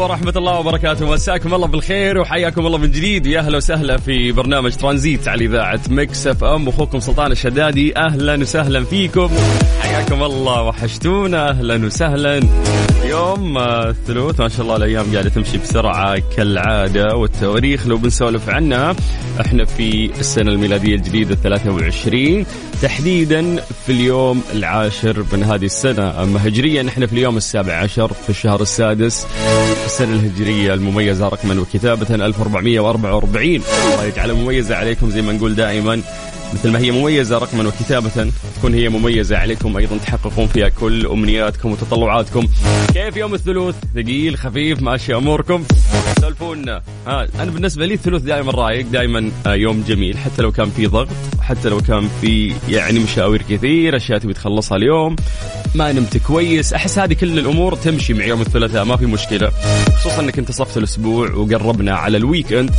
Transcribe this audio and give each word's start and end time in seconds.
ورحمة 0.00 0.32
الله 0.36 0.58
وبركاته. 0.58 1.12
مساكم 1.12 1.54
الله 1.54 1.66
بالخير 1.66 2.18
وحياكم 2.18 2.66
الله 2.66 2.78
من 2.78 2.90
جديد. 2.90 3.26
ويا 3.26 3.40
أهلا 3.40 3.56
وسهلا 3.56 3.96
في 3.96 4.32
برنامج 4.32 4.72
ترانزيت 4.72 5.28
على 5.28 5.44
إذاعة 5.44 5.80
Mix 5.90 6.26
FM. 6.26 6.68
أخوكم 6.68 7.00
سلطان 7.00 7.32
الشدادي. 7.32 7.96
أهلا 7.96 8.34
وسهلا 8.34 8.84
فيكم. 8.84 9.30
حياكم 9.90 10.22
الله 10.22 10.62
وحشتونا. 10.62 11.50
أهلا 11.50 11.86
وسهلا. 11.86 12.40
يوم 13.04 13.58
آه، 13.58 13.90
الثلوث 13.90 14.40
ما 14.40 14.48
شاء 14.48 14.60
الله 14.62 14.76
الأيام 14.76 15.12
قاعدة 15.12 15.28
تمشي 15.28 15.58
بسرعة 15.58 16.22
كالعادة 16.36 17.16
والتواريخ 17.16 17.86
لو 17.86 17.96
بنسولف 17.96 18.48
عنها 18.48 18.96
إحنا 19.40 19.64
في 19.64 20.10
السنة 20.20 20.50
الميلادية 20.52 20.94
الجديدة 20.94 21.34
23 21.34 22.46
تحديدا 22.82 23.56
في 23.86 23.92
اليوم 23.92 24.42
العاشر 24.54 25.24
من 25.32 25.42
هذه 25.42 25.64
السنة. 25.64 26.22
أما 26.22 26.46
هجريا 26.48 26.88
إحنا 26.88 27.06
في 27.06 27.12
اليوم 27.12 27.36
السابع 27.36 27.74
عشر 27.74 28.12
في 28.12 28.30
الشهر 28.30 28.62
السادس. 28.62 29.26
السنة 29.86 30.12
الهجرية 30.14 30.74
المميزة 30.74 31.28
رقما 31.28 31.60
وكتابة 31.60 32.14
1444 32.14 33.62
الله 33.92 34.04
يجعلها 34.04 34.34
مميزة 34.34 34.76
عليكم 34.76 35.10
زي 35.10 35.22
ما 35.22 35.32
نقول 35.32 35.54
دائما. 35.54 36.02
مثل 36.54 36.70
ما 36.70 36.78
هي 36.78 36.90
مميزة 36.90 37.38
رقما 37.38 37.68
وكتابة 37.68 38.30
تكون 38.56 38.74
هي 38.74 38.88
مميزة 38.88 39.36
عليكم. 39.36 39.76
أيضا 39.76 39.96
تحققون 39.96 40.46
فيها 40.46 40.68
كل 40.68 41.06
أمنياتكم 41.06 41.72
وتطلعاتكم. 41.72 42.46
كيف 42.94 43.16
يوم 43.16 43.34
الثلوث 43.34 43.74
ثقيل 43.94 44.36
خفيف 44.36 44.82
ماشي 44.82 45.14
أموركم. 45.14 45.64
سولفونا 46.20 46.82
ها 47.06 47.28
أنا 47.40 47.50
بالنسبة 47.50 47.86
لي 47.86 47.94
الثلوث 47.94 48.22
دائما 48.22 48.52
رايق 48.52 48.86
دائما 48.86 49.30
آه، 49.46 49.54
يوم 49.54 49.84
جميل. 49.88 50.18
حتى 50.18 50.42
لو 50.42 50.52
كان 50.52 50.70
في 50.70 50.86
ضغط 50.86 51.08
حتى 51.40 51.68
لو 51.68 51.80
كان 51.80 52.08
في 52.20 52.54
يعني 52.68 52.98
مشاوير 52.98 53.42
كثير 53.42 53.96
أشياء 53.96 54.18
تبي 54.18 54.32
تخلصها 54.32 54.76
اليوم. 54.76 55.16
ما 55.74 55.92
نمت 55.92 56.16
كويس. 56.16 56.72
أحس 56.72 56.98
هذه 56.98 57.12
كل 57.12 57.38
الأمور 57.38 57.74
تمشي 57.74 58.14
مع 58.14 58.24
يوم 58.24 58.40
الثلاثاء 58.40 58.84
ما 58.84 58.96
في 58.96 59.06
مشكلة. 59.06 59.52
خصوصا 60.00 60.20
أنك 60.20 60.38
انتصفت 60.38 60.76
الأسبوع 60.76 61.30
وقربنا 61.32 61.94
على 61.94 62.16
الويكند. 62.16 62.70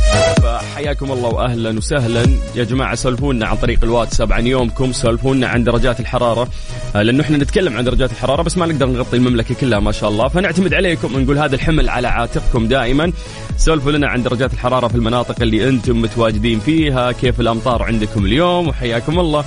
فحياكم 0.42 1.12
الله 1.12 1.28
وأهلا 1.28 1.78
وسهلا. 1.78 2.26
يا 2.54 2.64
جماعة 2.64 2.94
سولفونا 2.94 3.46
عن 3.46 3.56
طريق 3.62 3.84
الواتساب 3.84 4.32
عن 4.32 4.46
يومكم 4.46 4.92
سولفونا 4.92 5.46
عن 5.46 5.64
درجات 5.64 6.00
الحرارة. 6.00 6.48
آه، 6.96 7.02
لأنه 7.02 7.22
إحنا 7.22 7.38
نتكلم 7.38 7.76
عن 7.76 7.84
درجات 7.84 8.12
الحرارة 8.12 8.42
بس 8.42 8.58
ما 8.58 8.66
نقدر 8.66 8.86
نغطي 8.86 9.16
المملكة 9.16 9.54
كلها 9.54 9.80
ما 9.80 9.92
شاء 9.92 10.10
الله. 10.10 10.28
فنعتمد 10.28 10.74
عليكم 10.74 11.20
نقول 11.20 11.38
هذا 11.38 11.54
الحمل 11.54 11.88
على 11.88 12.08
عاتقكم 12.08 12.68
دائما. 12.68 13.12
سولفوا 13.56 13.92
لنا 13.92 14.08
عن 14.08 14.22
درجات 14.22 14.52
الحرارة 14.52 14.88
في 14.88 14.94
المناطق 14.94 15.42
اللي 15.42 15.68
أنتم 15.68 16.02
متواجدين 16.02 16.60
فيها 16.60 17.12
كيف 17.12 17.40
الأمطار 17.40 17.82
عندكم 17.82 18.24
اليوم 18.24 18.68
وحياكم 18.68 19.20
الله. 19.20 19.44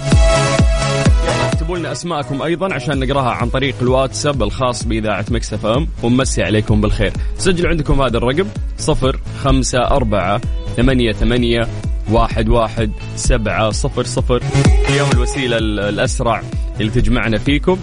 اكتبوا 1.54 1.78
لنا 1.78 1.92
أسماءكم 1.92 2.42
أيضا 2.42 2.74
عشان 2.74 3.00
نقراها 3.00 3.30
عن 3.30 3.50
طريق 3.50 3.76
الواتساب 3.82 4.44
الخاص 4.44 4.84
بإذاعة 4.84 5.26
Mix 5.32 5.54
FM. 5.54 5.88
ونمسي 6.04 6.44
عليكم 6.44 6.82
بالخير. 6.82 7.14
سجلوا 7.38 7.70
عندكم 7.70 8.02
هذا 8.02 8.18
الرقم 8.18 8.48
صفر 8.78 9.20
خمسة 9.44 9.80
أربعة 9.80 10.42
ثمانية 10.78 11.12
ثمانية 11.12 11.68
واحد 12.12 12.50
واحد 12.50 12.92
سبعة 13.16 13.72
صفر 13.72 14.04
صفر. 14.04 14.42
اليوم 14.90 15.10
الوسيلة 15.14 15.58
ال- 15.58 15.80
الأسرع 15.80 16.42
اللي 16.80 16.92
تجمعنا 16.92 17.38
فيكم 17.38 17.78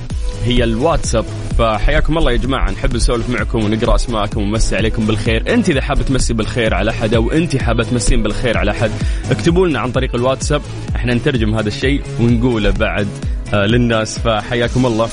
هي 0.45 0.65
الواتساب. 0.65 1.25
فحياكم 1.59 2.19
الله 2.19 2.33
يا 2.33 2.37
جماعة 2.37 2.71
نحب 2.71 2.97
نسولف 2.97 3.31
معكم 3.31 3.65
ونقرأ 3.65 3.95
أسماءكم 3.95 4.43
ونمسي 4.43 4.77
عليكم 4.77 5.07
بالخير. 5.07 5.55
أنت 5.55 5.71
إذا 5.71 5.81
حابة 5.81 6.03
تمسي 6.03 6.35
بالخير 6.35 6.75
على 6.75 6.91
أحد 6.91 7.15
أو 7.15 7.31
أنت 7.31 7.57
حابة 7.57 7.85
تمسين 7.85 8.23
بالخير 8.23 8.59
على 8.59 8.71
أحد 8.71 8.91
اكتبوا 9.31 9.67
لنا 9.67 9.81
عن 9.81 9.93
طريق 9.93 10.15
الواتساب. 10.15 10.63
إحنا 10.97 11.15
نترجم 11.15 11.55
هذا 11.55 11.69
الشيء 11.69 12.03
ونقوله 12.21 12.71
بعد 12.71 13.09
آه، 13.55 13.67
للناس. 13.67 14.19
فحياكم 14.19 14.87
الله. 14.87 15.09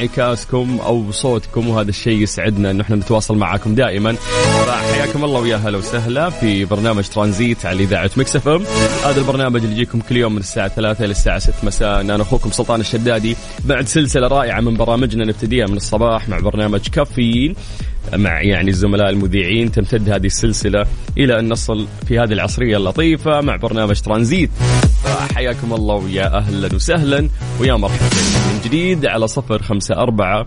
من 0.00 0.06
انعكاسكم 0.06 0.78
أو 0.80 1.10
صوتكم 1.10 1.68
وهذا 1.68 1.88
الشيء 1.88 2.22
يسعدنا 2.22 2.70
انه 2.70 2.82
إحنا 2.82 2.96
نتواصل 2.96 3.36
معاكم 3.36 3.74
دائما. 3.74 4.12
فحياكم 4.66 5.24
الله 5.24 5.40
ويا 5.40 5.56
هلا 5.56 5.78
وسهلا 5.78 6.30
في 6.30 6.64
برنامج 6.64 7.04
ترانزيت 7.08 7.66
على 7.66 7.82
إذاعة 7.82 8.10
Mix 8.16 8.36
FM. 8.36 8.62
هذا 9.04 9.20
البرنامج 9.20 9.60
اللي 9.60 9.72
يجيكم 9.72 10.00
كل 10.00 10.16
يوم 10.16 10.32
من 10.32 10.38
الساعة 10.38 10.68
3 10.68 11.04
إلى 11.04 11.10
الساعة 11.10 11.38
6 11.38 11.54
مساء. 11.62 12.00
أنا 12.00 12.22
أخوكم 12.22 12.50
سلطان 12.50 12.80
الشدادي. 12.80 13.36
بعد 13.64 13.88
سلسلة 13.88 14.28
رائعة 14.28 14.60
من 14.60 14.74
برامجنا 14.74 15.24
نبتديها 15.24 15.66
من 15.66 15.76
الصباح 15.76 16.28
مع 16.28 16.38
برنامج 16.38 16.88
كافيين 16.88 17.54
مع 18.14 18.42
يعني 18.42 18.70
الزملاء 18.70 19.10
المذيعين. 19.10 19.72
تمتد 19.72 20.08
هذه 20.08 20.26
السلسلة 20.26 20.86
إلى 21.18 21.38
أن 21.38 21.48
نصل 21.48 21.86
في 22.08 22.18
هذه 22.18 22.32
العصرية 22.32 22.76
اللطيفة 22.76 23.40
مع 23.40 23.56
برنامج 23.56 24.00
ترانزيت. 24.00 24.50
حياكم 25.26 25.72
الله 25.72 25.94
ويا 25.94 26.36
أهلا 26.36 26.74
وسهلا 26.74 27.28
ويا 27.60 27.74
مرحبا 27.74 28.06
من 28.52 28.60
جديد 28.64 29.06
على 29.06 29.28
صفر 29.28 29.62
خمسة 29.62 29.94
أربعة 29.94 30.46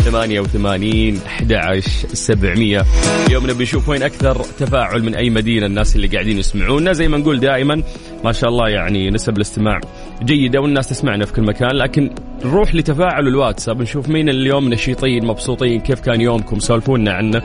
ثمانية 0.00 0.40
وثمانين 0.40 1.20
أحد 1.26 1.80
سبعمية. 2.12 2.84
اليوم 3.26 3.50
نبي 3.50 3.62
نشوف 3.62 3.88
وين 3.88 4.02
أكثر 4.02 4.42
تفاعل 4.58 5.02
من 5.02 5.14
أي 5.14 5.30
مدينة 5.30 5.66
الناس 5.66 5.96
اللي 5.96 6.06
قاعدين 6.06 6.38
يسمعونا. 6.38 6.92
زي 6.92 7.08
ما 7.08 7.18
نقول 7.18 7.40
دائما 7.40 7.82
ما 8.24 8.32
شاء 8.32 8.50
الله 8.50 8.68
يعني 8.68 9.10
نسب 9.10 9.36
الاستماع 9.36 9.80
جيدة 10.22 10.60
والناس 10.60 10.88
تسمعنا 10.88 11.24
في 11.24 11.32
كل 11.32 11.42
مكان. 11.42 11.76
لكن 11.76 12.10
نروح 12.44 12.74
لتفاعل 12.74 13.28
الواتساب 13.28 13.82
نشوف 13.82 14.08
مين 14.08 14.28
اليوم 14.28 14.68
نشيطين 14.68 15.26
مبسوطين 15.26 15.80
كيف 15.80 16.00
كان 16.00 16.20
يومكم؟ 16.20 16.58
سولفونا 16.58 17.12
عنه 17.12 17.42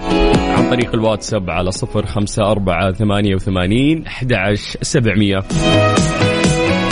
عن 0.56 0.70
طريق 0.70 0.94
الواتساب 0.94 1.50
على 1.50 1.72
صفر 1.72 2.06
خمسة 2.06 2.52
أربعة 2.52 2.92
ثمانية 2.92 3.36
وثمانين 3.36 4.06
أحد 4.08 4.56
سبعمية. 4.82 5.44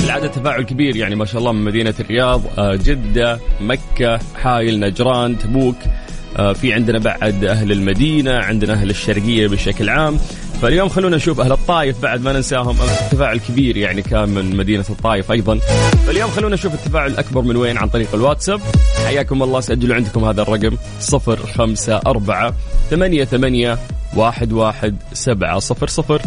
العادة 0.03 0.27
تفاعل 0.27 0.61
كبير 0.61 0.95
يعني 0.95 1.15
ما 1.15 1.25
شاء 1.25 1.39
الله 1.39 1.51
من 1.51 1.63
مدينة 1.63 1.93
الرياض 1.99 2.41
آه، 2.57 2.75
جدة 2.75 3.39
مكة 3.61 4.19
حايل 4.35 4.79
نجران 4.79 5.39
تبوك 5.39 5.75
آه، 6.37 6.53
في 6.53 6.73
عندنا 6.73 6.99
بعد 6.99 7.45
أهل 7.45 7.71
المدينة 7.71 8.33
عندنا 8.33 8.73
أهل 8.73 8.89
الشرقية 8.89 9.47
بشكل 9.47 9.89
عام. 9.89 10.17
فاليوم 10.61 10.89
خلونا 10.89 11.15
نشوف 11.15 11.39
أهل 11.39 11.51
الطايف 11.51 12.01
بعد 12.01 12.21
ما 12.21 12.33
ننساهم. 12.33 12.81
أمس 12.81 13.01
التفاعل 13.01 13.37
كبير 13.37 13.77
يعني 13.77 14.01
كان 14.01 14.29
من 14.29 14.55
مدينة 14.55 14.85
الطايف 14.89 15.31
أيضا. 15.31 15.59
فاليوم 16.07 16.31
خلونا 16.31 16.55
نشوف 16.55 16.73
التفاعل 16.73 17.11
الأكبر 17.11 17.41
من 17.41 17.55
وين 17.55 17.77
عن 17.77 17.89
طريق 17.89 18.15
الواتساب. 18.15 18.61
حياكم 19.05 19.43
الله 19.43 19.61
سجلوا 19.61 19.95
عندكم 19.95 20.25
هذا 20.25 20.41
الرقم 20.41 20.77
صفر 20.99 21.39
خمسة 21.45 22.01
أربعة 22.07 22.53
ثمانية 22.89 23.23
ثمانية 23.23 23.77
واحد 24.15 24.53
واحد 24.53 24.95
سبعة 25.13 25.59
صفر 25.59 25.87
صفر. 25.87 26.21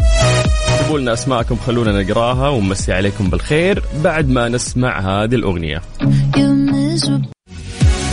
اكتبوا 0.87 1.01
لنا 1.01 1.13
أسماءكم 1.13 1.55
خلونا 1.55 2.03
نقراها 2.03 2.49
ونمسي 2.49 2.93
عليكم 2.93 3.29
بالخير 3.29 3.83
بعد 4.03 4.29
ما 4.29 4.49
نسمع 4.49 4.99
هذه 4.99 5.35
الأغنية 5.35 5.81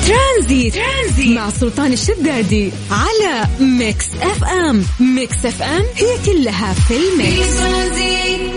ترانزيت. 0.06 0.74
ترانزيت 0.74 1.36
مع 1.36 1.50
سلطان 1.50 1.92
الشدادي 1.92 2.70
على 2.90 3.46
Mix 3.60 4.06
FM 4.22 4.84
Mix 5.00 5.46
FM 5.46 5.82
هي 5.94 6.18
كلها 6.26 6.72
في 6.72 6.94
ال 6.96 7.13
mix 7.13 7.62
اتمنى 7.62 8.53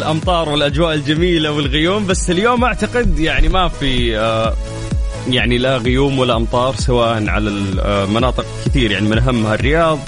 الأمطار 0.00 0.48
والأجواء 0.48 0.94
الجميلة 0.94 1.52
والغيوم 1.52 2.06
بس 2.06 2.30
اليوم 2.30 2.64
أعتقد 2.64 3.18
يعني 3.18 3.48
ما 3.48 3.68
في 3.68 4.18
آه، 4.18 4.54
يعني 5.30 5.58
لا 5.58 5.76
غيوم 5.76 6.18
ولا 6.18 6.36
أمطار 6.36 6.74
سواء 6.74 7.28
على 7.28 7.50
المناطق 7.50 8.46
كثير 8.66 8.90
يعني 8.90 9.08
من 9.08 9.18
أهمها 9.18 9.54
الرياض 9.54 9.98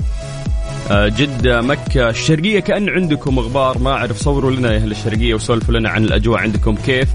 آه، 0.91 1.09
جدة 1.09 1.61
مكة. 1.61 2.09
الشرقية 2.09 2.61
كأن 2.61 2.89
عندكم 2.89 3.39
غبار 3.39 3.79
ما 3.79 3.91
أعرف 3.91 4.17
صوروا 4.19 4.51
لنا 4.51 4.73
يا 4.73 4.77
أهل 4.77 4.91
الشرقية 4.91 5.35
وسولفوا 5.35 5.75
لنا 5.75 5.89
عن 5.89 6.05
الأجواء 6.05 6.41
عندكم 6.41 6.77
كيف. 6.77 7.09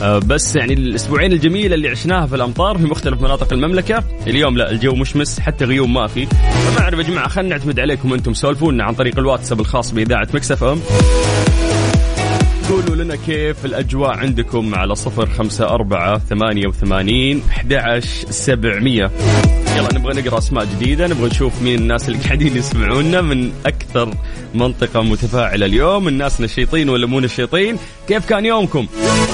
آه، 0.00 0.18
بس 0.18 0.56
يعني 0.56 0.72
الأسبوعين 0.72 1.32
الجميلة 1.32 1.74
اللي 1.74 1.88
عشناها 1.88 2.26
في 2.26 2.34
الأمطار 2.34 2.78
في 2.78 2.84
مختلف 2.84 3.22
مناطق 3.22 3.52
المملكة. 3.52 4.04
اليوم 4.26 4.56
لا 4.56 4.70
الجو 4.70 4.94
مشمس 4.94 5.40
حتى 5.40 5.64
غيوم 5.64 5.94
ما 5.94 6.06
في. 6.06 6.26
فما 6.26 6.80
أعرف 6.80 6.98
يا 6.98 7.04
جماعة 7.04 7.28
خلينا 7.28 7.56
نعتمد 7.56 7.80
عليكم 7.80 8.12
أنتم 8.14 8.34
سولفونا 8.34 8.84
عن 8.84 8.94
طريق 8.94 9.18
الواتساب 9.18 9.60
الخاص 9.60 9.90
بإذاعة 9.90 10.28
مكسف 10.34 10.64
قولوا 10.64 10.82
لنا 13.08 13.16
كيف 13.16 13.64
الأجواء 13.64 14.10
عندكم 14.10 14.74
على 14.74 14.94
صفر 14.94 15.26
خمسة 15.26 15.68
أربعة 15.68 16.18
ثمانية 16.18 16.66
وثمانين 16.66 17.42
أحد 17.50 17.72
سبعمية. 18.30 19.10
يلا 19.76 19.94
نبغى 19.94 20.22
نقرأ 20.22 20.38
أسماء 20.38 20.64
جديدة 20.64 21.06
نبغى 21.06 21.26
نشوف 21.26 21.62
مين 21.62 21.78
الناس 21.78 22.08
اللي 22.08 22.18
قاعدين 22.18 22.56
يسمعونا 22.56 23.20
من 23.20 23.52
أكثر 23.66 24.14
منطقة 24.54 25.02
متفاعلة 25.02 25.66
اليوم. 25.66 26.08
الناس 26.08 26.40
نشيطين 26.40 26.88
ولا 26.88 27.06
مو 27.06 27.20
نشيطين؟ 27.20 27.76
كيف 28.08 28.26
كان 28.26 28.46
يومكم؟ 28.46 28.86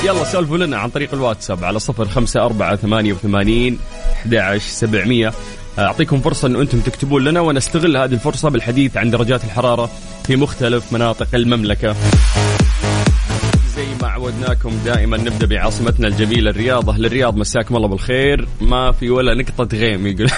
يلا 0.05 0.25
سولفوا 0.25 0.59
لنا 0.59 0.77
عن 0.77 0.91
طريق 0.91 1.15
الواتساب 1.15 1.65
على 1.65 1.79
صفر 1.79 2.05
خمسة 2.05 2.45
أربعة 2.45 2.77
ثمانية 2.77 3.13
وثمانين 3.13 3.79
أحد 4.15 4.59
سبعمية. 4.59 5.33
أعطيكم 5.79 6.21
فرصة 6.21 6.49
أن 6.49 6.57
أنتم 6.57 6.81
تكتبون 6.81 7.25
لنا 7.25 7.41
ونستغل 7.41 7.97
هذه 7.97 8.13
الفرصة 8.13 8.49
بالحديث 8.49 8.97
عن 8.97 9.11
درجات 9.11 9.45
الحرارة 9.45 9.91
في 10.27 10.37
مختلف 10.37 10.93
مناطق 10.93 11.29
المملكة. 11.35 11.93
زي 11.93 12.64
عودناكم 14.07 14.71
دائما 14.85 15.17
نبدأ 15.17 15.47
بعاصمتنا 15.47 16.09
الجميلة 16.09 16.51
الرياض 16.51 16.91
أهل 16.91 17.07
الرياض 17.07 17.37
مساكم 17.37 17.77
الله 17.77 17.89
بالخير؟ 17.89 18.49
ما 18.61 18.93
في 18.93 19.11
ولا 19.11 19.35
نقطة 19.35 19.79
غيم 19.79 20.07
يقول. 20.07 20.31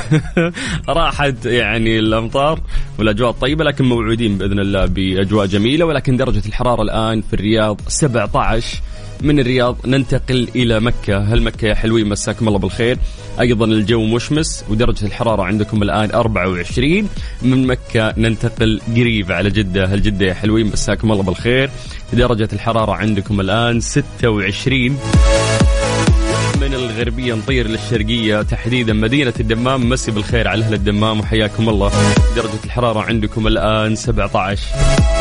راحت 0.89 1.47
يعني 1.47 1.99
الأمطار 1.99 2.61
والأجواء 2.99 3.31
الطيبه 3.31 3.65
لكن 3.65 3.85
موعودين 3.85 4.39
بإذن 4.39 4.59
الله 4.59 4.87
بأجواء 4.87 5.47
جميلة 5.47 5.85
ولكن 5.85 6.17
درجة 6.17 6.47
الحرارة 6.47 6.83
الآن 6.83 7.21
في 7.21 7.35
الرياض 7.35 7.81
17 7.89 8.83
من 9.21 9.41
الرياض 9.41 9.77
ننتقل 9.87 10.49
إلى 10.55 10.81
مكة. 10.81 11.19
هل 11.19 11.43
مكة 11.43 11.69
يا 11.69 11.75
حلوين 11.75 12.09
مساكم 12.09 12.49
الله 12.49 12.59
بالخير. 12.59 12.99
أيضا 13.41 13.67
الجو 13.67 14.05
مشمس 14.05 14.65
ودرجة 14.69 15.07
الحرارة 15.07 15.43
عندكم 15.43 15.83
الآن 15.83 16.11
24 16.11 17.09
من 17.43 17.67
مكة 17.67 18.15
ننتقل 18.17 18.81
قريب 18.97 19.33
على 19.33 19.51
جدة. 19.51 19.85
هل 19.85 20.03
جدة 20.03 20.27
يا 20.27 20.35
حلوين 20.35 20.67
مساكم 20.67 21.13
الله 21.13 21.23
بالخير. 21.23 21.71
درجة 22.13 22.49
الحرارة 22.53 22.93
عندكم 22.93 23.41
الآن 23.41 23.81
26 23.81 24.99
من 26.61 26.75
الغربية 26.75 27.35
نطير 27.35 27.69
للشرقية. 27.69 28.43
تحديدا 28.43 28.93
مدينة 28.93 29.35
الدمام. 29.41 29.89
مسي 29.89 30.11
بالخير 30.11 30.49
على 30.49 30.65
أهل 30.65 30.75
الدمام 30.75 31.21
وحياكم 31.21 31.69
الله. 31.69 31.93
درجة 32.37 32.65
الحرارة 32.65 33.01
عندكم 33.01 33.47
الآن 33.47 33.95
17 33.95 35.16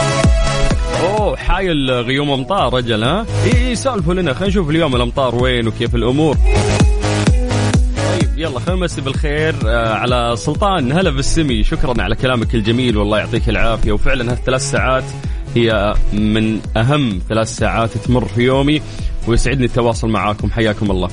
حايل 1.38 1.92
غيوم 1.92 2.32
أمطار 2.32 2.74
رجل 2.74 3.04
ها؟ 3.04 3.26
اي 3.46 3.76
سالفوا 3.76 4.14
لنا. 4.14 4.34
خلينا 4.34 4.48
نشوف 4.50 4.70
اليوم 4.70 4.96
الأمطار 4.96 5.36
وين 5.36 5.68
وكيف 5.68 5.96
الأمور. 5.96 6.38
طيب 7.98 8.30
يلا 8.38 8.60
خلينا 8.60 8.82
نمسي 8.82 9.02
بالخير 9.02 9.56
آه 9.66 9.94
على 9.94 10.34
سلطان 10.38 10.92
هلا 10.92 11.10
بالسمي. 11.10 11.64
شكرا 11.64 12.02
على 12.02 12.16
كلامك 12.16 12.56
الجميل 12.56 12.98
والله 12.98 13.18
يعطيك 13.18 13.50
العافية. 13.50 13.92
وفعلا 13.92 14.32
هالثلاث 14.32 14.72
ساعات 14.72 15.04
هي 15.56 15.94
من 16.14 16.60
أهم 16.78 17.20
ثلاث 17.30 17.56
ساعات 17.56 17.98
تمر 17.98 18.26
في 18.26 18.42
يومي 18.42 18.81
ويسعدني 19.28 19.66
التواصل 19.66 20.10
معاكم. 20.10 20.52
حياكم 20.52 20.92
الله. 20.92 21.10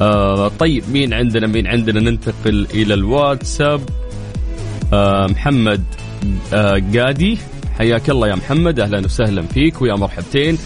آه 0.00 0.48
طيب 0.48 0.84
مين 0.92 1.14
عندنا؟ 1.14 1.46
مين 1.46 1.66
عندنا؟ 1.66 2.00
ننتقل 2.00 2.66
إلى 2.74 2.94
الواتساب. 2.94 3.80
آه 4.92 5.26
محمد 5.26 5.84
آه 6.52 6.82
قادي. 6.96 7.38
حياك 7.78 8.10
الله 8.10 8.28
يا 8.28 8.34
محمد 8.34 8.80
أهلا 8.80 9.04
وسهلا 9.04 9.42
فيك 9.42 9.82
ويا 9.82 9.94
مرحبتين. 9.94 10.58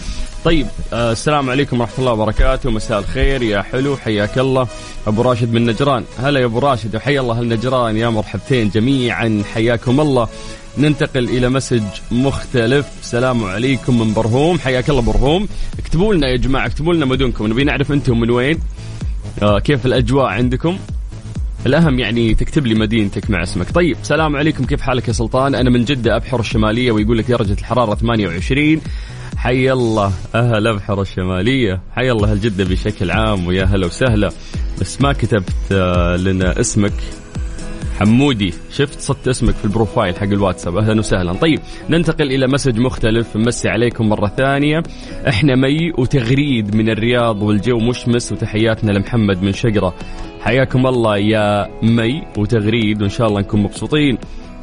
طيب 0.45 0.67
آه 0.93 1.11
السلام 1.11 1.49
عليكم 1.49 1.81
ورحمة 1.81 1.99
الله 1.99 2.11
وبركاته. 2.11 2.71
مساء 2.71 2.99
الخير 2.99 3.43
يا 3.43 3.61
حلو 3.61 3.97
حياك 3.97 4.37
الله. 4.37 4.67
أبو 5.07 5.21
راشد 5.21 5.53
من 5.53 5.65
نجران. 5.65 6.03
هلا 6.19 6.39
يا 6.39 6.45
أبو 6.45 6.59
راشد 6.59 6.95
وحيا 6.95 7.21
الله 7.21 7.41
النجران 7.41 7.97
يا 7.97 8.09
مرحبتين 8.09 8.69
جميعا. 8.69 9.43
حياكم 9.53 9.99
الله. 9.99 10.27
ننتقل 10.77 11.23
إلى 11.23 11.49
مسج 11.49 11.83
مختلف. 12.11 12.85
السلام 13.01 13.43
عليكم 13.43 13.99
من 13.99 14.13
برهوم. 14.13 14.59
حياك 14.59 14.89
الله 14.89 15.01
برهوم. 15.01 15.47
اكتبوا 15.79 16.13
لنا 16.13 16.27
يا 16.27 16.37
جماعة 16.37 16.65
اكتبوا 16.65 16.93
لنا 16.93 17.05
مدنكم 17.05 17.47
نبي 17.47 17.63
نعرف 17.63 17.91
أنتم 17.91 18.19
من 18.19 18.29
وين. 18.29 18.59
آه 19.41 19.59
كيف 19.59 19.85
الأجواء 19.85 20.25
عندكم؟ 20.25 20.77
الأهم 21.65 21.99
يعني 21.99 22.33
تكتب 22.33 22.67
لي 22.67 22.75
مدينتك 22.75 23.29
مع 23.29 23.43
اسمك. 23.43 23.71
طيب 23.71 23.97
سلام 24.03 24.35
عليكم. 24.35 24.65
كيف 24.65 24.81
حالك 24.81 25.07
يا 25.07 25.13
سلطان؟ 25.13 25.55
أنا 25.55 25.69
من 25.69 25.85
جدة 25.85 26.15
أبحر 26.15 26.39
الشمالية 26.39 26.91
ويقول 26.91 27.17
لك 27.17 27.31
درجة 27.31 27.53
الحرارة 27.53 27.95
28 27.95 28.81
حي 29.37 29.71
الله. 29.71 30.11
أهل 30.35 30.67
أبحر 30.67 31.01
الشمالية. 31.01 31.81
حي 31.95 32.11
الله 32.11 32.31
أهل 32.31 32.41
جدة 32.41 32.63
بشكل 32.63 33.11
عام 33.11 33.47
ويا 33.47 33.63
هلا 33.63 33.85
وسهلا. 33.85 34.29
بس 34.81 35.01
ما 35.01 35.13
كتبت 35.13 35.53
آه، 35.71 36.15
لنا 36.15 36.59
اسمك. 36.59 36.93
حمودي 37.99 38.53
شفت 38.71 38.99
صدت 38.99 39.27
اسمك 39.27 39.53
في 39.55 39.65
ال 39.65 39.71
profile 39.71 40.15
حق 40.15 40.23
الواتساب. 40.23 40.77
أهلا 40.77 40.99
وسهلا. 40.99 41.33
طيب 41.33 41.59
ننتقل 41.89 42.31
إلى 42.31 42.47
message 42.47 42.79
مختلف. 42.79 43.37
نمسي 43.37 43.69
عليكم 43.69 44.09
مرة 44.09 44.27
ثانية. 44.37 44.83
إحنا 45.27 45.55
مي 45.55 45.91
وتغريد 45.97 46.75
من 46.75 46.89
الرياض 46.89 47.41
والجو 47.41 47.79
مشمس 47.79 48.31
وتحياتنا 48.31 48.91
لمحمد 48.91 49.43
من 49.43 49.53
شقرة. 49.53 49.95
حياكم 50.43 50.87
الله 50.87 51.17
يا 51.17 51.69
مي 51.83 52.23
وتغريد 52.37 53.01
وان 53.01 53.09
شاء 53.09 53.27
الله 53.27 53.39
نكون 53.41 53.63
مبسوطين 53.63 54.17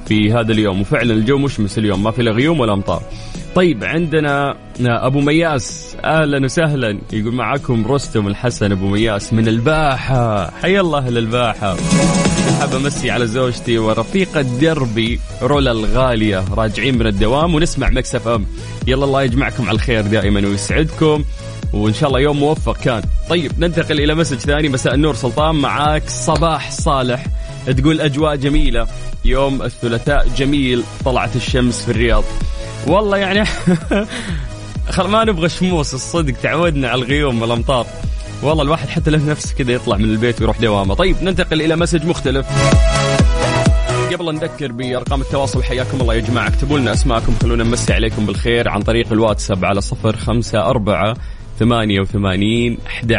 في 0.06 0.32
هذا 0.32 0.52
اليوم. 0.52 0.80
وفعلا 0.80 1.14
الجو 1.14 1.38
مشمس 1.38 1.78
اليوم 1.78 2.02
ما 2.02 2.10
في 2.10 2.22
لا 2.22 2.30
غيوم 2.30 2.60
ولا 2.60 2.72
أمطار. 2.72 3.02
طيب 3.54 3.84
عندنا 3.84 4.56
أبو 4.80 5.20
مياس. 5.20 5.96
أهلا 6.04 6.44
وسهلا. 6.44 6.98
يقول 7.12 7.34
معكم 7.34 7.86
رستم 7.86 8.26
الحسن 8.26 8.72
أبو 8.72 8.88
مياس 8.88 9.32
من 9.32 9.48
الباحة. 9.48 10.50
حيا 10.50 10.80
الله 10.80 10.98
أهل 10.98 11.18
الباحه 11.18 11.76
حاب 12.60 12.74
أمسي 12.74 13.10
على 13.10 13.26
زوجتي 13.26 13.78
ورفيقة 13.78 14.42
دربي 14.42 15.20
رولا 15.42 15.70
الغالية 15.72 16.44
راجعين 16.54 16.98
من 16.98 17.06
الدوام 17.06 17.54
ونسمع 17.54 17.90
Mix 17.90 18.28
FM. 18.28 18.46
يلا 18.86 19.04
الله 19.04 19.22
يجمعكم 19.22 19.68
على 19.68 19.74
الخير 19.74 20.06
دائما 20.06 20.40
ويسعدكم. 20.40 21.24
وإن 21.72 21.94
شاء 21.94 22.08
الله 22.08 22.20
يوم 22.20 22.40
موفق 22.40 22.76
كان. 22.76 23.02
طيب 23.28 23.52
ننتقل 23.58 24.00
إلى 24.00 24.14
message 24.14 24.36
ثاني 24.36 24.68
مساء 24.68 24.94
النور 24.94 25.14
سلطان 25.14 25.54
معاك 25.54 26.08
صباح 26.08 26.70
صالح. 26.70 27.26
تقول 27.66 28.00
أجواء 28.00 28.36
جميلة. 28.36 28.86
يوم 29.24 29.62
الثلاثاء 29.62 30.28
جميل 30.36 30.84
طلعت 31.04 31.36
الشمس 31.36 31.84
في 31.84 31.90
الرياض. 31.90 32.24
والله 32.86 33.16
يعني 33.16 33.48
ما 35.08 35.24
نبغى 35.24 35.48
شموس 35.48 35.94
الصدق 35.94 36.34
تعودنا 36.42 36.88
على 36.88 37.02
الغيوم 37.02 37.42
والأمطار. 37.42 37.86
والله 38.42 38.62
الواحد 38.62 38.88
حتى 38.88 39.10
له 39.10 39.30
نفس 39.30 39.52
كذا 39.52 39.72
يطلع 39.72 39.96
من 39.96 40.04
البيت 40.04 40.40
ويروح 40.40 40.60
دوامه. 40.60 40.94
طيب 40.94 41.16
ننتقل 41.22 41.62
إلى 41.62 41.76
مسج 41.76 42.06
مختلف. 42.06 42.46
قبل 44.12 44.34
نذكر 44.34 44.72
بأرقام 44.72 45.20
التواصل 45.20 45.62
حياكم 45.62 46.00
الله 46.00 46.14
يا 46.14 46.20
جماعة. 46.20 46.48
اكتبوا 46.48 46.78
لنا 46.78 46.92
أسماءكم 46.92 47.34
خلونا 47.42 47.64
نمسي 47.64 47.92
عليكم 47.92 48.26
بالخير 48.26 48.68
عن 48.68 48.82
طريق 48.82 49.12
الواتساب 49.12 49.64
على 49.64 49.80
صفر 49.80 50.16
خمسة 50.16 50.66
أربعة 50.66 51.14
ثمانية 51.60 52.00
وثمانين 52.00 52.78
أحد 52.86 53.12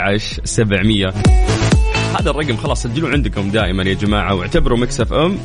سبعمية. 0.43 1.13
هذا 2.19 2.29
الرقم 2.29 2.57
خلاص 2.57 2.83
سجلوا 2.83 3.10
عندكم 3.10 3.50
دائما 3.50 3.83
يا 3.83 3.93
جماعة 3.93 4.36
واعتبروا 4.36 4.77
مكسف 4.77 5.13
أم. 5.13 5.38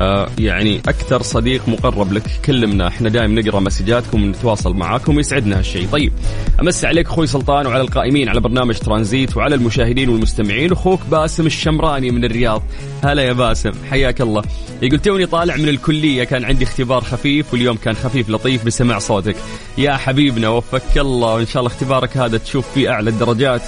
آه 0.00 0.28
يعني 0.38 0.78
أكثر 0.78 1.22
صديق 1.22 1.68
مقرب 1.68 2.12
لك 2.12 2.22
كلمنا 2.44 2.88
إحنا 2.88 3.08
دائما 3.08 3.40
نقرأ 3.40 3.60
مسجاتكم 3.60 4.22
ونتواصل 4.22 4.74
معاكم 4.74 5.16
ويسعدنا 5.16 5.58
هالشيء 5.58 5.88
طيب 5.92 6.12
امسي 6.60 6.86
عليك 6.86 7.06
أخوي 7.06 7.26
سلطان 7.26 7.66
وعلى 7.66 7.80
القائمين 7.80 8.28
على 8.28 8.40
برنامج 8.40 8.78
ترانزيت 8.78 9.36
وعلى 9.36 9.54
المشاهدين 9.54 10.08
والمستمعين 10.08 10.72
أخوك 10.72 11.00
باسم 11.10 11.46
الشمراني 11.46 12.10
من 12.10 12.24
الرياض. 12.24 12.62
هلا 13.04 13.22
يا 13.22 13.32
باسم 13.32 13.70
حياك 13.90 14.20
الله. 14.20 14.42
يقول 14.82 14.98
توني 14.98 15.26
طالع 15.26 15.56
من 15.56 15.68
الكلية 15.68 16.24
كان 16.24 16.44
عندي 16.44 16.64
اختبار 16.64 17.00
خفيف 17.00 17.52
واليوم 17.52 17.76
كان 17.76 17.94
خفيف 17.94 18.30
لطيف 18.30 18.64
بسمع 18.64 18.98
صوتك. 18.98 19.36
يا 19.78 19.96
حبيبنا 19.96 20.48
وفقك 20.48 20.98
الله 20.98 21.34
وإن 21.34 21.46
شاء 21.46 21.62
الله 21.62 21.74
اختبارك 21.74 22.16
هذا 22.16 22.38
تشوف 22.38 22.66
فيه 22.74 22.90
أعلى 22.90 23.10
الدرجات. 23.10 23.62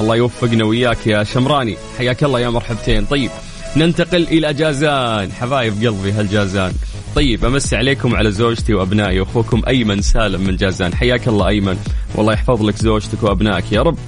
الله 0.00 0.16
يوفقنا 0.16 0.64
وياك 0.64 1.06
يا 1.06 1.24
شمراني. 1.24 1.76
حياك 1.98 2.24
الله 2.24 2.40
يا 2.40 2.48
مرحبتين. 2.48 3.04
طيب 3.04 3.30
ننتقل 3.76 4.22
إلى 4.22 4.54
جازان. 4.54 5.32
حبايب 5.32 5.72
قلبي 5.72 6.12
هالجازان 6.12 6.72
طيب 7.14 7.44
أمسي 7.44 7.76
عليكم 7.76 8.14
على 8.14 8.30
زوجتي 8.30 8.74
وأبنائي 8.74 9.20
وأخوكم 9.20 9.62
أيمن 9.68 10.02
سالم 10.02 10.40
من 10.40 10.56
جازان. 10.56 10.94
حياك 10.94 11.28
الله 11.28 11.48
أيمن. 11.48 11.76
والله 12.14 12.32
يحفظ 12.32 12.62
لك 12.62 12.76
زوجتك 12.76 13.22
وأبنائك 13.22 13.72
يا 13.72 13.82
رب. 13.82 13.98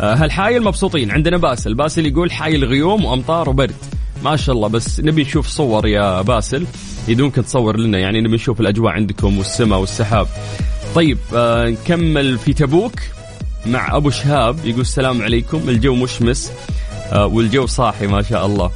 آه، 0.00 0.14
هالحايل 0.14 0.62
مبسوطين. 0.62 1.10
عندنا 1.10 1.36
باسل. 1.36 1.74
باسل 1.74 2.06
يقول 2.06 2.32
حايل 2.32 2.64
غيوم 2.64 3.04
وأمطار 3.04 3.48
وبرد. 3.50 3.74
ما 4.24 4.36
شاء 4.36 4.54
الله 4.54 4.68
بس 4.68 5.00
نبي 5.00 5.22
نشوف 5.22 5.46
صور 5.46 5.86
يا 5.86 6.22
باسل. 6.22 6.66
اذا 7.08 7.22
ممكن 7.22 7.44
تصور 7.44 7.76
لنا 7.76 7.98
يعني 7.98 8.20
نبي 8.20 8.34
نشوف 8.34 8.60
الأجواء 8.60 8.92
عندكم 8.92 9.38
والسماء 9.38 9.80
والسحاب. 9.80 10.26
طيب 10.94 11.18
آه 11.34 11.64
نكمل 11.64 12.38
في 12.38 12.52
تبوك 12.52 12.94
مع 13.66 13.96
أبو 13.96 14.10
شهاب. 14.10 14.58
يقول 14.64 14.80
السلام 14.80 15.22
عليكم. 15.22 15.68
الجو 15.68 15.94
مشمس 15.94 16.52
آه 17.12 17.26
والجو 17.26 17.66
صاحي 17.66 18.06
ما 18.06 18.22
شاء 18.22 18.46
الله. 18.46 18.70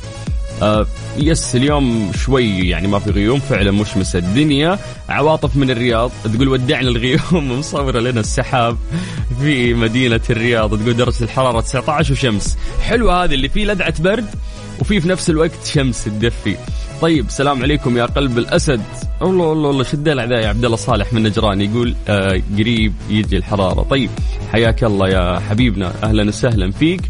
آه 0.63 0.87
يس 1.17 1.57
اليوم 1.57 2.13
شوي 2.17 2.69
يعني 2.69 2.89
ما 2.89 2.99
في 2.99 3.11
غيوم 3.11 3.41
فعلا 3.41 3.71
مشمسة 3.71 4.19
الدنيا. 4.19 4.79
عواطف 5.09 5.57
من 5.57 5.71
الرياض 5.71 6.11
تقول 6.35 6.49
ودعنا 6.49 6.89
الغيوم 6.89 7.59
مصورة 7.59 8.01
لنا 8.01 8.21
السحاب 8.21 8.77
في 9.41 9.75
مدينة 9.75 10.21
الرياض 10.31 10.83
تقول 10.83 10.97
درجة 10.97 11.25
الحرارة 11.25 11.61
19 11.61 12.13
وشمس 12.13 12.59
حلوة 12.83 13.25
هذه 13.25 13.35
اللي 13.35 13.49
فيه 13.49 13.65
لدعة 13.65 14.03
برد 14.03 14.27
وفي 14.81 15.01
في 15.01 15.09
نفس 15.09 15.31
الوقت 15.31 15.65
شمس 15.65 16.05
تدفي. 16.05 16.57
طيب 17.01 17.27
السلام 17.27 17.63
عليكم 17.63 17.97
يا 17.97 18.05
قلب 18.05 18.39
الأسد. 18.39 18.81
والله 19.21 19.45
والله 19.45 19.69
والله 19.69 19.85
شد 19.85 20.09
الأعداء 20.09 20.41
يا 20.41 20.49
عبد 20.49 20.65
الله 20.65 20.77
صالح 20.77 21.13
من 21.13 21.23
نجران 21.23 21.61
يقول 21.61 21.95
آه 22.09 22.41
قريب 22.59 22.93
يجي 23.11 23.37
الحرارة. 23.37 23.83
طيب 23.83 24.11
حياك 24.53 24.85
الله 24.85 25.09
يا 25.09 25.39
حبيبنا. 25.39 25.93
أهلا 26.03 26.29
وسهلا 26.29 26.71
فيك. 26.71 27.01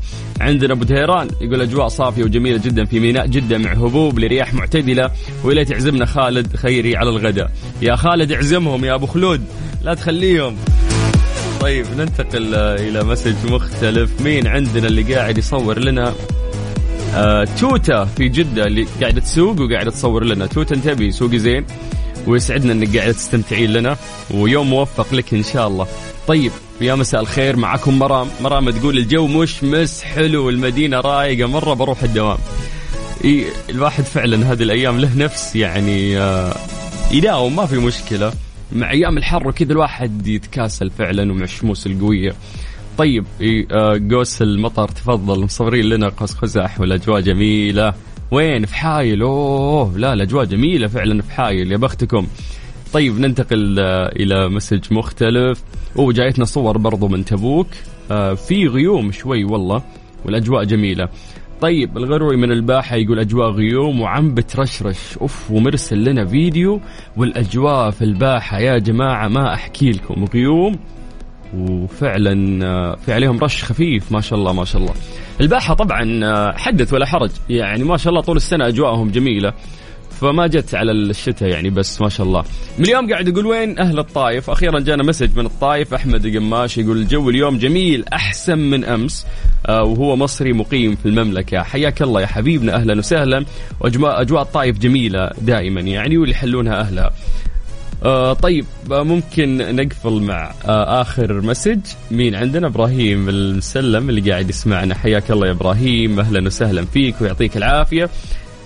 عندنا 0.41 0.73
أبو 0.73 0.85
تهيران 0.85 1.29
يقول 1.41 1.61
أجواء 1.63 1.89
صافية 1.89 2.25
وجميلة 2.25 2.59
جدا 2.59 2.85
في 2.85 3.01
ميناء 3.01 3.27
جده 3.27 3.59
مع 3.59 3.73
هبوب 3.73 4.19
لرياح 4.19 4.55
معتدلة. 4.55 5.11
وإلى 5.45 5.65
تعزمنا 5.65 6.07
خالد 6.07 6.57
خيري 6.57 6.97
على 6.97 7.11
الغداء. 7.11 7.51
يا 7.83 7.97
خالد 7.97 8.33
اعزمهم. 8.33 8.85
يا 8.85 8.95
أبو 8.95 9.07
خلود 9.07 9.41
لا 9.85 9.95
تخليهم. 9.95 10.57
طيب 11.61 11.87
ننتقل 11.99 12.55
إلى 12.55 13.05
مسج 13.05 13.51
مختلف. 13.51 14.21
مين 14.21 14.47
عندنا 14.47 14.87
اللي 14.87 15.15
قاعد 15.15 15.39
يصور 15.39 15.79
لنا؟ 15.79 16.15
آه 17.15 17.45
توتا 17.45 18.05
في 18.05 18.29
جدة 18.29 18.67
اللي 18.67 18.87
قاعدة 19.01 19.21
تسوق 19.21 19.61
وقاعدة 19.61 19.91
تصور 19.91 20.25
لنا. 20.25 20.47
توتا 20.47 20.75
انتبهي 20.75 21.11
سوقي 21.11 21.39
زين 21.39 21.65
ويسعدنا 22.27 22.73
إنك 22.73 22.97
قاعدة 22.97 23.13
تستمتعين 23.13 23.73
لنا 23.73 23.97
ويوم 24.31 24.71
موفق 24.71 25.15
لك 25.15 25.35
إن 25.35 25.43
شاء 25.43 25.69
الله. 25.69 25.87
طيب 26.27 26.53
يا 26.81 26.95
مساء 26.95 27.21
الخير 27.21 27.57
معكم 27.57 27.99
مرام. 27.99 28.29
مرام 28.41 28.71
تقول 28.71 28.99
الجو 28.99 29.27
مشمس 29.27 30.03
حلو 30.03 30.49
المدينة 30.49 31.01
رايقة 31.01 31.49
مرة 31.49 31.75
بروح 31.75 32.03
الدوام. 32.03 32.39
إيه 33.25 33.45
الواحد 33.71 34.05
فعلا 34.05 34.53
هذه 34.53 34.63
الأيام 34.63 35.01
له 35.01 35.17
نفس 35.17 35.57
يعني 35.57 36.19
آه 36.19 36.55
يداوم 37.13 37.57
ما 37.57 37.67
في 37.67 37.77
مشكلة. 37.77 38.33
مع 38.73 38.91
أيام 38.91 39.19
الحر 39.19 39.49
وكذا 39.49 39.73
الواحد 39.73 40.27
يتكاسل 40.27 40.91
فعلا 40.91 41.33
ومع 41.33 41.45
الشموس 41.45 41.87
القوية. 41.87 42.35
طيب 42.99 43.25
آه، 43.73 44.01
قوس 44.11 44.43
المطر 44.43 44.89
تفضل 44.89 45.45
مصورين 45.45 45.85
لنا 45.85 46.09
قوس 46.09 46.35
قزح 46.35 46.81
والأجواء 46.81 47.21
جميلة. 47.21 47.95
وين؟ 48.31 48.67
في 48.67 48.75
حايل. 48.75 49.23
أوه 49.23 49.99
لا 49.99 50.13
الأجواء 50.13 50.45
جميلة 50.45 50.87
فعلا 50.87 51.23
في 51.23 51.33
حايل 51.33 51.73
يا 51.73 51.77
بختكم. 51.77 52.27
طيب 52.93 53.21
ننتقل 53.21 53.77
آه، 53.79 54.13
إلى 54.17 54.49
مسج 54.49 54.93
مختلف. 54.93 55.63
وجايتنا 55.97 56.45
صور 56.45 56.79
برضو 56.79 57.09
من 57.09 57.25
تبوك. 57.25 57.67
آه، 58.11 58.35
في 58.35 58.67
غيوم 58.67 59.13
شوي 59.13 59.45
والله 59.45 59.83
والأجواء 60.25 60.65
جميلة. 60.65 61.09
طيب 61.61 61.99
الغروي 61.99 62.37
من 62.37 62.53
الباحة 62.53 62.97
يقول 62.97 63.19
أجواء 63.19 63.51
غيوم 63.51 64.01
وعم 64.01 64.35
بترشرش. 64.35 65.19
أوف 65.21 65.51
ومرسل 65.51 66.05
لنا 66.05 66.27
فيديو 66.27 66.81
والأجواء 67.17 67.91
في 67.91 68.03
الباحة. 68.03 68.59
يا 68.59 68.79
جماعة 68.79 69.29
ما 69.29 69.55
أحكي 69.55 69.91
لكم. 69.91 70.25
غيوم 70.35 70.79
وفعلا 71.55 72.67
آه، 72.67 72.97
في 73.07 73.13
عليهم 73.13 73.39
رش 73.39 73.65
خفيف 73.65 74.13
ما 74.13 74.21
شاء 74.21 74.39
الله 74.39 74.53
ما 74.53 74.65
شاء 74.65 74.83
الله. 74.83 74.95
الباحة 75.41 75.75
طبعا 75.75 76.25
آه، 76.25 76.53
حدث 76.57 76.93
ولا 76.93 77.07
حرج. 77.07 77.31
يعني 77.51 77.85
ما 77.85 77.97
شاء 77.97 78.11
الله 78.11 78.23
طول 78.23 78.37
السنة 78.37 78.69
أجواءهم 78.69 79.11
جميلة. 79.11 79.53
فما 80.21 80.47
جت 80.47 80.75
على 80.75 80.93
الشتاء 80.93 81.49
يعني 81.49 81.71
بس 81.71 82.01
ما 82.01 82.09
شاء 82.09 82.27
الله. 82.27 82.45
من 82.79 82.85
اليوم 82.85 83.11
قاعد 83.11 83.29
يقول 83.29 83.47
وين 83.47 83.79
أهل 83.79 83.99
الطايف 83.99 84.51
أخيرا 84.51 84.81
جانا 84.81 85.03
مسج 85.03 85.37
من 85.37 85.47
الطايف 85.47 85.95
أحمد 85.95 86.37
قماش 86.37 86.79
يقول 86.79 86.97
الجو 86.97 87.31
اليوم 87.31 87.59
جميل 87.59 88.05
أحسن 88.13 88.59
من 88.59 88.85
أمس. 88.85 89.27
آه 89.67 89.83
وهو 89.83 90.17
مصري 90.17 90.53
مقيم 90.53 90.97
في 90.97 91.07
المملكة. 91.07 91.63
حياك 91.63 92.03
الله 92.03 92.21
يا 92.21 92.27
حبيبنا 92.27 92.75
أهلا 92.75 92.99
وسهلا. 92.99 93.45
وأجواء 93.81 94.21
أجواء 94.21 94.43
الطايف 94.43 94.79
جميلة 94.79 95.31
دائما 95.41 95.81
يعني 95.81 96.19
واللي 96.19 96.33
يحلونها 96.35 96.81
أهلها. 96.81 97.11
آه 98.05 98.33
طيب 98.33 98.65
آه 98.93 99.03
ممكن 99.03 99.77
نقفل 99.77 100.21
مع 100.23 100.53
آه 100.67 101.01
آخر 101.01 101.41
message. 101.41 101.79
مين 102.11 102.35
عندنا؟ 102.35 102.67
إبراهيم 102.67 103.29
المسلم 103.29 104.11
اللي 104.11 104.31
قاعد 104.31 104.51
يسمعنا. 104.51 104.95
حياك 104.95 105.31
الله 105.31 105.47
يا 105.47 105.53
إبراهيم. 105.53 106.21
أهلا 106.21 106.47
وسهلا 106.47 106.85
فيك 106.85 107.21
ويعطيك 107.21 107.57
العافية. 107.57 108.11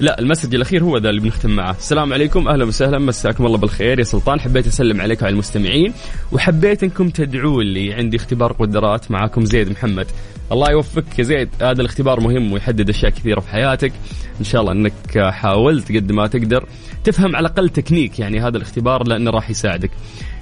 لا 0.01 0.19
ال 0.19 0.23
message 0.23 0.55
الأخير 0.55 0.85
هو 0.85 0.99
ذا 0.99 1.11
اللي 1.11 1.21
بنختم 1.21 1.51
معه. 1.51 1.71
السلام 1.71 2.13
عليكم. 2.13 2.49
أهلا 2.49 2.65
وسهلا. 2.65 2.99
مساكم 2.99 3.47
الله 3.47 3.59
بالخير. 3.59 3.99
يا 3.99 4.05
سلطان 4.05 4.41
حبيت 4.41 4.67
أسلم 4.67 5.01
عليك 5.01 5.23
وعلى 5.23 5.33
المستمعين. 5.33 5.93
وحبيت 6.33 6.83
أنكم 6.83 7.09
تدعوا 7.09 7.63
لي. 7.63 7.95
عندي 7.95 8.17
اختبار 8.17 8.53
قدرات 8.53 9.11
معاكم 9.11 9.45
زيد 9.45 9.71
محمد. 9.71 10.07
الله 10.53 10.71
يوفقك 10.71 11.19
يا 11.19 11.25
زيد. 11.25 11.49
هذا 11.63 11.81
الاختبار 11.81 12.21
مهم 12.21 12.53
ويحدد 12.53 12.89
أشياء 12.89 13.11
كثيرة 13.11 13.41
في 13.41 13.49
حياتك. 13.49 13.93
إن 14.41 14.45
شاء 14.45 14.61
الله 14.61 14.73
إنك 14.73 15.19
حاولت 15.19 15.93
قد 15.93 16.13
ما 16.13 16.27
تقدر 16.27 16.67
تفهم 17.05 17.37
على 17.37 17.47
الأقل 17.47 17.69
تكنيك 17.69 18.19
يعني 18.19 18.41
هذا 18.41 18.57
الاختبار 18.57 19.09
لأنه 19.09 19.31
راح 19.31 19.51
يساعدك. 19.51 19.91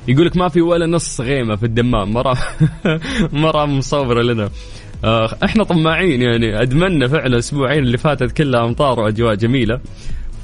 يقول 0.09 0.27
لك 0.27 0.37
ما 0.37 0.49
في 0.49 0.61
ولا 0.61 0.87
نص 0.87 1.21
غيمة 1.21 1.57
في 1.57 1.67
الدمام. 1.67 2.13
مره 2.13 2.39
مره 3.33 3.67
مصوره 3.67 4.23
لنا. 4.23 4.51
آه، 5.05 5.37
إحنا 5.45 5.65
طماعين 5.65 6.23
يعني. 6.23 6.63
ادمنا 6.63 7.09
فعلا 7.09 7.27
الأسبوعين 7.27 7.83
اللي 7.85 7.99
فاتت 7.99 8.33
كلها 8.33 8.65
أمطار 8.65 9.01
وأجواء 9.01 9.35
جميلة. 9.35 9.81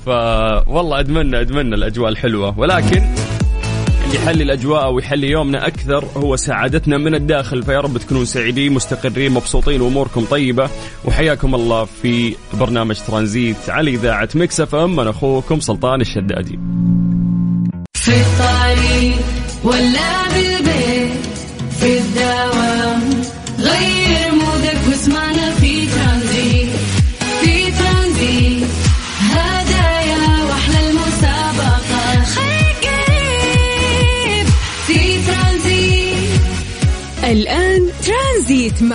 فوالله 0.07 1.01
ادمنا 1.01 1.41
ادمنا 1.41 1.77
الأجواء 1.77 2.09
الحلوة. 2.09 2.59
ولكن 2.59 3.03
يحلي 4.16 4.42
الأجواء 4.42 4.92
ويحلي 4.92 5.30
يومنا 5.30 5.66
أكثر 5.66 6.04
هو 6.16 6.37
سعادتنا 6.37 6.99
من 6.99 7.14
الداخل. 7.14 7.62
فيا 7.62 7.80
رب 7.80 7.99
تكونوا 7.99 8.25
سعيدين 8.25 8.73
مستقرين 8.73 9.32
مبسوطين 9.32 9.80
وأموركم 9.80 10.25
طيبة. 10.25 10.70
وحياكم 11.04 11.54
الله 11.54 11.85
في 12.02 12.37
برنامج 12.54 12.96
ترانزيت 13.06 13.56
على 13.68 13.90
إذاعة 13.90 14.28
Mix 14.35 14.61
FM. 14.61 15.00
أنا 15.00 15.11
أخوكم 15.11 15.61
سلطان 15.61 16.00
الشدادي. 16.00 16.58
في 17.94 18.12
الطريق 18.20 19.16
ولا 19.64 20.28
بالبيت 20.28 21.26
في 21.80 21.99
الدوام 21.99 22.86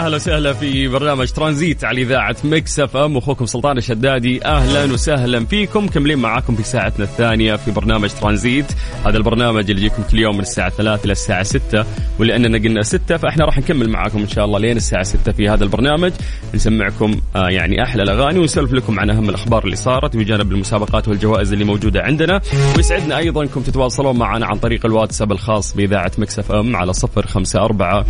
أهلا 0.00 0.16
وسهلا 0.16 0.52
في 0.52 0.88
برنامج 0.88 1.30
ترانزيت 1.30 1.84
على 1.84 2.02
إذاعة 2.02 2.36
Mix 2.44 2.80
FM. 2.80 3.16
أخوكم 3.16 3.46
سلطان 3.46 3.78
الشدادي 3.78 4.44
أهلا 4.44 4.92
وسهلا 4.92 5.44
فيكم. 5.44 5.88
كملين 5.88 6.18
معاكم 6.18 6.56
في 6.56 6.62
ساعتنا 6.62 7.04
الثانية 7.04 7.56
في 7.56 7.70
برنامج 7.70 8.10
ترانزيت. 8.10 8.72
هذا 9.06 9.16
البرنامج 9.16 9.70
اللي 9.70 9.82
يجيكم 9.86 10.02
كل 10.10 10.18
يوم 10.18 10.34
من 10.34 10.40
الساعة 10.40 10.70
3 10.70 11.04
إلى 11.04 11.12
الساعة 11.12 11.42
6 11.42 11.84
ولأننا 12.18 12.58
قلنا 12.58 12.82
6 12.82 13.16
فإحنا 13.16 13.44
راح 13.44 13.58
نكمل 13.58 13.88
معاكم 13.90 14.18
إن 14.18 14.28
شاء 14.28 14.44
الله 14.44 14.58
لين 14.58 14.76
الساعة 14.76 15.02
6 15.02 15.32
في 15.32 15.48
هذا 15.48 15.64
البرنامج. 15.64 16.12
نسمعكم 16.54 17.20
آه 17.36 17.48
يعني 17.48 17.82
أحلى 17.82 18.02
الأغاني 18.02 18.38
ونسولف 18.38 18.72
لكم 18.72 19.00
عن 19.00 19.10
أهم 19.10 19.28
الأخبار 19.28 19.64
اللي 19.64 19.76
صارت 19.76 20.16
بجانب 20.16 20.52
المسابقات 20.52 21.08
والجوائز 21.08 21.52
اللي 21.52 21.64
موجودة 21.64 22.02
عندنا. 22.02 22.40
ويسعدنا 22.76 23.16
أيضا 23.16 23.42
إنكم 23.42 23.60
تتواصلون 23.62 24.18
معنا 24.18 24.46
عن 24.46 24.58
طريق 24.58 24.86
الواتساب 24.86 25.32
الخاص 25.32 25.76
بإذاعة 25.76 26.12
Mix 26.18 26.38
FM 26.38 26.76
على 26.76 26.92
054 27.14 28.04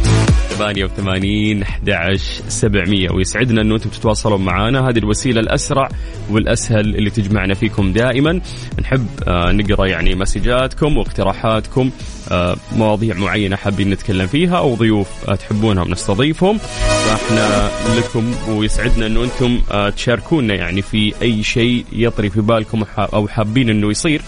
88 0.97 1.65
11 1.89 2.43
700 2.49 3.13
ويسعدنا 3.13 3.63
أنه 3.63 3.75
أنتم 3.75 3.91
تتواصلون 3.91 4.45
معنا. 4.45 4.89
هذه 4.89 4.99
الوسيلة 4.99 5.41
الأسرع 5.41 5.89
والأسهل 6.31 6.81
اللي 6.97 7.11
تجمعنا 7.11 7.55
فيكم 7.55 7.93
دائما. 7.93 8.41
نحب 8.81 9.07
آه 9.29 9.53
نقرأ 9.53 9.87
يعني 9.87 10.15
مسجاتكم 10.15 10.97
واقتراحاتكم 10.97 11.91
آه 12.31 12.57
مواضيع 12.77 13.15
معينة 13.17 13.57
حابين 13.57 13.91
نتكلم 13.91 14.27
فيها 14.27 14.59
أو 14.59 14.75
ضيوف 14.75 15.09
آه 15.29 15.35
تحبونهم 15.35 15.91
نستضيفهم. 15.91 16.59
فإحنا 16.59 17.71
لكم 17.97 18.35
ويسعدنا 18.49 19.07
أنه 19.07 19.25
أنتم 19.25 19.61
آه 19.71 19.91
تشاركونا 19.91 20.55
يعني 20.55 20.83
في 20.83 21.15
أي 21.23 21.43
شيء 21.43 21.85
يطري 21.93 22.31
في 22.31 22.41
بالكم 22.41 22.85
أو 22.99 23.29
حابين 23.29 23.71
أنه 23.71 23.91
يصير. 23.91 24.23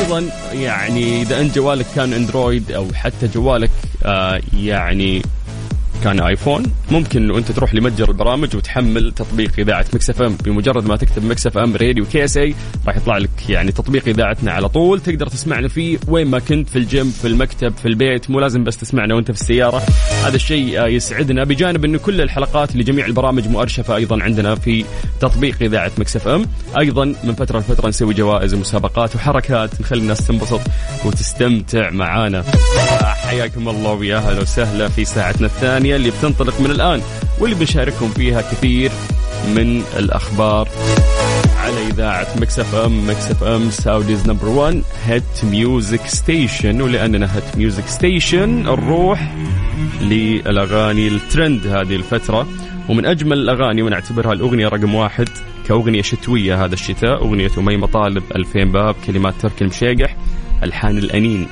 أيضا 0.00 0.24
يعني 0.52 1.22
إذا 1.22 1.40
أنت 1.40 1.56
جوالك 1.58 1.86
كان 1.94 2.12
أندرويد 2.12 2.72
أو 2.72 2.86
حتى 2.94 3.26
جوالك 3.26 3.70
يعني 4.58 5.22
كان 6.04 6.20
iPhone. 6.20 6.62
ممكن 6.90 7.22
إنه 7.22 7.38
أنت 7.38 7.52
تروح 7.52 7.74
لمتجر 7.74 8.08
البرامج 8.08 8.56
وتحمل 8.56 9.12
تطبيق 9.12 9.50
إذاعة 9.58 9.86
Mix 9.94 10.10
FM. 10.10 10.36
بمجرد 10.44 10.86
ما 10.86 10.96
تكتب 10.96 11.24
Mix 11.24 11.46
FM 11.46 11.76
Radio 11.76 12.04
KSA 12.04 12.54
راح 12.86 12.96
يطلع 12.96 13.18
لك 13.18 13.30
يعني 13.48 13.72
تطبيق 13.72 14.08
إذاعتنا 14.08 14.52
على 14.52 14.68
طول. 14.68 15.00
تقدر 15.00 15.26
تسمعنا 15.26 15.68
فيه 15.68 15.98
وين 16.08 16.26
ما 16.26 16.38
كنت 16.38 16.68
في 16.68 16.76
الجيم 16.76 17.10
في 17.10 17.26
المكتب 17.28 17.76
في 17.76 17.88
البيت. 17.88 18.30
مو 18.30 18.40
لازم 18.40 18.64
بس 18.64 18.76
تسمعنا 18.76 19.14
وأنت 19.14 19.30
في 19.30 19.40
السيارة. 19.40 19.82
هذا 20.24 20.36
الشيء 20.36 20.80
آه، 20.80 20.86
يسعدنا 20.86 21.44
بجانب 21.44 21.84
إنه 21.84 21.98
كل 21.98 22.20
الحلقات 22.20 22.76
لجميع 22.76 23.06
البرامج 23.06 23.48
مؤرشفة 23.48 23.96
أيضا 23.96 24.22
عندنا 24.22 24.54
في 24.54 24.84
تطبيق 25.20 25.56
إذاعة 25.62 25.92
مكس 25.98 26.16
إف 26.16 26.28
إم. 26.28 26.46
أيضا 26.78 27.04
من 27.04 27.34
فترة 27.34 27.58
لفترة 27.58 27.88
نسوي 27.88 28.14
جوائز 28.14 28.54
ومسابقات 28.54 29.16
وحركات. 29.16 29.80
نخلي 29.80 30.00
الناس 30.00 30.26
تنبسط 30.26 30.60
وتستمتع 31.04 31.90
معانا. 31.90 32.44
حياكم 33.26 33.68
الله 33.68 33.92
ويا 33.92 34.16
أهلا 34.16 34.40
وسهلا 34.40 34.88
في 34.88 35.04
ساعتنا 35.04 35.46
الثانية. 35.46 35.85
اللي 35.94 36.10
بتنطلق 36.10 36.60
من 36.60 36.70
الآن 36.70 37.02
واللي 37.40 37.56
بنشارككم 37.56 38.08
فيها 38.08 38.40
كثير 38.40 38.90
من 39.56 39.82
الأخبار 39.96 40.68
على 41.56 41.86
إذاعة 41.86 42.26
Mix 42.40 42.58
FM 42.58 43.10
Mix 43.10 43.30
FM 43.30 43.70
Saudi's 43.70 44.26
number 44.28 44.48
1 44.48 44.82
hit 45.04 45.44
music 45.44 46.06
station 46.06 46.80
ولأننا 46.80 47.36
hit 47.36 47.56
music 47.56 47.86
station 47.86 48.62
نروح 48.62 49.34
للأغاني 50.00 51.08
الترند 51.08 51.66
هذه 51.66 51.96
الفترة 51.96 52.46
ومن 52.88 53.06
أجمل 53.06 53.38
الأغاني 53.38 53.82
ونعتبرها 53.82 54.32
الأغنية 54.32 54.68
رقم 54.68 54.94
واحد 54.94 55.28
كأغنية 55.68 56.02
شتوية 56.02 56.64
هذا 56.64 56.74
الشتاء 56.74 57.22
أغنية 57.22 57.50
اميمه 57.58 57.86
طالب 57.86 58.22
2000 58.36 58.64
باب 58.64 58.94
كلمات 59.06 59.34
ترك 59.42 59.62
المشيقح 59.62 60.16
ألحان 60.62 60.98
الأنين. 60.98 61.46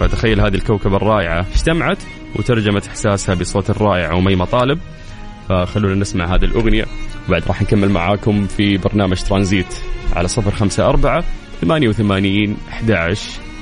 فتخيل 0.00 0.40
هذه 0.40 0.54
الكوكبة 0.54 0.96
الرائعة. 0.96 1.46
اجتمعت 1.54 1.98
وترجمت 2.36 2.86
إحساسها 2.86 3.34
بصوت 3.34 3.70
الرائع 3.70 4.18
أميمة 4.18 4.44
طالب. 4.44 4.78
فخلونا 5.48 5.94
نسمع 5.94 6.34
هذه 6.34 6.44
الأغنية. 6.44 6.84
وبعد 7.28 7.42
راح 7.48 7.62
نكمل 7.62 7.88
معاكم 7.88 8.46
في 8.46 8.76
برنامج 8.76 9.22
ترانزيت 9.22 9.74
على 10.16 10.28
صفر 10.28 10.50
خمسة 10.50 10.88
أربعة 10.88 11.24
ثمانية 11.60 11.88
وثمانين 11.88 12.56
أحد 12.68 13.16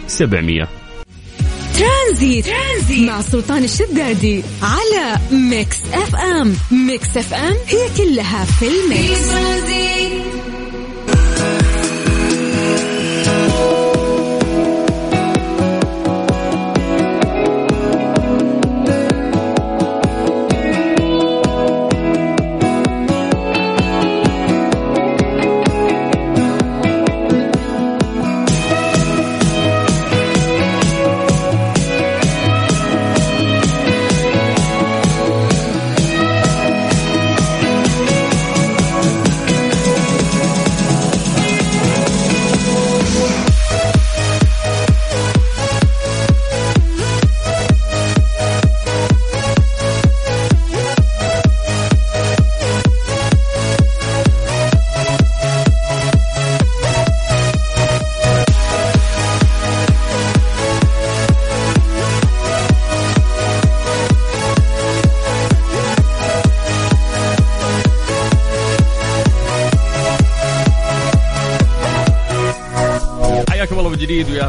سبعمية. 0.07 0.69
ترانزيت. 1.79 2.47
ترانزيت 2.47 3.09
مع 3.11 3.21
سلطان 3.21 3.65
الشدادي 3.65 4.43
على 4.63 5.19
Mix 5.33 5.81
FM. 5.93 6.55
Mix 6.71 7.17
FM 7.17 7.55
هي 7.67 7.89
كلها 7.97 8.45
في 8.45 8.67
ال 8.67 8.79
mix. 8.79 9.31
جديد 9.63 10.36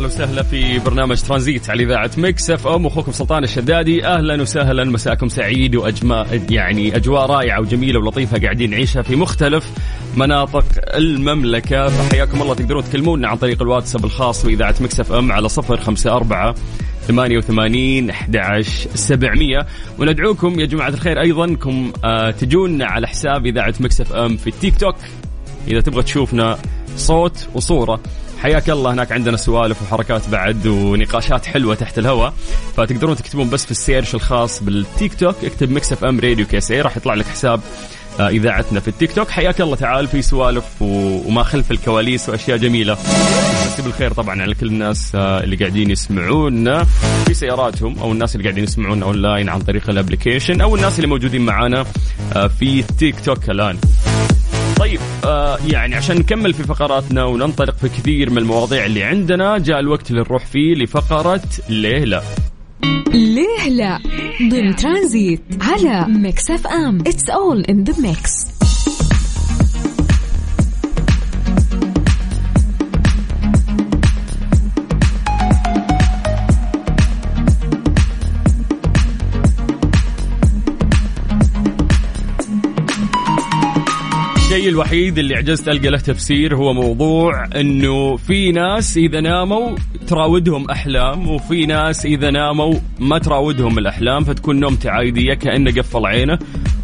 أهلا 0.08 0.16
وسهلا 0.16 0.44
في 0.44 0.80
برنامج 0.80 1.22
ترانزيت 1.22 1.70
على 1.70 1.84
إذاعة 1.84 2.12
Mix 2.18 2.50
FM. 2.50 2.86
أخوكم 2.86 3.12
سلطان 3.12 3.44
الشدادي. 3.44 4.06
أهلا 4.06 4.42
وسهلا. 4.42 4.84
مساكم 4.84 5.28
سعيد 5.28 5.76
وأجواء 5.76 6.42
يعني 6.50 6.96
أجواء 6.96 7.26
رائعة 7.26 7.62
وجميلة 7.62 8.00
ولطيفة 8.00 8.40
قاعدين 8.40 8.70
نعيشها 8.70 9.02
في 9.02 9.16
مختلف 9.16 9.72
مناطق 10.18 10.66
المملكة. 10.96 11.88
فحياكم 11.88 12.42
الله. 12.42 12.54
تقدرون 12.54 12.84
تكلمونا 12.84 13.28
عن 13.28 13.38
طريق 13.38 13.62
الواتساب 13.62 14.06
الخاص 14.06 14.46
بإذاعة 14.46 14.76
Mix 14.82 15.00
FM 15.00 15.32
على 15.32 15.50
صفر 15.50 15.78
خمسة 15.78 16.16
أربعة 16.16 16.56
ثمانية 17.08 17.38
وثمانين 17.38 18.10
أحد 18.10 18.62
سبعمية. 18.94 19.66
وندعوكم 20.00 20.60
يا 20.60 20.66
جماعة 20.66 20.90
الخير 20.90 21.22
أيضا. 21.22 21.46
أنكم 21.46 21.94
آه 22.04 22.32
تجونا 22.32 22.86
على 22.86 23.08
حساب 23.08 23.46
إذاعة 23.46 23.74
Mix 23.80 24.02
FM 24.02 24.38
في 24.38 24.48
التيك 24.48 24.76
توك. 24.78 24.96
إذا 25.68 25.82
تبغى 25.82 26.04
تشوفنا 26.04 26.58
صوت 26.96 27.48
وصورة. 27.54 28.00
حياك 28.42 28.70
الله 28.70 28.94
هناك 28.94 29.12
عندنا 29.12 29.38
سوالف 29.38 29.82
وحركات 29.82 30.30
بعد 30.30 30.68
ونقاشات 30.68 31.46
حلوة 31.46 31.76
تحت 31.76 32.00
الهواء. 32.00 32.34
فتقدرون 32.78 33.16
تكتبون 33.16 33.50
بس 33.50 33.66
في 33.66 33.72
ال 33.72 33.78
search 33.78 34.16
الخاص 34.16 34.64
بالتيك 34.64 35.14
توك. 35.14 35.36
اكتب 35.44 35.72
Mix 35.72 35.92
FM 35.94 36.20
Radio 36.20 36.46
KSA 36.46 36.82
راح 36.82 36.98
يطلع 36.98 37.14
لك 37.14 37.26
حساب 37.26 37.62
آه، 38.20 38.28
إذاعتنا 38.30 38.80
في 38.80 38.88
التيك 38.88 39.12
توك. 39.12 39.30
حياك 39.30 39.62
الله 39.62 39.76
تعال 39.76 40.08
في 40.08 40.22
سوالف 40.22 40.64
وما 40.82 41.44
خلف 41.44 41.72
الكواليس 41.72 42.30
وأشياء 42.30 42.58
جميلة. 42.58 42.98
مسي 43.66 43.82
بالخير 43.82 44.14
طبعا 44.14 44.42
على 44.42 44.56
كل 44.56 44.68
الناس 44.68 45.12
آه، 45.16 45.44
اللي 45.44 45.56
قاعدين 45.56 45.90
يسمعونا. 45.92 46.84
في 47.26 47.34
سياراتهم 47.34 48.00
أو 48.00 48.12
الناس 48.12 48.36
اللي 48.36 48.44
قاعدين 48.44 48.64
يسمعونا 48.64 49.06
أونلاين 49.06 49.50
عن 49.50 49.60
طريق 49.60 49.90
ال 49.90 49.96
application 49.96 50.62
أو 50.62 50.76
الناس 50.76 50.96
اللي 50.96 51.08
موجودين 51.08 51.42
معانا 51.46 51.86
آه، 52.36 52.48
في 52.48 52.84
تيك 52.84 53.16
توك 53.26 53.50
الآن. 53.50 53.78
آه 55.28 55.58
يعني 55.68 55.96
عشان 55.96 56.18
نكمل 56.18 56.54
في 56.54 56.64
فقراتنا 56.64 57.24
وننطلق 57.24 57.76
في 57.78 57.90
كثير 57.90 58.30
من 58.30 58.38
المواضيع 58.38 58.86
اللي 58.86 59.04
عندنا 59.04 59.58
جاء 59.58 59.80
الوقت 59.80 60.10
اللي 60.12 60.22
نروح 60.22 60.46
فيه 60.46 60.74
لفقرة 60.76 61.42
ليه 61.70 62.04
لا 62.06 62.22
ليه 63.14 63.70
لا 63.70 64.00
ضمن 64.52 64.76
ترانزيت 64.76 65.42
على 65.62 66.06
Mix 66.10 66.52
FM. 66.52 67.00
It's 67.02 67.30
all 67.30 67.62
in 67.62 67.84
the 67.84 68.02
mix 68.02 68.57
الشيء 84.48 84.70
الوحيد 84.70 85.18
اللي 85.18 85.36
عجزت 85.36 85.68
ألقى 85.68 85.90
له 85.90 85.98
تفسير 85.98 86.56
هو 86.56 86.74
موضوع 86.74 87.46
إنه 87.56 88.18
في 88.18 88.52
ناس 88.52 88.98
إذا 88.98 89.22
ناموا 89.22 89.76
تراودهم 90.08 90.70
أحلام 90.70 91.30
وفي 91.30 91.66
ناس 91.66 92.06
إذا 92.06 92.32
ناموا 92.32 92.74
ما 93.00 93.18
تراودهم 93.18 93.78
الأحلام 93.78 94.24
فتكون 94.24 94.60
نومته 94.60 94.90
عاديه 94.90 95.34
كأنه 95.34 95.72
قفل 95.72 96.06
عينه. 96.06 96.40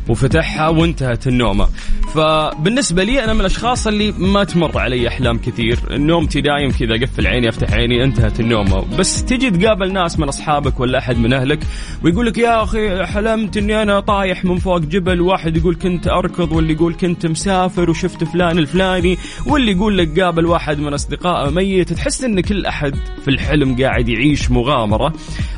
وفتحها 0.09 0.69
وانتهت 0.69 1.27
النومة. 1.27 1.67
فبالنسبة 2.13 3.03
لي 3.03 3.23
أنا 3.23 3.33
من 3.33 3.39
الأشخاص 3.39 3.87
اللي 3.87 4.11
ما 4.11 4.43
تمر 4.43 4.77
علي 4.77 5.07
أحلام 5.07 5.37
كثير. 5.37 5.79
نومتي 5.91 6.41
دايم 6.41 6.71
كذا 6.71 6.95
أقفل 6.95 7.27
عيني 7.27 7.49
أفتح 7.49 7.73
عيني 7.73 8.03
انتهت 8.03 8.39
النومة. 8.39 8.85
بس 8.97 9.25
تجي 9.25 9.51
تقابل 9.51 9.93
ناس 9.93 10.19
من 10.19 10.27
أصحابك 10.27 10.79
ولا 10.79 10.97
أحد 10.97 11.17
من 11.17 11.33
أهلك 11.33 11.59
ويقول 12.03 12.25
لك 12.25 12.37
يا 12.37 12.63
أخي 12.63 13.05
حلمت 13.05 13.57
أني 13.57 13.81
أنا 13.81 13.99
طايح 13.99 14.45
من 14.45 14.57
فوق 14.57 14.79
جبل 14.79 15.21
واحد 15.21 15.57
يقول 15.57 15.75
كنت 15.75 16.07
أركض 16.07 16.51
واللي 16.51 16.73
يقول 16.73 16.93
كنت 16.93 17.25
مسافر 17.25 17.89
وشفت 17.89 18.23
فلان 18.23 18.57
الفلاني 18.57 19.17
واللي 19.45 19.71
يقول 19.71 19.97
لك 19.97 20.19
قابل 20.19 20.45
واحد 20.45 20.79
من 20.79 20.93
أصدقائه 20.93 21.49
ميت. 21.49 21.93
تحس 21.93 22.23
أن 22.23 22.39
كل 22.39 22.65
أحد 22.65 22.95
في 23.25 23.27
الحلم 23.27 23.75
قاعد 23.81 24.09
يعيش 24.09 24.51
مغامرة 24.51 25.13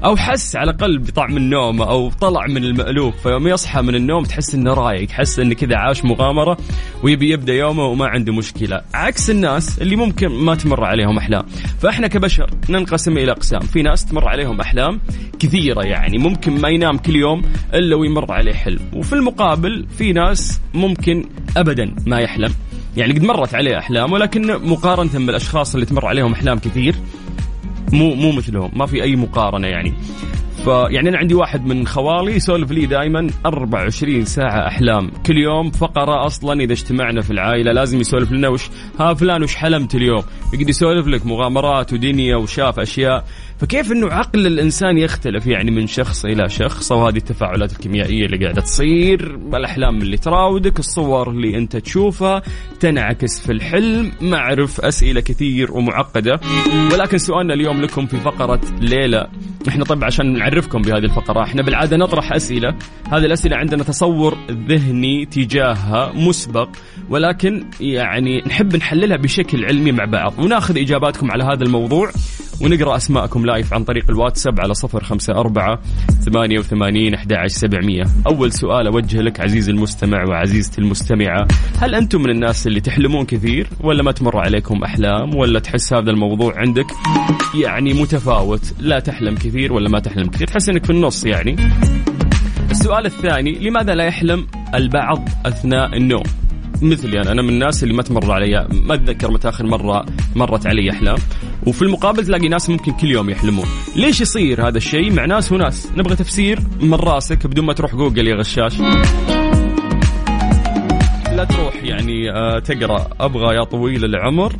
أو 0.05 0.15
حس 0.15 0.55
على 0.55 0.71
الأقل 0.71 0.99
بطعم 0.99 1.37
النوم 1.37 1.81
أو 1.81 2.09
طلع 2.09 2.47
من 2.47 2.63
المألوف. 2.63 3.15
فيوم 3.23 3.47
يصحى 3.47 3.81
من 3.81 3.95
النوم 3.95 4.25
تحس 4.35 4.55
إنه 4.55 4.73
رايق 4.73 5.07
تحس 5.07 5.39
انه 5.39 5.53
كذا 5.53 5.75
عاش 5.75 6.05
مغامرة 6.05 6.57
ويبي 7.03 7.29
يبدأ 7.29 7.53
يومه 7.53 7.83
وما 7.83 8.07
عنده 8.07 8.33
مشكلة. 8.33 8.81
عكس 8.93 9.29
الناس 9.29 9.81
اللي 9.81 9.95
ممكن 9.95 10.27
ما 10.27 10.55
تمر 10.55 10.83
عليهم 10.83 11.17
أحلام. 11.17 11.45
فإحنا 11.79 12.07
كبشر 12.07 12.49
ننقسم 12.69 13.17
إلى 13.17 13.31
أقسام. 13.31 13.59
في 13.59 13.81
ناس 13.81 14.05
تمر 14.05 14.27
عليهم 14.27 14.61
أحلام 14.61 15.01
كثيرة 15.39 15.81
يعني 15.81 16.17
ممكن 16.17 16.61
ما 16.61 16.69
ينام 16.69 16.97
كل 16.97 17.15
يوم 17.15 17.41
إلا 17.73 17.95
ويمر 17.95 18.31
عليه 18.31 18.53
حلم. 18.53 18.79
وفي 18.93 19.13
المقابل 19.13 19.85
في 19.97 20.13
ناس 20.13 20.61
ممكن 20.73 21.25
ابدا 21.57 21.95
ما 22.05 22.19
يحلم. 22.19 22.53
يعني 22.97 23.13
قد 23.13 23.23
مرت 23.23 23.55
عليه 23.55 23.77
أحلام 23.77 24.11
ولكن 24.11 24.47
مقارنة 24.47 25.25
بالأشخاص 25.25 25.73
اللي 25.73 25.85
تمر 25.85 26.05
عليهم 26.05 26.33
أحلام 26.33 26.59
كثير 26.59 26.95
مو 27.93 28.13
مو 28.13 28.31
مثلهم. 28.31 28.71
ما 28.73 28.85
في 28.85 29.03
أي 29.03 29.15
مقارنة 29.15 29.67
يعني. 29.67 29.93
فيعني 30.65 31.09
أنا 31.09 31.17
عندي 31.17 31.33
واحد 31.33 31.65
من 31.65 31.87
خوالي 31.87 32.35
يسولف 32.35 32.71
لي 32.71 32.85
دائما 32.85 33.29
24 33.45 34.25
ساعة 34.25 34.67
أحلام. 34.67 35.11
كل 35.25 35.37
يوم 35.37 35.71
فقرة 35.71 36.25
أصلا 36.25 36.61
إذا 36.63 36.73
اجتمعنا 36.73 37.21
في 37.21 37.31
العائلة 37.31 37.71
لازم 37.71 37.99
يسولف 37.99 38.31
لنا 38.31 38.47
وش 38.47 38.69
ها 38.99 39.13
فلان 39.13 39.43
وش 39.43 39.55
حلمت 39.55 39.95
اليوم؟ 39.95 40.23
يقعد 40.53 40.69
يسولف 40.69 41.07
لك 41.07 41.25
مغامرات 41.25 41.93
ودنيا 41.93 42.35
وشاف 42.35 42.79
أشياء. 42.79 43.25
فكيف 43.59 43.91
إنه 43.91 44.07
عقل 44.13 44.47
الإنسان 44.47 44.97
يختلف 44.97 45.47
يعني 45.47 45.71
من 45.71 45.87
شخص 45.87 46.25
إلى 46.25 46.49
شخص؟ 46.49 46.91
وهذه 46.91 47.17
التفاعلات 47.17 47.71
الكيميائية 47.71 48.25
اللي 48.25 48.37
قاعدة 48.37 48.61
تصير 48.61 49.35
الاحلام 49.53 49.97
اللي 50.01 50.17
تراودك 50.17 50.79
الصور 50.79 51.29
اللي 51.29 51.57
أنت 51.57 51.77
تشوفها 51.77 52.41
تنعكس 52.79 53.39
في 53.39 53.51
الحلم 53.51 54.11
معرف 54.21 54.81
أسئلة 54.81 55.21
كثير 55.21 55.71
ومعقدة. 55.71 56.39
ولكن 56.93 57.17
سؤالنا 57.17 57.53
اليوم 57.53 57.81
لكم 57.81 58.05
في 58.05 58.17
فقرة 58.17 58.61
ليله 58.81 59.27
إحنا 59.67 59.85
طبعا 59.85 60.05
عشان 60.05 60.41
نعرفكم 60.55 60.81
بهذه 60.81 61.03
الفقرة. 61.03 61.43
إحنا 61.43 61.61
بالعادة 61.61 61.97
نطرح 61.97 62.33
أسئلة. 62.33 62.75
هذه 63.11 63.25
الأسئلة 63.25 63.57
عندنا 63.57 63.83
تصور 63.83 64.37
ذهني 64.51 65.25
تجاهها 65.25 66.11
مسبق 66.15 66.69
ولكن 67.09 67.65
يعني 67.79 68.43
نحب 68.47 68.75
نحللها 68.75 69.17
بشكل 69.17 69.65
علمي 69.65 69.91
مع 69.91 70.05
بعض. 70.05 70.39
وناخذ 70.39 70.77
إجاباتكم 70.77 71.31
على 71.31 71.43
هذا 71.43 71.63
الموضوع 71.63 72.11
ونقرأ 72.61 72.95
أسماءكم 72.95 73.45
لايف 73.45 73.73
عن 73.73 73.83
طريق 73.83 74.03
الواتساب 74.09 74.59
على 74.59 74.73
صفر 74.73 75.03
خمسة 75.03 75.33
أربعة 75.33 75.79
ثمانية 76.25 76.59
وثمانين 76.59 77.13
أحد 77.13 77.33
سبعمية. 77.47 78.03
أول 78.27 78.51
سؤال 78.51 78.87
أوجه 78.87 79.21
لك 79.21 79.39
عزيزي 79.39 79.71
المستمع 79.71 80.23
وعزيزتي 80.29 80.81
المستمعة. 80.81 81.47
هل 81.79 81.95
أنتم 81.95 82.21
من 82.21 82.29
الناس 82.29 82.67
اللي 82.67 82.79
تحلمون 82.79 83.25
كثير 83.25 83.67
ولا 83.81 84.03
ما 84.03 84.11
تمر 84.11 84.37
عليكم 84.37 84.83
أحلام 84.83 85.35
ولا 85.35 85.59
تحس 85.59 85.93
هذا 85.93 86.11
الموضوع 86.11 86.53
عندك 86.57 86.85
يعني 87.61 87.93
متفاوت؟ 87.93 88.73
لا 88.79 88.99
تحلم 88.99 89.35
كثير 89.35 89.73
ولا 89.73 89.89
ما 89.89 89.99
تحلم 89.99 90.29
كثير. 90.29 90.44
تحس 90.45 90.69
أنك 90.69 90.85
في 90.85 90.89
النص 90.89 91.25
يعني. 91.25 91.55
السؤال 92.71 93.05
الثاني 93.05 93.51
لماذا 93.51 93.95
لا 93.95 94.03
يحلم 94.03 94.47
البعض 94.75 95.29
أثناء 95.45 95.97
النوم؟ 95.97 96.23
مثلي 96.81 97.21
أنا 97.21 97.31
أنا 97.31 97.41
من 97.41 97.49
الناس 97.49 97.83
اللي 97.83 97.93
ما 97.93 98.03
تمر 98.03 98.31
علي 98.31 98.67
ما 98.71 98.93
أتذكر 98.93 99.31
متى 99.31 99.49
آخر 99.49 99.65
مرة 99.65 100.05
مرت 100.35 100.67
علي 100.67 100.91
أحلام. 100.91 101.17
وفي 101.67 101.81
المقابل 101.81 102.25
تلاقي 102.25 102.47
ناس 102.47 102.69
ممكن 102.69 102.91
كل 102.91 103.11
يوم 103.11 103.29
يحلمون. 103.29 103.65
ليش 103.95 104.21
يصير 104.21 104.67
هذا 104.67 104.77
الشيء؟ 104.77 105.11
مع 105.13 105.25
ناس 105.25 105.51
وناس. 105.51 105.91
نبغى 105.97 106.15
تفسير 106.15 106.59
من 106.81 106.93
راسك 106.93 107.47
بدون 107.47 107.65
ما 107.65 107.73
تروح 107.73 107.95
جوجل 107.95 108.27
يا 108.27 108.35
غشاش. 108.35 108.79
لا 111.35 111.43
تروح 111.43 111.83
يعني 111.83 112.31
آه، 112.31 112.59
تقرأ. 112.59 113.07
أبغى 113.19 113.55
يا 113.55 113.63
طويل 113.63 114.05
العمر. 114.05 114.55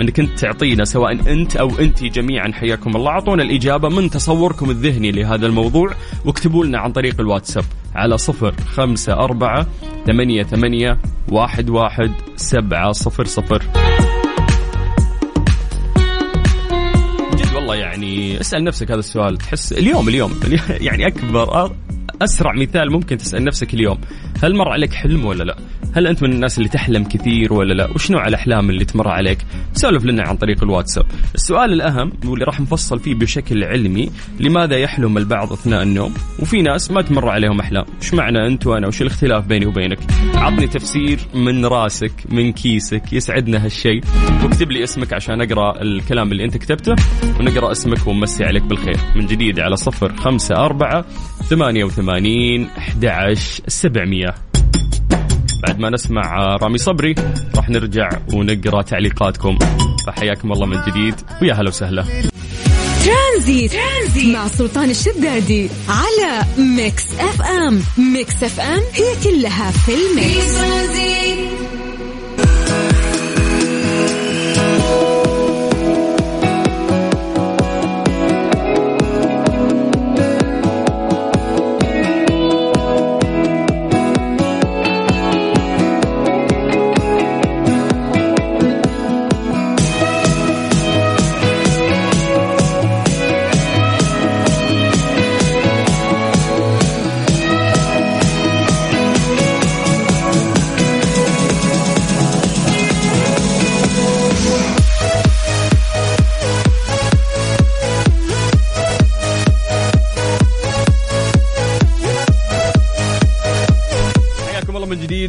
انك 0.00 0.20
انت 0.20 0.38
تعطينا 0.38 0.84
سواء 0.84 1.12
انت 1.12 1.56
أو 1.56 1.78
انت 1.78 2.04
جميعا 2.04 2.52
حياكم 2.52 2.96
الله. 2.96 3.10
أعطونا 3.10 3.42
الإجابة 3.42 3.88
من 3.88 4.10
تصوركم 4.10 4.70
الذهني 4.70 5.12
لهذا 5.12 5.46
الموضوع 5.46 5.90
واكتبوا 6.24 6.64
لنا 6.64 6.78
عن 6.78 6.92
طريق 6.92 7.20
الواتساب 7.20 7.64
على 7.94 8.18
صفر 8.18 8.54
خمسة 8.66 9.12
أربعة 9.12 9.66
ثمانية 10.06 10.42
ثمانية 10.42 10.98
واحد 11.28 11.70
واحد 11.70 12.12
سبعة 12.36 12.92
صفر 12.92 13.24
صفر. 13.24 13.62
جد 17.34 17.54
والله 17.54 17.74
يعني 17.74 18.40
اسأل 18.40 18.64
نفسك 18.64 18.90
هذا 18.90 19.00
السؤال. 19.00 19.36
تحس 19.36 19.72
اليوم 19.72 20.08
اليوم 20.08 20.40
يعني 20.68 21.06
أكبر 21.06 21.72
أسرع 22.22 22.52
مثال 22.52 22.92
ممكن 22.92 23.18
تسأل 23.18 23.44
نفسك 23.44 23.74
اليوم. 23.74 23.98
هل 24.42 24.56
مر 24.56 24.68
عليك 24.68 24.92
حلم 24.92 25.24
ولا 25.24 25.44
لا؟ 25.44 25.56
هل 25.94 26.06
أنت 26.06 26.22
من 26.22 26.32
الناس 26.32 26.58
اللي 26.58 26.68
تحلم 26.68 27.04
كثير 27.04 27.52
ولا 27.52 27.74
لا؟ 27.74 27.90
وش 27.90 28.10
نوع 28.10 28.28
الأحلام 28.28 28.70
اللي 28.70 28.84
تمر 28.84 29.08
عليك؟ 29.08 29.38
سولف 29.72 30.04
لنا 30.04 30.22
عن 30.22 30.36
طريق 30.36 30.62
الواتساب. 30.62 31.06
السؤال 31.34 31.72
الأهم 31.72 32.12
واللي 32.24 32.44
راح 32.44 32.60
نفصل 32.60 33.00
فيه 33.00 33.14
بشكل 33.14 33.64
علمي 33.64 34.10
لماذا 34.40 34.76
يحلم 34.76 35.18
البعض 35.18 35.52
أثناء 35.52 35.82
النوم؟ 35.82 36.14
وفي 36.38 36.62
ناس 36.62 36.90
ما 36.90 37.02
تمر 37.02 37.28
عليهم 37.28 37.60
أحلام. 37.60 37.84
وش 38.00 38.14
معنى 38.14 38.46
أنت 38.46 38.66
وأنا؟ 38.66 38.86
وش 38.86 39.02
الاختلاف 39.02 39.46
بيني 39.46 39.66
وبينك؟ 39.66 39.98
عطني 40.34 40.66
تفسير 40.66 41.18
من 41.34 41.66
راسك 41.66 42.12
من 42.28 42.52
كيسك 42.52 43.12
يسعدنا 43.12 43.64
هالشيء 43.64 44.04
واكتب 44.44 44.70
لي 44.70 44.82
اسمك 44.84 45.12
عشان 45.12 45.40
أقرأ 45.40 45.82
الكلام 45.82 46.32
اللي 46.32 46.44
أنت 46.44 46.56
كتبته 46.56 46.94
ونقرأ 47.40 47.72
اسمك 47.72 48.06
ونمسي 48.06 48.44
عليك 48.44 48.62
بالخير. 48.62 48.96
من 49.16 49.26
جديد 49.26 49.60
على 49.60 49.76
صفر 49.76 50.16
خمسة 50.16 50.54
أربعة 50.54 51.04
ثمانية 51.42 51.84
وثمانين 51.84 52.68
أحد 52.78 53.04
عشر 53.04 53.62
سبعمية. 53.68 54.34
بعد 55.66 55.78
ما 55.78 55.90
نسمع 55.90 56.56
رامي 56.56 56.78
صبري. 56.78 57.14
راح 57.56 57.70
نرجع 57.70 58.08
ونقرأ 58.32 58.82
تعليقاتكم. 58.82 59.58
فحياكم 60.06 60.52
الله 60.52 60.66
من 60.66 60.76
جديد. 60.86 61.14
ويا 61.42 61.54
هلا 61.54 61.68
وسهلا. 61.68 62.04
ترانزيت. 63.04 63.72
مع 64.26 64.48
سلطان 64.48 64.90
الشدادي 64.90 65.68
على 65.88 66.42
Mix 66.58 67.04
FM. 67.20 67.82
Mix 67.98 68.42
FM 68.42 68.80
هي 68.92 69.14
كلها 69.24 69.70
في 69.70 69.92
ال 69.94 70.28
mix. 70.28 71.63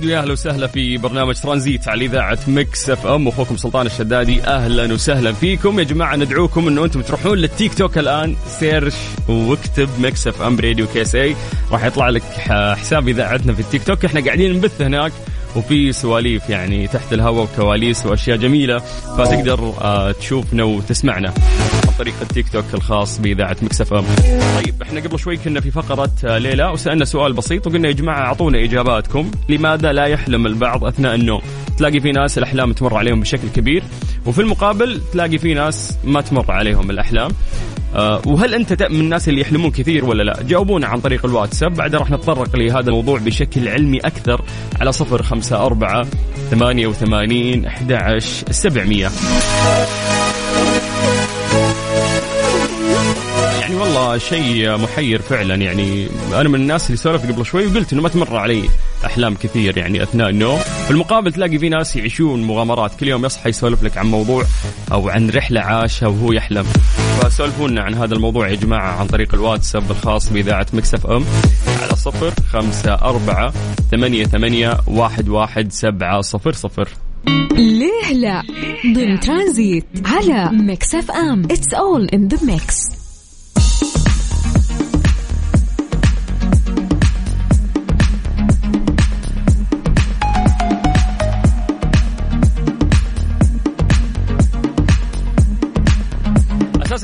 جديد 0.06 0.16
ويا 0.16 0.22
أهلا 0.22 0.32
وسهلا 0.32 0.68
في 0.68 0.98
برنامج 0.98 1.36
ترانزيت 1.36 1.88
على 1.88 2.06
إذاعة 2.06 2.40
Mix 2.48 2.90
FM. 2.90 3.28
أخوكم 3.28 3.58
سلطان 3.58 3.86
الشدادي 3.86 4.44
أهلا 4.44 4.94
وسهلا 4.94 5.34
فيكم. 5.34 5.80
يا 5.80 5.84
جماعة 5.84 6.16
ندعوكم 6.16 6.68
إنه 6.68 6.86
أنتم 6.86 7.02
تروحون 7.02 7.38
للتيك 7.38 7.74
توك 7.74 7.98
الآن. 7.98 8.36
search 8.48 8.96
واكتب 9.28 9.90
Mix 10.00 10.28
FM 10.28 10.60
Radio 10.60 10.88
KSA 10.88 11.36
راح 11.72 11.86
يطلع 11.86 12.10
لك 12.10 12.24
حساب 12.78 13.08
إذاعتنا 13.08 13.54
في 13.54 13.60
التيك 13.60 13.84
توك. 13.84 14.06
إحنا 14.06 14.26
قاعدين 14.26 14.54
نبث 14.54 14.82
هناك 14.82 15.12
وفي 15.56 15.92
سواليف 15.92 16.50
يعني 16.50 16.88
تحت 16.88 17.14
الهواء 17.14 17.44
وكواليس 17.44 18.06
وأشياء 18.06 18.38
جميلة. 18.38 18.78
فتقدر 19.18 19.74
آه، 19.82 20.12
تشوفنا 20.12 20.64
وتسمعنا. 20.64 21.34
طريق 22.00 22.14
التيك 22.22 22.50
توك 22.50 22.66
الخاص 22.74 23.20
بإذاعة 23.20 23.58
Mix 23.62 23.94
FM. 23.94 24.06
طيب 24.56 24.82
إحنا 24.82 25.00
قبل 25.00 25.20
شوي 25.20 25.38
كنا 25.38 25.62
في 25.62 25.72
فقرة 25.72 26.12
آه، 26.26 26.38
ليه 26.38 26.59
لا 26.59 26.66
وسألنا 26.66 27.06
سؤال 27.06 27.34
بسيط 27.34 27.68
وقلنا 27.68 27.88
يا 27.88 27.94
جماعة 27.94 28.20
أعطونا 28.20 28.64
إجاباتكم. 28.64 29.32
لماذا 29.50 29.94
لا 29.94 30.06
يحلم 30.06 30.46
البعض 30.46 30.86
أثناء 30.86 31.16
النوم؟ 31.16 31.42
تلاقي 31.78 32.00
في 32.00 32.12
ناس 32.12 32.38
الأحلام 32.38 32.74
تمر 32.74 32.98
عليهم 32.98 33.20
بشكل 33.20 33.48
كبير 33.56 33.84
وفي 34.26 34.42
المقابل 34.42 35.02
تلاقي 35.14 35.38
في 35.38 35.54
ناس 35.54 35.98
ما 36.04 36.22
تمر 36.22 36.52
عليهم 36.52 36.90
الأحلام. 36.90 37.32
آه، 37.96 38.22
وهل 38.26 38.54
أنت 38.54 38.84
من 38.84 39.00
الناس 39.00 39.30
اللي 39.30 39.42
يحلمون 39.42 39.72
كثير 39.72 40.06
ولا 40.06 40.24
لا؟ 40.24 40.42
جاوبونا 40.42 40.88
عن 40.88 41.00
طريق 41.00 41.26
الواتساب، 41.26 41.74
بعدها 41.74 42.00
راح 42.00 42.12
نتطرق 42.12 42.56
لهذا 42.56 42.90
الموضوع 42.90 43.20
بشكل 43.20 43.68
علمي 43.68 44.00
أكثر 44.00 44.42
على 44.80 44.92
054 44.94 46.10
88 46.52 47.66
11 47.66 48.52
700. 48.52 50.15
والله 53.86 54.18
شيء 54.18 54.78
محير 54.78 55.22
فعلا. 55.22 55.56
يعني 55.56 56.08
أنا 56.34 56.50
من 56.50 56.56
الناس 56.56 56.86
اللي 56.86 56.98
سولفت 56.98 57.32
قبل 57.32 57.46
شوي 57.46 57.68
وقلت 57.68 57.94
إنه 57.94 58.02
ما 58.02 58.10
تمر 58.10 58.38
علي 58.38 58.70
أحلام 59.06 59.36
كثير 59.36 59.78
يعني 59.78 60.04
أثناء 60.04 60.30
النوم. 60.30 60.60
في 60.60 60.92
المقابل 60.92 61.34
تلاقي 61.34 61.60
في 61.60 61.70
ناس 61.70 61.96
يعيشون 61.96 62.44
مغامرات. 62.44 63.00
كل 63.00 63.08
يوم 63.08 63.26
يصحى 63.26 63.50
يسولف 63.50 63.84
لك 63.84 63.98
عن 63.98 64.06
موضوع 64.06 64.44
أو 64.92 65.10
عن 65.10 65.30
رحلة 65.30 65.62
عاشها 65.62 66.08
وهو 66.08 66.32
يحلم. 66.32 66.64
فسولفونا 67.22 67.82
عن 67.82 67.94
هذا 67.94 68.14
الموضوع 68.14 68.50
يا 68.50 68.56
جماعة 68.56 69.00
عن 69.00 69.08
طريق 69.08 69.34
الواتساب 69.34 69.92
الخاص 69.92 70.30
بإذاعة 70.30 70.68
Mix 70.74 71.08
FM 71.08 71.26
على 71.82 71.96
صفر 71.96 72.34
خمسة 72.50 72.94
أربعة 72.94 73.54
ثمانية 73.92 74.26
ثمانية 74.26 74.78
واحد 74.88 75.30
واحد 75.30 75.72
سبعة 75.72 76.22
صفر 76.22 76.54
صفر. 76.54 76.90
ليه 77.52 78.14
لا؟ 78.14 78.44
ضمن 78.96 79.20
ترانزيت 79.20 79.86
على 80.06 80.50
Mix 80.52 80.96
FM. 80.96 81.44
It's 81.44 81.74
all 81.74 82.06
in 82.06 82.28
the 82.28 82.38
mix 82.46 83.05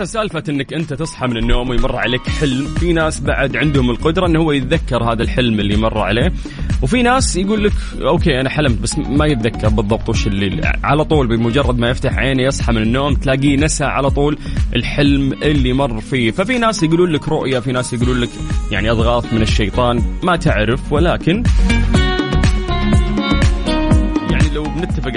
أساسا 0.01 0.19
سالفة 0.21 0.43
إنك 0.49 0.73
أنت 0.73 0.93
تصحى 0.93 1.27
من 1.27 1.37
النوم 1.37 1.69
ويمر 1.69 1.95
عليك 1.95 2.29
حلم 2.29 2.65
في 2.65 2.93
ناس 2.93 3.19
بعد 3.19 3.57
عندهم 3.57 3.89
القدرة 3.89 4.27
إنه 4.27 4.39
هو 4.39 4.51
يتذكر 4.51 5.03
هذا 5.03 5.23
الحلم 5.23 5.59
اللي 5.59 5.75
مر 5.75 5.97
عليه 5.97 6.33
وفي 6.81 7.03
ناس 7.03 7.35
يقول 7.35 7.63
لك 7.63 7.71
أوكي 8.01 8.39
أنا 8.39 8.49
حلمت 8.49 8.79
بس 8.79 8.97
ما 8.97 9.25
يتذكر 9.25 9.69
بالضبط 9.69 10.09
وش 10.09 10.27
اللي 10.27 10.73
على 10.83 11.03
طول 11.03 11.27
بمجرد 11.27 11.79
ما 11.79 11.89
يفتح 11.89 12.17
عينه 12.17 12.43
يصحى 12.43 12.73
من 12.73 12.81
النوم 12.81 13.13
تلاقيه 13.13 13.57
نسى 13.57 13.83
على 13.83 14.09
طول 14.09 14.37
الحلم 14.75 15.33
اللي 15.33 15.73
مر 15.73 16.01
فيه. 16.01 16.31
ففي 16.31 16.57
ناس 16.57 16.83
يقولون 16.83 17.11
لك 17.11 17.27
رؤية 17.29 17.59
في 17.59 17.71
ناس 17.71 17.93
يقولون 17.93 18.19
لك 18.19 18.29
يعني 18.71 18.91
أضغاث 18.91 19.33
من 19.33 19.41
الشيطان 19.41 20.03
ما 20.23 20.35
تعرف 20.35 20.93
ولكن 20.93 21.43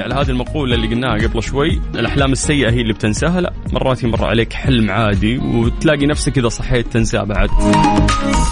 على 0.05 0.14
هذه 0.14 0.31
المقولة 0.31 0.75
اللي 0.75 0.87
قلناها 0.87 1.14
قبل 1.14 1.43
شوي 1.43 1.81
الأحلام 1.95 2.33
السيئة 2.33 2.71
هي 2.71 2.81
اللي 2.81 2.93
بتنساها. 2.93 3.40
لا 3.40 3.53
مرات 3.73 4.03
يمر 4.03 4.25
عليك 4.25 4.53
حلم 4.53 4.90
عادي 4.90 5.38
وتلاقي 5.38 6.07
نفسك 6.07 6.38
إذا 6.38 6.49
صحيت 6.49 6.87
تنساه 6.87 7.25
بعد. 7.25 7.49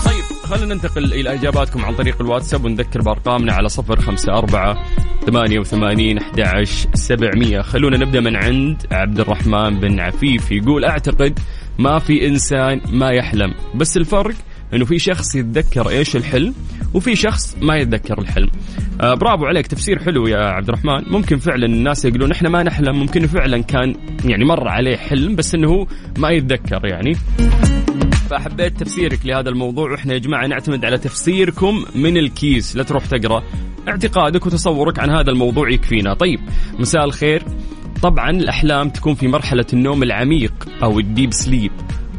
طيب 0.04 0.24
خلينا 0.44 0.74
ننتقل 0.74 1.12
إلى 1.12 1.34
إجاباتكم 1.34 1.84
عن 1.84 1.94
طريق 1.94 2.16
الواتساب 2.20 2.64
ونذكر 2.64 3.00
بأرقامنا 3.02 3.52
على 3.52 3.68
صفر 3.68 4.00
خمسة 4.00 4.32
أربعة 4.32 4.84
ثمانية 5.26 5.58
وثمانين 5.58 6.18
أحد 6.18 6.64
سبعمية. 6.94 7.60
خلونا 7.60 7.96
نبدأ 7.96 8.20
من 8.20 8.36
عند 8.36 8.86
عبد 8.92 9.20
الرحمن 9.20 9.80
بن 9.80 10.00
عفيف 10.00 10.52
يقول 10.52 10.84
أعتقد 10.84 11.38
ما 11.78 11.98
في 11.98 12.26
إنسان 12.26 12.80
ما 12.92 13.10
يحلم 13.10 13.54
بس 13.74 13.96
الفرق 13.96 14.34
إنه 14.74 14.84
في 14.84 14.98
شخص 14.98 15.34
يتذكر 15.34 15.88
إيش 15.88 16.16
الحلم 16.16 16.54
وفي 16.94 17.16
شخص 17.16 17.56
ما 17.62 17.76
يتذكر 17.76 18.18
الحلم. 18.18 18.48
آه 19.00 19.14
برافو 19.14 19.44
عليك 19.44 19.66
تفسير 19.66 19.98
حلو 19.98 20.26
يا 20.26 20.38
عبد 20.38 20.68
الرحمن. 20.68 21.12
ممكن 21.12 21.38
فعلا 21.38 21.66
الناس 21.66 22.04
يقولون 22.04 22.32
إحنا 22.32 22.48
ما 22.48 22.62
نحلم. 22.62 22.96
ممكن 22.96 23.26
فعلا 23.26 23.62
كان 23.62 23.94
يعني 24.24 24.44
مر 24.44 24.68
عليه 24.68 24.96
حلم 24.96 25.36
بس 25.36 25.54
إنه 25.54 25.86
ما 26.18 26.30
يتذكر 26.30 26.86
يعني. 26.86 27.14
فحبيت 28.30 28.80
تفسيرك 28.80 29.18
لهذا 29.24 29.48
الموضوع. 29.48 29.90
وإحنا 29.90 30.12
يا 30.12 30.18
جماعة 30.18 30.46
نعتمد 30.46 30.84
على 30.84 30.98
تفسيركم 30.98 31.84
من 31.94 32.16
الكيس. 32.16 32.76
لا 32.76 32.82
تروح 32.82 33.06
تقرأ. 33.06 33.42
اعتقادك 33.88 34.46
وتصورك 34.46 34.98
عن 34.98 35.10
هذا 35.10 35.30
الموضوع 35.30 35.70
يكفينا. 35.70 36.14
طيب 36.14 36.40
مساء 36.78 37.04
الخير. 37.04 37.42
طبعا 38.02 38.30
الأحلام 38.30 38.88
تكون 38.88 39.14
في 39.14 39.28
مرحلة 39.28 39.66
النوم 39.72 40.02
العميق 40.02 40.68
أو 40.82 40.98
الديب 40.98 41.32
سليب 41.32 41.72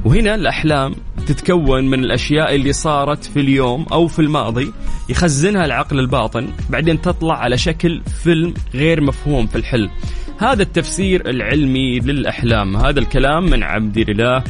وهنا 0.06 0.36
الأحلام 0.36 0.96
تتكون 1.28 1.90
من 1.90 2.04
الأشياء 2.04 2.56
اللي 2.56 2.74
صارت 2.74 3.24
في 3.24 3.40
اليوم 3.40 3.86
أو 3.92 4.08
في 4.08 4.20
الماضي 4.20 4.74
يخزنها 5.10 5.66
العقل 5.66 6.00
الباطن 6.00 6.48
بعدين 6.70 7.02
تطلع 7.02 7.38
على 7.38 7.58
شكل 7.58 8.02
فيلم 8.24 8.54
غير 8.74 9.02
مفهوم 9.02 9.48
في 9.48 9.56
الحلم 9.56 9.90
هذا 10.38 10.64
التفسير 10.64 11.30
العلمي 11.30 12.00
للأحلام. 12.00 12.78
هذا 12.78 13.00
الكلام 13.00 13.44
من 13.44 13.64
عبد 13.64 13.98
الإله 13.98 14.44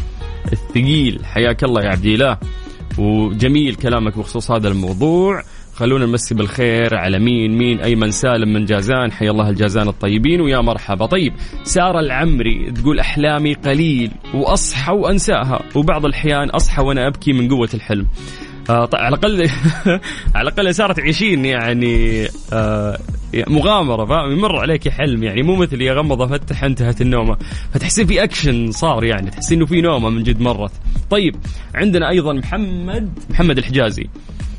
الثقيل. 0.54 1.26
حياك 1.26 1.64
الله 1.64 1.82
يا 1.82 1.90
عبد 1.90 2.06
الإله. 2.06 2.38
وجميل 2.98 3.76
كلامك 3.76 4.18
بخصوص 4.18 4.52
هذا 4.52 4.68
الموضوع. 4.68 5.44
خلونا 5.84 6.06
نمسي 6.06 6.36
بالخير 6.36 6.96
على 6.96 7.20
مين؟ 7.20 7.58
مين؟ 7.58 7.80
أيمن 7.80 8.12
سالم 8.12 8.54
من 8.54 8.66
جازان. 8.66 9.12
حيا 9.12 9.32
الله 9.32 9.50
الجازان 9.50 9.88
الطيبين 9.88 10.42
ويا 10.42 10.62
مرحبا. 10.62 11.06
طيب 11.06 11.34
سارة 11.64 12.00
العمري 12.00 12.72
تقول 12.72 13.00
أحلامي 13.00 13.54
قليل 13.54 14.12
وأصحى 14.34 14.94
وأنساها 14.94 15.60
وبعض 15.76 16.06
الأحيان 16.06 16.50
أصحى 16.50 16.84
وأنا 16.84 17.08
أبكي 17.08 17.34
من 17.34 17.50
قوة 17.50 17.70
الحلم. 17.74 18.08
آه 18.70 18.86
طيب 18.86 19.02
على 19.02 19.16
الأقل 19.16 19.50
على 20.36 20.50
الأقل 20.50 20.76
سارة 20.76 20.94
تعيشين 20.94 21.46
يعني 21.46 22.28
آه 22.54 23.00
مغامرة 23.48 24.06
فاهم؟ 24.06 24.32
يمر 24.32 24.60
عليك 24.60 24.90
حلم 24.90 25.24
يعني 25.24 25.44
مو 25.44 25.56
مثل 25.56 25.82
يا 25.82 25.94
غمض 25.94 26.22
افتح 26.22 26.64
انتهت 26.64 27.02
النومة. 27.02 27.38
فتحسين 27.74 28.08
في 28.08 28.24
أكشن 28.24 28.72
صار 28.72 29.04
يعني 29.04 29.32
تحسين 29.32 29.58
إنه 29.58 29.66
في 29.66 29.82
نومة 29.82 30.10
من 30.10 30.24
جد 30.24 30.42
مرت. 30.42 30.72
طيب 31.10 31.36
عندنا 31.76 32.10
أيضا 32.10 32.34
محمد 32.34 33.20
محمد 33.30 33.58
الحجازي. 33.58 34.08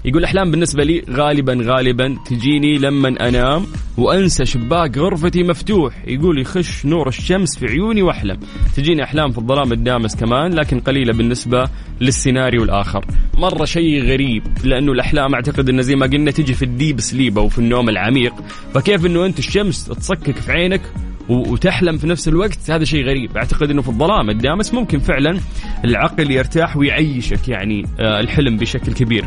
يقول 0.04 0.24
أحلام 0.24 0.50
بالنسبة 0.50 0.84
لي 0.84 1.02
غالبا 1.10 1.58
غالبا 1.62 2.16
تجيني 2.26 2.78
لما 2.78 3.28
أنام 3.28 3.66
وأنسى 3.96 4.44
شباك 4.44 4.98
غرفتي 4.98 5.42
مفتوح. 5.42 6.04
يقول 6.06 6.38
يخش 6.38 6.86
نور 6.86 7.08
الشمس 7.08 7.58
في 7.58 7.66
عيوني 7.66 8.02
وأحلم. 8.02 8.40
تجيني 8.76 9.04
أحلام 9.04 9.32
في 9.32 9.38
الظلام 9.38 9.72
الدامس 9.72 10.16
كمان 10.16 10.54
لكن 10.54 10.80
قليلة 10.80 11.12
بالنسبة 11.12 11.68
للسيناريو 12.00 12.62
الآخر. 12.62 13.04
مرة 13.38 13.64
شيء 13.64 14.02
غريب 14.02 14.42
لأنه 14.64 14.92
الأحلام 14.92 15.34
أعتقد 15.34 15.68
انه 15.68 15.82
زي 15.82 15.96
ما 15.96 16.06
قلنا 16.06 16.30
تجي 16.30 16.54
في 16.54 16.64
الديب 16.64 17.00
سليب 17.00 17.38
أو 17.38 17.48
في 17.48 17.58
النوم 17.58 17.88
العميق. 17.88 18.34
فكيف 18.74 19.06
إنه 19.06 19.26
أنت 19.26 19.38
الشمس 19.38 19.84
تصكك 19.84 20.36
في 20.36 20.52
عينك 20.52 20.82
وتحلم 21.28 21.98
في 21.98 22.06
نفس 22.06 22.28
الوقت؟ 22.28 22.70
هذا 22.70 22.84
شيء 22.84 23.04
غريب. 23.04 23.36
أعتقد 23.36 23.70
إنه 23.70 23.82
في 23.82 23.88
الظلام 23.88 24.30
الدامس 24.30 24.74
ممكن 24.74 24.98
فعلا 24.98 25.40
العقل 25.84 26.30
يرتاح 26.30 26.76
ويعيشك 26.76 27.48
يعني 27.48 27.86
آه، 28.00 28.20
الحلم 28.20 28.56
بشكل 28.56 28.92
كبير. 28.92 29.24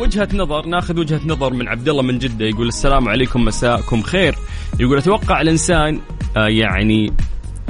وجهة 0.00 0.28
نظر 0.34 0.66
ناخذ 0.66 1.00
وجهة 1.00 1.20
نظر 1.26 1.52
من 1.52 1.68
عبد 1.68 1.88
الله 1.88 2.02
من 2.02 2.18
جدة 2.18 2.46
يقول 2.46 2.68
السلام 2.68 3.08
عليكم 3.08 3.44
مساءكم 3.44 4.02
خير. 4.02 4.34
يقول 4.80 4.98
أتوقع 4.98 5.40
الإنسان 5.40 6.00
آه، 6.36 6.48
يعني 6.48 7.12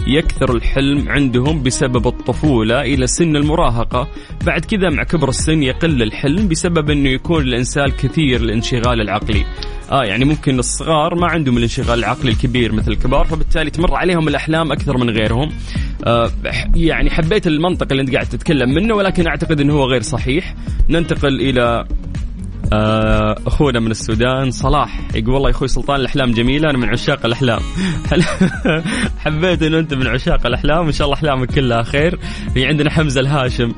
يكثر 0.07 0.57
الحلم 0.57 1.09
عندهم 1.09 1.63
بسبب 1.63 2.07
الطفولة 2.07 2.81
إلى 2.81 3.07
سن 3.07 3.37
المراهقة. 3.37 4.09
بعد 4.47 4.65
كذا 4.65 4.91
مع 4.91 5.03
كبر 5.03 5.29
السن 5.29 5.63
يقل 5.63 6.03
الحلم 6.03 6.49
بسبب 6.49 6.91
أنه 6.91 7.09
يكون 7.09 7.43
الإنسان 7.43 7.89
كثير 7.89 8.41
الانشغال 8.41 9.01
العقلي. 9.01 9.45
آه 9.93 10.05
يعني 10.05 10.25
ممكن 10.25 10.59
الصغار 10.59 11.15
ما 11.15 11.27
عندهم 11.27 11.57
الانشغال 11.57 11.99
العقلي 11.99 12.31
الكبير 12.31 12.73
مثل 12.73 12.91
الكبار 12.91 13.25
فبالتالي 13.25 13.71
تمر 13.71 13.95
عليهم 13.95 14.29
الأحلام 14.29 14.73
أكثر 14.73 14.99
من 14.99 15.11
غيرهم. 15.11 15.53
آه 16.07 16.31
يعني 16.75 17.11
حبيت 17.11 17.47
المنطق 17.47 17.87
اللي 17.91 18.03
أنت 18.03 18.15
قاعد 18.15 18.27
تتكلم 18.27 18.75
منه 18.75 18.95
ولكن 18.95 19.27
أعتقد 19.27 19.61
إنه 19.61 19.75
هو 19.75 19.85
غير 19.85 20.03
صحيح. 20.03 20.55
ننتقل 20.89 21.41
إلى 21.41 21.87
آه، 22.73 23.37
أخونا 23.47 23.81
من 23.81 23.91
السودان 23.91 24.51
صلاح. 24.51 25.01
يقول 25.15 25.35
والله 25.35 25.49
يا 25.49 25.55
أخوي 25.55 25.69
سلطان 25.69 26.01
الأحلام 26.01 26.31
جميلة 26.31 26.71
أنا 26.71 26.79
من 26.79 26.89
عشاق 26.89 27.27
الأحلام. 27.27 27.61
حبيت 29.25 29.63
إنه 29.63 29.79
أنت 29.79 29.95
من 29.95 30.07
عشاق 30.07 30.47
الأحلام 30.47 30.85
وان 30.85 30.93
شاء 30.93 31.05
الله 31.05 31.17
أحلامك 31.17 31.55
كلها 31.55 31.83
خير. 31.83 32.19
في 32.55 32.67
عندنا 32.67 32.91
حمزة 32.91 33.21
الهاشم. 33.21 33.73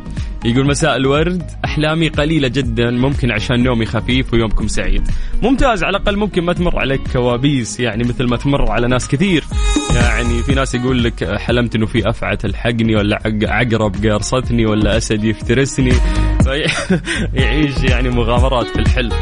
يقول 0.45 0.67
مساء 0.67 0.97
الورد. 0.97 1.43
أحلامي 1.65 2.09
قليلة 2.09 2.49
جدا 2.49 2.91
ممكن 2.91 3.31
عشان 3.31 3.63
نومي 3.63 3.87
خفيف 3.87 4.35
ويومكم 4.35 4.69
سعيد. 4.69 5.09
ممتاز 5.43 5.85
على 5.85 5.97
الأقل 5.97 6.17
ممكن 6.17 6.45
ما 6.45 6.53
تمر 6.53 6.79
عليك 6.79 7.01
كوابيس 7.13 7.81
يعني 7.81 8.05
مثل 8.05 8.25
ما 8.29 8.37
تمر 8.37 8.71
على 8.71 8.89
ناس 8.89 9.09
كثير. 9.09 9.45
يعني 9.95 10.43
في 10.43 10.55
ناس 10.55 10.75
يقول 10.75 11.05
لك 11.05 11.39
حلمت 11.39 11.75
إنه 11.75 11.87
في 11.87 12.11
افعى 12.11 12.37
تلحقني 12.37 12.97
ولا 12.97 13.23
عقرب 13.45 14.07
قارصتني 14.07 14.67
ولا 14.67 14.97
أسد 14.97 15.25
يفترسني. 15.25 15.93
يعيش 17.35 17.83
يعني 17.83 18.11
مغامرات 18.11 18.67
في 18.67 18.79
الحلم. 18.79 19.13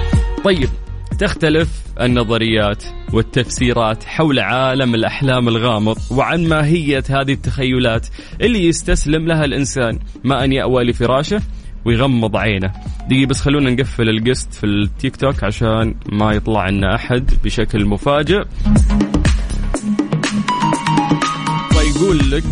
طيب 0.45 0.69
تختلف 1.17 1.69
النظريات 2.01 2.85
والتفسيرات 3.13 4.05
حول 4.05 4.39
عالم 4.39 4.95
الأحلام 4.95 5.49
الغامض 5.49 5.97
وعن 6.11 6.49
ماهية 6.49 7.05
هذه 7.11 7.33
التخيلات 7.33 8.07
اللي 8.41 8.67
يستسلم 8.67 9.27
لها 9.27 9.45
الإنسان 9.45 9.99
ما 10.25 10.45
أن 10.45 10.53
يأوى 10.53 10.85
لفراشه 10.85 11.41
ويغمض 11.85 12.37
عينه. 12.37 12.73
دقيقة 13.09 13.29
بس 13.29 13.41
خلونا 13.41 13.71
نقفل 13.71 14.09
القسط 14.09 14.55
في 14.55 14.67
التيك 14.67 15.17
توك 15.17 15.45
عشان 15.45 15.95
ما 16.13 16.33
يطلع 16.33 16.69
لنا 16.69 16.95
أحد 16.95 17.31
بشكل 17.45 17.87
مفاجئ. 17.87 18.45
فيقول 21.71 22.31
لك 22.31 22.45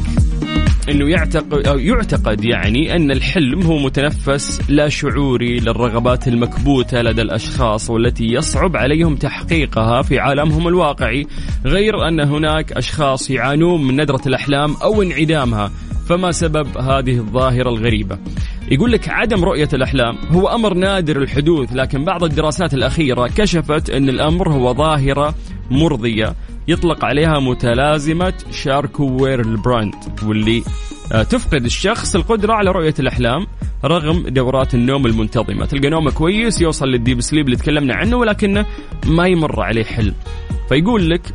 إنه 0.88 1.10
يعتقد 1.10 1.66
أو 1.66 1.78
يعتقد 1.78 2.44
يعني 2.44 2.96
أن 2.96 3.10
الحلم 3.10 3.62
هو 3.62 3.78
متنفس 3.78 4.60
لا 4.70 4.88
شعوري 4.88 5.60
للرغبات 5.60 6.28
المكبوتة 6.28 7.02
لدى 7.02 7.22
الأشخاص 7.22 7.90
والتي 7.90 8.24
يصعب 8.24 8.76
عليهم 8.76 9.16
تحقيقها 9.16 10.02
في 10.02 10.18
عالمهم 10.18 10.68
الواقعي 10.68 11.26
غير 11.64 12.08
أن 12.08 12.20
هناك 12.20 12.72
أشخاص 12.72 13.30
يعانون 13.30 13.86
من 13.86 14.00
ندرة 14.00 14.20
الأحلام 14.26 14.74
أو 14.82 15.02
انعدامها 15.02 15.70
فما 16.08 16.32
سبب 16.32 16.78
هذه 16.78 17.18
الظاهرة 17.18 17.68
الغريبة؟ 17.68 18.18
يقول 18.70 18.92
لك 18.92 19.08
عدم 19.08 19.44
رؤية 19.44 19.68
الأحلام 19.72 20.18
هو 20.30 20.48
أمر 20.48 20.74
نادر 20.74 21.22
الحدوث 21.22 21.72
لكن 21.72 22.04
بعض 22.04 22.24
الدراسات 22.24 22.74
الأخيرة 22.74 23.26
كشفت 23.26 23.90
أن 23.90 24.08
الأمر 24.08 24.52
هو 24.52 24.74
ظاهرة 24.74 25.34
مرضية. 25.70 26.34
يطلق 26.68 27.04
عليها 27.04 27.38
متلازمة 27.38 28.34
شاركو 28.50 29.40
ويلبراند 29.40 29.94
واللي 30.22 30.62
آه، 31.12 31.22
تفقد 31.22 31.64
الشخص 31.64 32.14
القدرة 32.14 32.52
على 32.52 32.70
رؤية 32.70 32.94
الأحلام 32.98 33.46
رغم 33.84 34.28
دورات 34.28 34.74
النوم 34.74 35.06
المنتظمة. 35.06 35.66
تلقى 35.66 35.88
نومه 35.88 36.10
كويس 36.10 36.60
يوصل 36.60 36.88
لل 36.88 36.99
deep 36.99 37.20
sleep 37.20 37.46
اللي 37.46 37.56
تكلمنا 37.56 37.94
عنه 37.94 38.16
ولكنه 38.16 38.66
ما 39.06 39.26
يمر 39.26 39.62
عليه 39.62 39.84
حلم. 39.84 40.14
فيقول 40.68 41.10
لك 41.10 41.34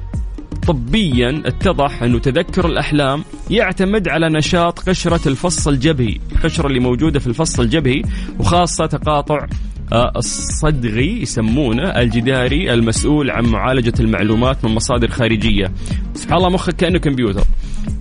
طبيا 0.67 1.41
اتضح 1.45 2.03
انه 2.03 2.19
تذكر 2.19 2.65
الأحلام 2.65 3.23
يعتمد 3.49 4.07
على 4.07 4.29
نشاط 4.29 4.79
قشرة 4.79 5.27
الفص 5.27 5.67
الجبهي، 5.67 6.19
القشره 6.31 6.67
اللي 6.67 6.79
موجودة 6.79 7.19
في 7.19 7.27
الفص 7.27 7.59
الجبهي 7.59 8.01
وخاصة 8.39 8.85
تقاطع 8.85 9.45
الصدغي 9.93 11.21
يسمونه 11.21 11.83
الجداري 11.83 12.73
المسؤول 12.73 13.31
عن 13.31 13.45
معالجة 13.45 13.93
المعلومات 13.99 14.65
من 14.65 14.75
مصادر 14.75 15.07
خارجية. 15.07 15.71
سبحان 16.13 16.37
الله 16.37 16.49
مخك 16.49 16.75
كأنه 16.75 16.99
كمبيوتر. 16.99 17.43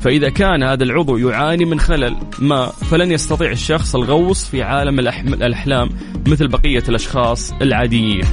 فإذا 0.00 0.28
كان 0.28 0.62
هذا 0.62 0.84
العضو 0.84 1.16
يعاني 1.16 1.64
من 1.64 1.80
خلل 1.80 2.16
ما 2.38 2.66
فلن 2.66 3.12
يستطيع 3.12 3.50
الشخص 3.50 3.96
الغوص 3.96 4.44
في 4.44 4.62
عالم 4.62 5.00
الأحلام 5.00 5.88
مثل 6.26 6.48
بقية 6.48 6.82
الأشخاص 6.88 7.52
العاديين. 7.62 8.24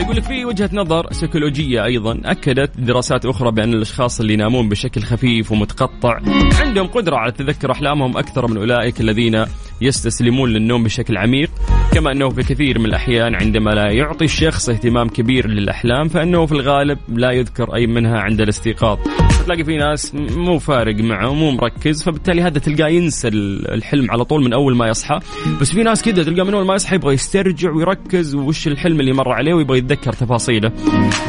فيقول 0.00 0.16
لك 0.16 0.22
في 0.22 0.44
وجهة 0.44 0.70
نظر 0.72 1.12
سيكولوجية 1.12 1.84
أيضا 1.84 2.20
أكدت 2.24 2.80
دراسات 2.80 3.26
أخرى 3.26 3.50
بأن 3.50 3.74
الأشخاص 3.74 4.20
اللي 4.20 4.32
ينامون 4.32 4.68
بشكل 4.68 5.02
خفيف 5.02 5.52
ومتقطع 5.52 6.18
عندهم 6.60 6.86
قدرة 6.86 7.16
على 7.16 7.32
تذكر 7.32 7.72
أحلامهم 7.72 8.16
أكثر 8.16 8.46
من 8.46 8.56
أولئك 8.56 9.00
الذين 9.00 9.44
يستسلمون 9.80 10.50
للنوم 10.50 10.84
بشكل 10.84 11.16
عميق. 11.16 11.50
كما 11.92 12.12
أنه 12.12 12.28
في 12.28 12.42
كثير 12.42 12.78
من 12.78 12.86
الأحيان 12.86 13.34
عندما 13.34 13.70
لا 13.70 13.90
يعطي 13.90 14.24
الشخص 14.24 14.68
اهتمام 14.68 15.08
كبير 15.08 15.46
للأحلام 15.48 16.08
فأنه 16.08 16.46
في 16.46 16.52
الغالب 16.52 16.98
لا 17.08 17.30
يذكر 17.30 17.74
أي 17.74 17.86
منها 17.86 18.20
عند 18.20 18.40
الاستيقاظ. 18.40 18.98
فتلاقي 19.40 19.64
في 19.64 19.76
ناس 19.76 20.14
مو 20.14 20.58
فارق 20.58 20.96
معه 20.96 21.34
مو 21.34 21.50
مركز 21.50 22.02
فبالتالي 22.02 22.42
هذا 22.42 22.58
تلقاه 22.58 22.88
ينسى 22.88 23.28
الحلم 23.28 24.10
على 24.10 24.24
طول 24.24 24.44
من 24.44 24.52
أول 24.52 24.76
ما 24.76 24.88
يصحى. 24.88 25.20
بس 25.60 25.72
في 25.72 25.82
ناس 25.82 26.02
كذا 26.02 26.22
تلقاه 26.22 26.44
من 26.44 26.54
أول 26.54 26.66
ما 26.66 26.74
يصحى 26.74 26.94
يبغى 26.94 27.14
يسترجع 27.14 27.70
ويركز 27.70 28.34
وش 28.34 28.66
الحلم 28.66 29.00
اللي 29.00 29.12
مر 29.12 29.32
عليه 29.32 29.54
ويبغى 29.54 29.78
يتذكر 29.78 30.12
تفاصيله. 30.12 30.72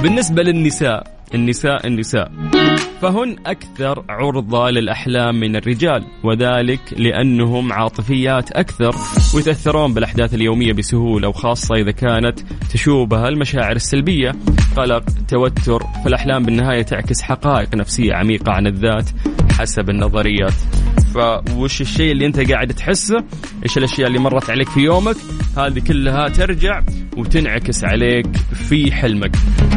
بالنسبة 0.03 0.43
للنساء 0.43 1.07
النساء 1.35 1.87
النساء. 1.87 2.31
فهن 3.01 3.35
أكثر 3.45 4.03
عرضة 4.09 4.69
للأحلام 4.69 5.39
من 5.39 5.55
الرجال 5.55 6.03
وذلك 6.23 6.79
لأنهم 6.97 7.73
عاطفيات 7.73 8.51
أكثر 8.51 8.95
ويتأثرون 9.35 9.93
بالأحداث 9.93 10.33
اليومية 10.33 10.73
بسهولة 10.73 11.27
وخاصة 11.27 11.75
إذا 11.75 11.91
كانت 11.91 12.39
تشوبها 12.73 13.27
المشاعر 13.29 13.75
السلبية. 13.75 14.31
قلق 14.77 15.03
توتر 15.27 15.83
فالأحلام 16.03 16.43
بالنهاية 16.43 16.81
تعكس 16.81 17.21
حقائق 17.21 17.75
نفسية 17.75 18.13
عميقة 18.13 18.51
عن 18.51 18.67
الذات 18.67 19.09
حسب 19.51 19.89
النظريات. 19.89 20.53
فوش 21.13 21.81
الشيء 21.81 22.11
اللي 22.11 22.25
أنت 22.25 22.51
قاعد 22.51 22.67
تحسه؟ 22.67 23.23
إيش 23.63 23.77
الأشياء 23.77 24.07
اللي 24.07 24.19
مرت 24.19 24.49
عليك 24.49 24.69
في 24.69 24.79
يومك؟ 24.79 25.15
هذه 25.57 25.79
كلها 25.79 26.29
ترجع 26.29 26.81
وتنعكس 27.17 27.83
عليك 27.83 28.27
في 28.53 28.91
حلمك. 28.91 29.31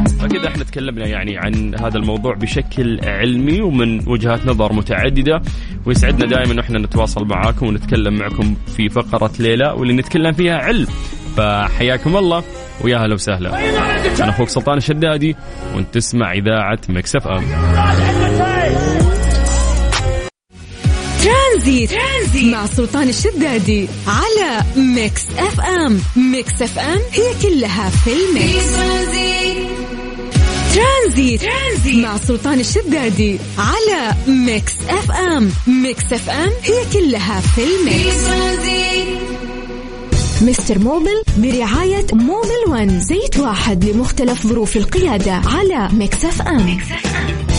فكذا 0.08 0.48
إحنا 0.48 0.64
تكلمنا 0.64 1.06
يعني 1.06 1.38
عن 1.38 1.74
هذا 1.80 1.98
الموضوع 1.98 2.34
بشكل 2.34 3.00
علمي 3.04 3.60
ومن 3.60 4.08
وجهات 4.08 4.46
نظر 4.46 4.72
متعددة 4.72 5.42
ويسعدنا 5.86 6.26
دائما 6.26 6.52
انه 6.52 6.62
إحنا 6.62 6.78
نتواصل 6.78 7.24
معاكم 7.24 7.66
ونتكلم 7.66 8.14
معكم 8.14 8.56
في 8.76 8.88
فقرة 8.88 9.32
ليله 9.38 9.74
واللي 9.74 9.94
نتكلم 9.94 10.32
فيها 10.32 10.56
علم. 10.56 10.86
فحياكم 11.36 12.16
الله 12.16 12.44
ويا 12.84 12.98
هلا 12.98 13.14
وسهلا. 13.14 13.58
أنا 14.20 14.30
أخوك 14.30 14.48
سلطان 14.48 14.78
الشدادي 14.78 15.36
وأنت 15.74 15.94
تسمع 15.94 16.32
إذاعة 16.32 16.78
Mix 16.88 17.26
FM. 17.28 17.44
ترانزيت. 21.24 21.90
ترانزيت 21.90 22.52
مع 22.54 22.66
سلطان 22.66 23.08
الشدادي 23.08 23.88
على 24.06 24.62
Mix 24.76 25.26
FM. 25.38 25.98
Mix 26.32 26.62
FM 26.62 26.98
هي 27.12 27.42
كلها 27.42 27.90
في 27.90 28.10
ال 28.10 28.51
Mix 28.51 29.73
ترانزيت. 30.74 31.40
ترانزيت 31.40 32.04
مع 32.04 32.16
سلطان 32.16 32.60
الشدادي 32.60 33.38
على 33.58 34.14
Mix 34.26 34.72
FM 34.88 35.50
Mix 35.66 36.12
FM 36.12 36.50
هي 36.62 36.84
كلها 36.92 37.40
في 37.40 37.60
ال 37.64 37.79
Mix 37.79 38.24
Mister 40.42 40.78
Mobil 40.78 41.22
برعاية 41.38 42.06
Mobil 42.12 42.64
One 42.68 43.00
زيت 43.00 43.38
واحد 43.38 43.84
لمختلف 43.84 44.46
ظروف 44.46 44.76
القيادة 44.76 45.32
على 45.32 45.88
Mix 45.92 46.24
FM, 46.24 46.66
Mix 46.66 46.84
FM. 46.92 47.53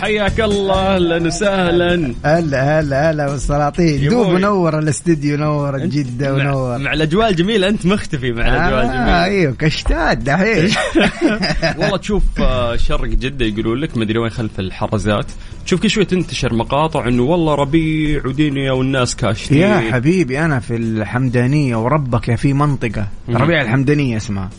حياك 0.00 0.40
الله 0.40 0.94
أهلا 0.94 1.26
وسهلا. 1.26 2.14
هلا 2.24 2.80
هلا 2.80 3.10
هلا 3.10 3.26
بالسلاطين 3.30 4.08
دوب 4.08 4.26
منور 4.28 4.78
الاستديو 4.78 5.36
نور 5.36 5.78
جدة 5.78 6.34
ونور. 6.34 6.78
مع 6.78 6.92
الأجواء 6.92 7.28
الجميلة 7.28 7.68
أنت 7.68 7.86
مختفي 7.86 8.32
مع 8.32 8.48
الأجواء 8.48 8.82
آه 8.84 8.86
الجميلة. 8.86 9.24
أيوه 9.24 9.54
كشتات 9.58 10.18
دحين. 10.18 10.70
والله 11.78 11.96
تشوف 11.96 12.22
آه، 12.40 12.76
شرق 12.76 13.04
جدة 13.04 13.46
يقولون 13.46 13.78
لك 13.78 13.96
مدري 13.96 14.18
وين 14.18 14.30
خلف 14.30 14.60
الحرزات. 14.60 15.26
تشوف 15.66 15.80
كل 15.80 15.90
شوي 15.90 16.04
تنتشر 16.04 16.54
مقاطع 16.54 17.08
إنه 17.08 17.22
والله 17.22 17.54
ربيع 17.54 18.26
ودنيا 18.26 18.72
والناس 18.72 19.16
كاشتين 19.16 19.58
يا 19.58 19.80
حبيبي 19.80 20.44
أنا 20.44 20.60
في 20.60 20.76
الحمدانية 20.76 21.76
وربك 21.76 22.28
يا 22.28 22.36
في 22.36 22.52
منطقة. 22.52 23.08
ربيع 23.28 23.62
الحمدانية 23.62 24.16
اسمها. 24.16 24.50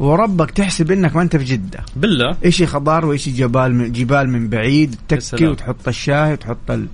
وربك 0.00 0.50
تحسب 0.50 0.90
إنك 0.90 1.16
ما 1.16 1.22
أنت 1.22 1.36
في 1.36 1.44
جدة. 1.44 1.84
بالله؟ 1.96 2.36
إيش 2.44 2.62
خضار 2.62 3.06
وايش 3.06 3.28
جبال 3.28 3.74
من 3.74 3.92
جبال 3.92 4.28
من 4.30 4.48
بعيد 4.48 4.96
تكي 5.08 5.46
وتحط 5.46 5.88
الشاي 5.88 6.32
وتحط 6.32 6.70
ال... 6.70 6.86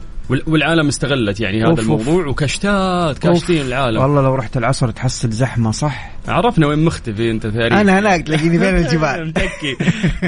والعالم 0.46 0.88
استغلت 0.88 1.40
يعني 1.40 1.62
هذا 1.62 1.70
أوف 1.70 1.81
الموضوع 1.81 2.27
وكشتات 2.27 3.18
كاشتين 3.18 3.60
العالم. 3.66 4.00
والله 4.00 4.22
لو 4.22 4.35
رحت 4.35 4.56
العصر 4.56 4.90
تحصل 4.90 5.31
زحمة 5.31 5.70
صح؟ 5.70 6.10
عرفنا 6.29 6.66
وين 6.66 6.85
مختفي 6.85 7.31
أنت 7.31 7.46
ثاني 7.46 7.81
أنا 7.81 7.98
هناك 7.98 8.22
تلاقيني 8.27 8.58
بين 8.58 8.77
الجبال. 8.87 9.27
متكي. 9.29 9.77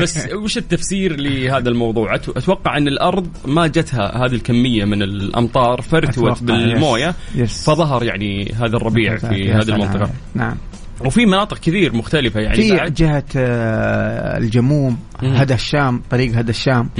بس 0.02 0.28
وش 0.32 0.58
التفسير 0.58 1.16
لهذا 1.20 1.68
الموضوع؟ 1.68 2.14
أتوقع 2.14 2.76
أن 2.76 2.88
الأرض 2.88 3.28
ما 3.46 3.66
جتها 3.66 4.24
هذه 4.26 4.32
الكمية 4.34 4.84
من 4.84 5.02
الأمطار 5.02 5.82
فرتوت 5.82 6.42
بالموية 6.42 7.14
يس. 7.34 7.64
فظهر 7.70 8.02
يعني 8.04 8.54
هذا 8.54 8.76
الربيع 8.76 9.16
في 9.16 9.52
هذه 9.52 9.68
المنطقة. 9.68 10.10
نعم. 10.34 10.56
وفي 11.04 11.26
مناطق 11.26 11.58
كثير 11.58 11.94
مختلفة 11.94 12.40
يعني 12.40 12.56
في 12.56 12.76
بعد. 12.76 12.94
جهة 12.94 13.24
آه، 13.36 14.38
الجموم 14.38 14.98
هدى 15.22 15.54
الشام 15.54 16.02
طريق 16.10 16.38
هدى 16.38 16.50
الشام. 16.50 16.90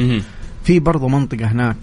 في 0.64 0.80
برضو 0.80 1.08
منطقة 1.08 1.44
هناك. 1.44 1.76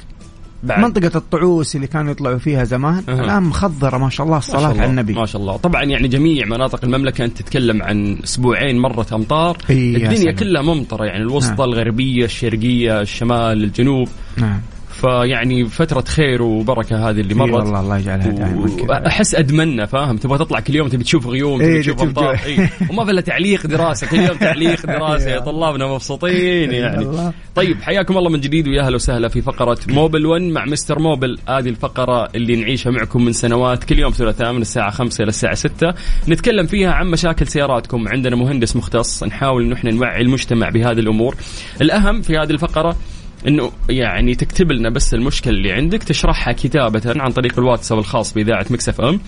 بعد. 0.64 0.80
منطقة 0.80 1.18
الطعوس 1.18 1.76
اللي 1.76 1.88
كانوا 1.88 2.12
يطلعوا 2.12 2.38
فيها 2.38 2.64
زمان 2.64 3.04
أه. 3.10 3.22
الآن 3.22 3.44
مخضرة 3.44 3.98
ما 3.98 4.10
شاء 4.10 4.26
الله 4.26 4.38
الصلاة 4.38 4.68
على 4.68 4.86
النبي 4.86 5.14
ما 5.14 5.26
شاء 5.26 5.42
الله 5.42 5.58
طبعا 5.58 5.84
يعني 5.84 6.08
جميع 6.08 6.46
مناطق 6.46 6.86
المملكة 6.86 7.26
أنت 7.26 7.38
تتكلم 7.38 7.84
عن 7.84 8.18
أسبوعين 8.24 8.80
مرت 8.80 9.14
أمطار 9.14 9.58
الدنيا 9.70 10.32
كلها 10.32 10.62
ممطرة 10.62 11.06
يعني 11.06 11.24
الوسطى 11.24 11.56
نعم. 11.56 11.70
الغربية 11.70 12.26
الشرقية 12.26 13.02
الشمال 13.02 13.64
الجنوب 13.64 14.08
نعم 14.38 14.62
فيعني 14.94 15.66
فترة 15.66 16.04
خير 16.08 16.42
وبركة 16.42 17.10
هذه 17.10 17.20
اللي 17.20 17.34
مرت. 17.34 17.52
والله 17.54 17.80
الله 17.80 17.98
يجعلها 17.98 18.28
دائما 18.28 19.08
احس 19.08 19.36
ادمنا 19.36 19.86
فاهم؟ 19.86 20.18
تبغى 20.18 20.38
تطلع 20.38 20.60
كل 20.60 20.76
يوم 20.76 20.88
تبي 20.88 21.04
تشوف 21.04 21.28
غيوم 21.28 21.60
تبي 21.62 21.82
تشوف 21.82 22.02
امطار 22.02 22.40
إيه. 22.46 22.70
وما 22.90 23.06
في 23.06 23.12
إلا 23.12 23.22
تعليق 23.22 23.68
دراسة 23.68 24.08
كل 24.08 24.18
يوم 24.18 24.38
تعليق 24.38 24.86
دراسة. 24.98 25.30
يا 25.30 25.40
طلابنا 25.40 25.88
مبسوطين 25.88 26.72
يعني. 26.72 27.32
طيب 27.56 27.82
حياكم 27.82 28.18
الله 28.18 28.30
من 28.30 28.40
جديد 28.40 28.68
ويا 28.68 28.82
أهلا 28.82 28.96
وسهلا 28.96 29.28
في 29.28 29.42
فقرة 29.42 29.78
موبل 29.90 30.26
1 30.26 30.42
مع 30.42 30.66
مستر 30.66 31.00
موبل. 31.00 31.38
هذه 31.50 31.70
الفقرة 31.70 32.30
اللي 32.36 32.56
نعيشها 32.56 32.92
معكم 32.92 33.26
من 33.26 33.34
سنوات. 33.34 33.84
كل 33.84 34.00
يوم 34.00 34.12
ثلاثاء 34.12 34.54
من 34.54 34.62
الساعة 34.62 34.92
5 34.92 35.22
إلى 35.22 35.30
الساعة 35.30 35.54
6 35.56 35.94
نتكلم 36.30 36.66
فيها 36.66 36.92
عن 36.92 37.08
مشاكل 37.08 37.48
سياراتكم. 37.48 38.08
عندنا 38.08 38.36
مهندس 38.36 38.76
مختص. 38.76 39.24
نحاول 39.24 39.74
إحنا 39.74 39.92
نوعي 39.92 40.22
المجتمع 40.22 40.70
بهذه 40.70 41.00
الأمور. 41.00 41.36
الأهم 41.82 42.22
في 42.22 42.38
هذه 42.38 42.52
الفقرة 42.52 42.96
إنه 43.48 43.72
يعني 43.90 44.36
تكتب 44.36 44.72
لنا 44.72 44.90
بس 44.90 45.14
المشكلة 45.14 45.54
اللي 45.54 45.72
عندك 45.72 46.04
تشرحها 46.04 46.54
كتابة 46.54 47.02
عن 47.06 47.32
طريق 47.32 47.60
الواتساب 47.60 47.98
الخاص 47.98 48.34
بإذاعة 48.34 48.66
Mix 48.70 48.90
FM. 48.90 49.20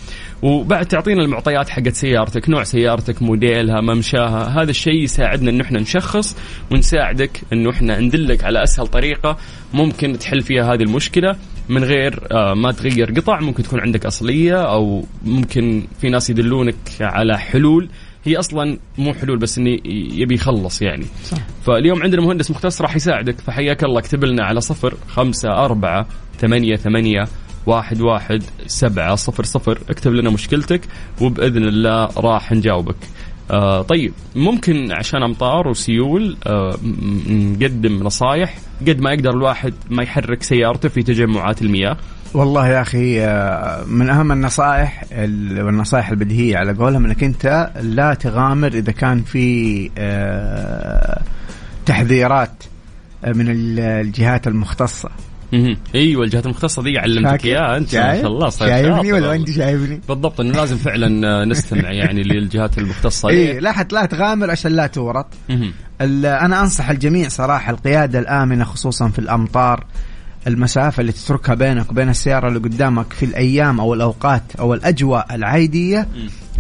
وبعد 0.41 0.85
تعطينا 0.85 1.21
المعطيات 1.21 1.69
حقت 1.69 1.93
سيارتك 1.93 2.49
نوع 2.49 2.63
سيارتك 2.63 3.21
موديلها 3.21 3.81
ممشاها 3.81 4.61
هذا 4.61 4.69
الشيء 4.69 5.03
يساعدنا 5.03 5.49
انه 5.49 5.63
إحنا 5.63 5.79
نشخص 5.79 6.37
ونساعدك 6.71 7.41
انه 7.53 7.69
إحنا 7.69 7.99
ندلك 7.99 8.43
على 8.43 8.63
أسهل 8.63 8.87
طريقة 8.87 9.37
ممكن 9.73 10.17
تحل 10.17 10.41
فيها 10.41 10.73
هذه 10.73 10.81
المشكلة 10.81 11.35
من 11.69 11.83
غير 11.83 12.19
آه، 12.31 12.53
ما 12.53 12.71
تغير 12.71 13.11
قطع 13.11 13.39
ممكن 13.39 13.63
تكون 13.63 13.79
عندك 13.79 14.05
أصلية 14.05 14.61
أو 14.61 15.05
ممكن 15.25 15.87
في 16.01 16.09
ناس 16.09 16.29
يدلونك 16.29 16.75
على 17.01 17.37
حلول 17.37 17.89
هي 18.25 18.39
أصلا 18.39 18.77
مو 18.97 19.13
حلول 19.13 19.37
بس 19.37 19.57
انه 19.57 19.79
يبي 19.85 20.35
يخلص 20.35 20.81
يعني. 20.81 21.05
صح. 21.23 21.37
فاليوم 21.65 22.03
عندنا 22.03 22.21
مهندس 22.21 22.51
مختص 22.51 22.81
راح 22.81 22.95
يساعدك 22.95 23.39
فحياك 23.39 23.83
الله 23.83 23.99
اكتب 23.99 24.23
لنا 24.23 24.43
على 24.43 24.61
صفر 24.61 24.97
خمسة 25.07 25.49
أربعة 25.49 26.07
ثمانية 26.39 26.75
ثمانية 26.75 27.27
واحد 27.65 28.01
واحد 28.01 28.43
سبعة 28.67 29.15
صفر 29.15 29.43
صفر. 29.43 29.79
اكتب 29.89 30.11
لنا 30.11 30.29
مشكلتك 30.29 30.81
وبإذن 31.21 31.63
الله 31.63 32.09
راح 32.17 32.51
نجاوبك. 32.51 32.95
آه 33.51 33.81
طيب 33.81 34.13
ممكن 34.35 34.91
عشان 34.91 35.23
أمطار 35.23 35.67
وسيول 35.67 36.37
آه 36.47 36.75
نقدم 37.29 38.03
نصايح 38.03 38.57
قد 38.87 38.99
ما 38.99 39.11
يقدر 39.13 39.29
الواحد 39.29 39.73
ما 39.89 40.03
يحرك 40.03 40.43
سيارته 40.43 40.89
في 40.89 41.03
تجمعات 41.03 41.61
المياه 41.61 41.97
والله 42.33 42.67
يا 42.67 42.81
أخي 42.81 43.21
آه، 43.21 43.83
من 43.87 44.09
أهم 44.09 44.31
النصائح 44.31 45.03
ال- 45.11 45.61
والنصائح 45.61 46.09
البديهية 46.09 46.57
على 46.57 46.73
قولهم 46.73 47.05
إنك 47.05 47.23
أنت 47.23 47.71
لا 47.81 48.13
تغامر 48.13 48.67
إذا 48.73 48.91
كان 48.91 49.21
في 49.21 49.89
آه، 49.97 51.21
تحذيرات 51.85 52.63
من 53.27 53.49
ال- 53.51 53.79
الجهات 53.79 54.47
المختصة. 54.47 55.09
أيوه 55.95 56.23
الجهات 56.23 56.45
المختصة 56.45 56.83
دي 56.83 56.99
علمتك؟ 56.99 57.45
اياها 57.45 57.77
أنت 57.77 57.95
ما؟ 57.95 58.21
شاء 58.21 58.27
الله 58.27 58.49
شايفني 58.49 59.13
ولا. 59.13 59.35
أنت 59.35 59.51
شايفني؟ 59.51 60.01
بالضبط 60.09 60.39
إنه 60.39 60.53
لازم 60.53 60.77
فعلا 60.77 61.27
آه، 61.27 61.45
نستمع 61.45 61.91
يعني 61.91 62.23
للجهات 62.29 62.77
المختصة 62.77 63.29
إي 63.29 63.59
لا 63.59 63.87
لا 63.91 64.05
تغامر 64.05 64.51
عشان 64.51 64.71
لا 64.71 64.87
تورط 64.87 65.27
أنا 66.01 66.61
أنصح 66.61 66.89
الجميع 66.89 67.29
صراحة 67.29 67.71
القيادة 67.71 68.19
الآمنة 68.19 68.63
خصوصا 68.63 69.09
في 69.09 69.19
الأمطار 69.19 69.85
المسافة 70.47 71.01
اللي 71.01 71.11
تتركها 71.11 71.55
بينك 71.55 71.91
وبين 71.91 72.09
السيارة 72.09 72.47
اللي 72.47 72.59
قدامك 72.59 73.13
في 73.13 73.25
الأيام 73.25 73.79
أو 73.79 73.93
الأوقات 73.93 74.43
أو 74.59 74.73
الأجواء 74.73 75.35
العادية 75.35 76.07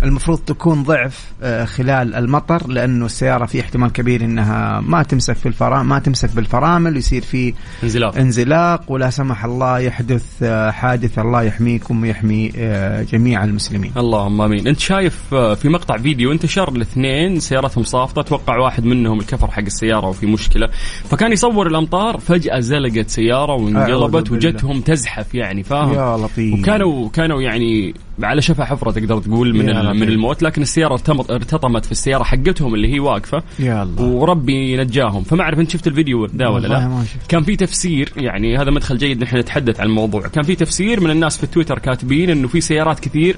المفروض 0.05 0.39
تكون 0.39 0.83
ضعف 0.83 1.25
آه، 1.43 1.65
خلال 1.65 2.15
المطر 2.15 2.67
لأنه 2.67 3.05
السيارة 3.05 3.45
في 3.45 3.61
احتمال 3.61 3.91
كبير 3.91 4.21
إنها 4.21 4.81
ما 4.81 5.03
تمسك 5.03 5.35
في 5.35 5.45
الفرامل 5.45 5.89
ما 5.89 5.99
تمسك 5.99 6.35
بالفرامل 6.35 6.95
ويصير 6.95 7.21
في 7.21 7.53
انزلاق. 7.83 8.17
انزلاق 8.17 8.91
ولا 8.91 9.09
سمح 9.09 9.45
الله 9.45 9.79
يحدث 9.79 10.25
آه، 10.43 10.71
حادث 10.71 11.19
الله 11.19 11.41
يحميكم 11.43 12.01
ويحمي 12.01 12.51
آه، 12.57 13.01
جميع 13.01 13.43
المسلمين. 13.43 13.91
اللهم 13.97 14.41
آمين. 14.41 14.67
أنت 14.67 14.79
شايف 14.79 15.33
في 15.33 15.69
مقطع 15.69 15.97
فيديو 15.97 16.31
انتشر 16.31 16.69
الاثنين 16.69 17.39
سيارتهم 17.39 17.83
صافطة 17.83 18.19
أتوقع 18.19 18.57
واحد 18.57 18.85
منهم 18.85 19.19
الكفر 19.19 19.51
حق 19.51 19.61
السيارة 19.61 20.07
وفي 20.07 20.25
مشكلة. 20.25 20.67
فكان 21.09 21.31
يصور 21.31 21.67
الأمطار 21.67 22.17
فجأة 22.17 22.59
زلقت 22.59 23.09
سيارة 23.09 23.53
وانقلبت. 23.53 24.31
وجتهم 24.31 24.81
تزحف 24.81 25.35
يعني 25.35 25.63
فاهم؟ 25.63 25.93
يا 25.93 26.17
لطيف. 26.17 26.59
وكانوا 26.59 27.09
كانوا 27.09 27.41
يعني 27.41 27.93
على 28.23 28.41
شفا 28.41 28.65
حفرة 28.65 28.91
تقدر 28.91 29.19
تقول 29.19 29.53
من 29.55 29.65
من. 29.65 30.03
الموت 30.09 30.43
لكن 30.43 30.61
السيارة 30.61 31.01
ارتطمت 31.29 31.85
في 31.85 31.91
السيارة 31.91 32.23
حقتهم 32.23 32.75
اللي 32.75 32.93
هي 32.93 32.99
واقفة. 32.99 33.43
وربي 34.03 34.77
نجاهم. 34.77 35.23
فما 35.23 35.41
أعرف 35.41 35.59
أنت 35.59 35.69
شفت 35.69 35.87
الفيديو 35.87 36.25
ده 36.25 36.49
ولا 36.49 36.67
لا. 36.67 37.03
كان 37.27 37.43
في 37.43 37.55
تفسير 37.55 38.11
يعني 38.17 38.57
هذا 38.57 38.71
مدخل 38.71 38.97
جيد 38.97 39.23
نحن 39.23 39.37
نتحدث 39.37 39.79
عن 39.79 39.87
الموضوع. 39.87 40.27
كان 40.27 40.43
في 40.43 40.55
تفسير 40.55 40.99
من 40.99 41.09
الناس 41.09 41.37
في 41.37 41.47
تويتر 41.47 41.79
كاتبين 41.79 42.29
إنه 42.29 42.47
في 42.47 42.61
سيارات 42.61 42.99
كثير 42.99 43.37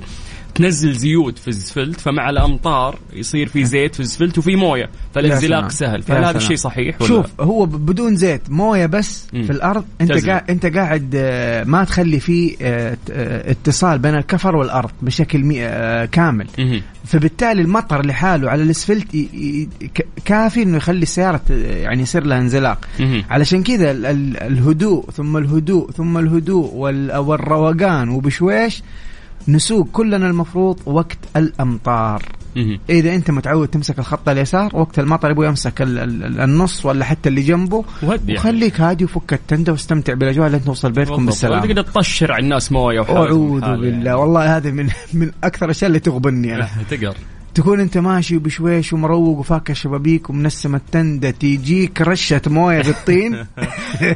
تنزل 0.57 0.93
زيوت 0.93 1.37
في 1.39 1.47
الزفلت 1.47 1.99
فمع 1.99 2.29
الأمطار 2.29 2.99
يصير 3.13 3.47
في 3.47 3.65
زيت 3.65 3.93
في 3.95 3.99
الزفلت 3.99 4.37
وفي 4.37 4.55
موية 4.55 4.89
فالإنزلاق. 5.15 5.69
سهل 5.71 6.01
فهل 6.01 6.23
هذا. 6.25 6.37
الشيء 6.37 6.55
صحيح 6.55 6.95
ولا 7.01 7.07
شوف 7.07 7.25
هو 7.41 7.65
بدون 7.65 8.15
زيت 8.15 8.49
موية 8.49 8.85
بس 8.85 9.27
مم. 9.33 9.43
في 9.43 9.49
الأرض 9.51 9.85
أنت. 10.01 10.25
قاعد 10.27 10.49
أنت 10.51 10.65
قاعد 10.65 11.11
آه، 11.15 11.63
ما 11.63 11.83
تخلي 11.83 12.19
فيه 12.19 12.55
آه، 12.61 12.97
آه، 13.11 13.51
اتصال 13.51 13.99
بين 13.99 14.15
الكفر 14.15 14.55
والأرض 14.55 14.91
بشكل 15.01 15.53
كامل 16.05 16.47
مهم. 16.59 16.81
فبالتالي 17.05 17.61
المطر 17.61 18.05
لحاله 18.05 18.49
على 18.49 18.63
الأسفلت 18.63 19.07
كافي 20.25 20.63
إنه 20.63 20.77
يخلي 20.77 21.01
السيارة 21.01 21.41
يعني 21.49 22.01
يصير 22.01 22.23
لها 22.23 22.37
انزلاق 22.39 22.85
مهم. 22.99 23.23
علشان 23.29 23.63
كذا 23.63 23.91
ال- 23.91 24.05
ال- 24.05 24.37
الهدوء 24.37 25.09
ثم 25.11 25.37
الهدوء 25.37 25.91
ثم 25.91 26.17
الهدوء 26.17 26.73
وال- 26.73 27.17
والروقان 27.17 28.09
وبشويش 28.09 28.83
نسوق 29.47 29.87
كلنا 29.91 30.27
المفروض 30.29 30.79
وقت 30.85 31.17
الأمطار. 31.35 32.21
إذا 32.89 33.15
أنت 33.15 33.31
متعود 33.31 33.67
تمسك 33.67 33.99
الخط 33.99 34.29
اليسار 34.29 34.69
وقت 34.75 34.99
المطر 34.99 35.31
يبغى 35.31 35.47
يمسك 35.47 35.81
ال- 35.81 35.99
ال- 35.99 36.39
النص 36.41 36.85
ولا 36.85 37.05
حتى 37.05 37.29
اللي 37.29 37.41
جنبه 37.41 37.83
يعني. 38.03 38.39
وخليك 38.39 38.81
هادي 38.81 39.03
وفك 39.03 39.33
التندة 39.33 39.71
واستمتع 39.71 40.13
بالأجواء 40.13 40.49
لين 40.49 40.63
توصل 40.63 40.91
بيتكم. 40.91 41.25
بالسلامه 41.25 41.65
تقدر 41.65 41.81
تطشر 41.81 42.31
على 42.31 42.43
الناس 42.43 42.71
موية 42.71 42.99
أعوذ 43.09 43.61
حال 43.61 43.79
بالله 43.81 44.05
يعني. 44.05 44.13
والله 44.13 44.57
هذه 44.57 44.71
من 44.71 44.89
من 45.13 45.31
أكثر 45.43 45.65
الأشياء 45.65 45.87
اللي 45.87 45.99
تغبني 45.99 46.55
أنا 46.55 46.67
تقدر 46.91 47.15
تكون 47.57 47.79
أنت 47.79 47.97
ماشي 47.97 48.37
بشويش 48.37 48.93
ومروق 48.93 49.39
وفاك 49.39 49.71
الشبابيك 49.71 50.29
ومنسم 50.29 50.75
التندة 50.75 51.31
تيجيك 51.31 52.01
رشة 52.01 52.41
موية 52.47 52.81
بالطين 52.81 53.33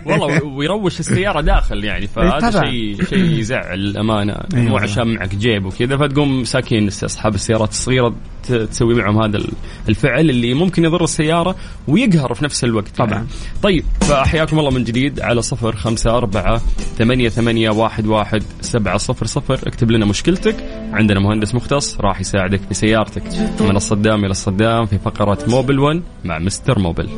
والله 0.05 0.43
ويروش 0.43 0.99
السيارة 0.99 1.41
داخل 1.41 1.83
يعني 1.83 2.01
إيه 2.01 2.07
فهذا 2.07 2.49
طبعاً. 2.51 2.71
شيء 2.71 3.03
شيء 3.03 3.19
يزعل 3.39 3.79
الأمانة 3.79 4.33
أي 4.53 4.61
مو. 4.61 4.77
عشان 4.77 5.07
معك 5.13 5.35
جيب 5.35 5.65
وكذا 5.65 5.97
فتقوم 5.97 6.43
ساكين 6.43 6.87
أصحاب 6.87 7.35
السيارات 7.35 7.69
الصغيرة 7.69 8.09
ت- 8.09 8.13
تسوي 8.43 8.93
معهم 8.95 9.21
هذا 9.23 9.37
ال- 9.37 9.51
الفعل 9.89 10.29
اللي 10.29 10.53
ممكن 10.53 10.83
يضر 10.85 11.03
السيارة 11.03 11.55
ويقهر 11.87 12.33
في 12.33 12.43
نفس 12.45 12.63
الوقت 12.63 12.97
طبعاً. 12.97 13.11
يعني. 13.11 13.27
طيب 13.63 13.83
فحياكم 14.01 14.59
الله 14.59 14.71
من 14.71 14.83
جديد 14.83 15.19
على 15.19 15.41
صفر 15.41 15.75
خمسة 15.75 16.17
أربعة 16.17 16.61
ثمانية 16.97 17.29
ثمانية 17.29 17.69
واحد 17.69 18.07
واحد 18.07 18.43
سبعة 18.61 18.97
صفر 18.97 19.25
صفر. 19.25 19.59
اكتب 19.67 19.91
لنا 19.91 20.05
مشكلتك. 20.05 20.55
عندنا 20.93 21.19
مهندس 21.19 21.55
مختص 21.55 21.97
راح 21.99 22.19
يساعدك 22.21 22.61
في 22.67 22.73
سيارتك. 22.73 23.23
من 23.61 23.75
الصدام 23.75 24.19
إلى 24.25 24.31
الصدام 24.31 24.85
في 24.85 24.97
فقرة 24.99 25.37
موبل 25.47 25.79
1 25.79 26.01
مع 26.25 26.39
مستر 26.39 26.79
موبل. 26.79 27.09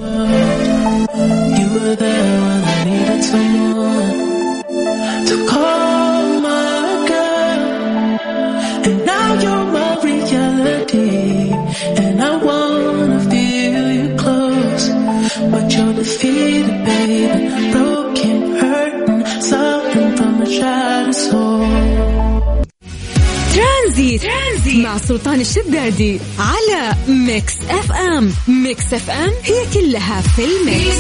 You 1.58 1.68
were 1.76 1.96
there 2.06 2.38
when 2.46 2.62
I 2.76 2.78
needed 2.90 3.22
someone 3.32 4.18
to 5.30 5.36
call 5.52 5.83
ترانزيت. 23.54 24.22
ترانزيت 24.22 24.86
مع 24.86 24.98
سلطان 24.98 25.42
الشدادي 25.42 26.20
على 26.40 26.96
Mix 27.08 27.54
FM 27.70 28.34
Mix 28.48 28.94
FM 28.94 29.32
هي 29.44 29.66
كلها 29.74 30.22
في 30.22 30.46
ال 30.46 30.56
Mix. 30.56 30.98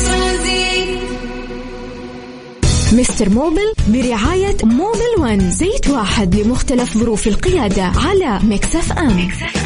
Mister 2.93 3.29
Mobil 3.29 3.73
برعاية 3.87 4.57
Mobil 4.63 5.13
One. 5.19 5.51
زيت 5.51 5.89
واحد 5.89 6.35
لمختلف 6.35 6.97
ظروف 6.97 7.27
القيادة 7.27 7.83
على 7.83 8.39
Mix 8.43 8.75
FM 8.75 9.29
على 9.29 9.62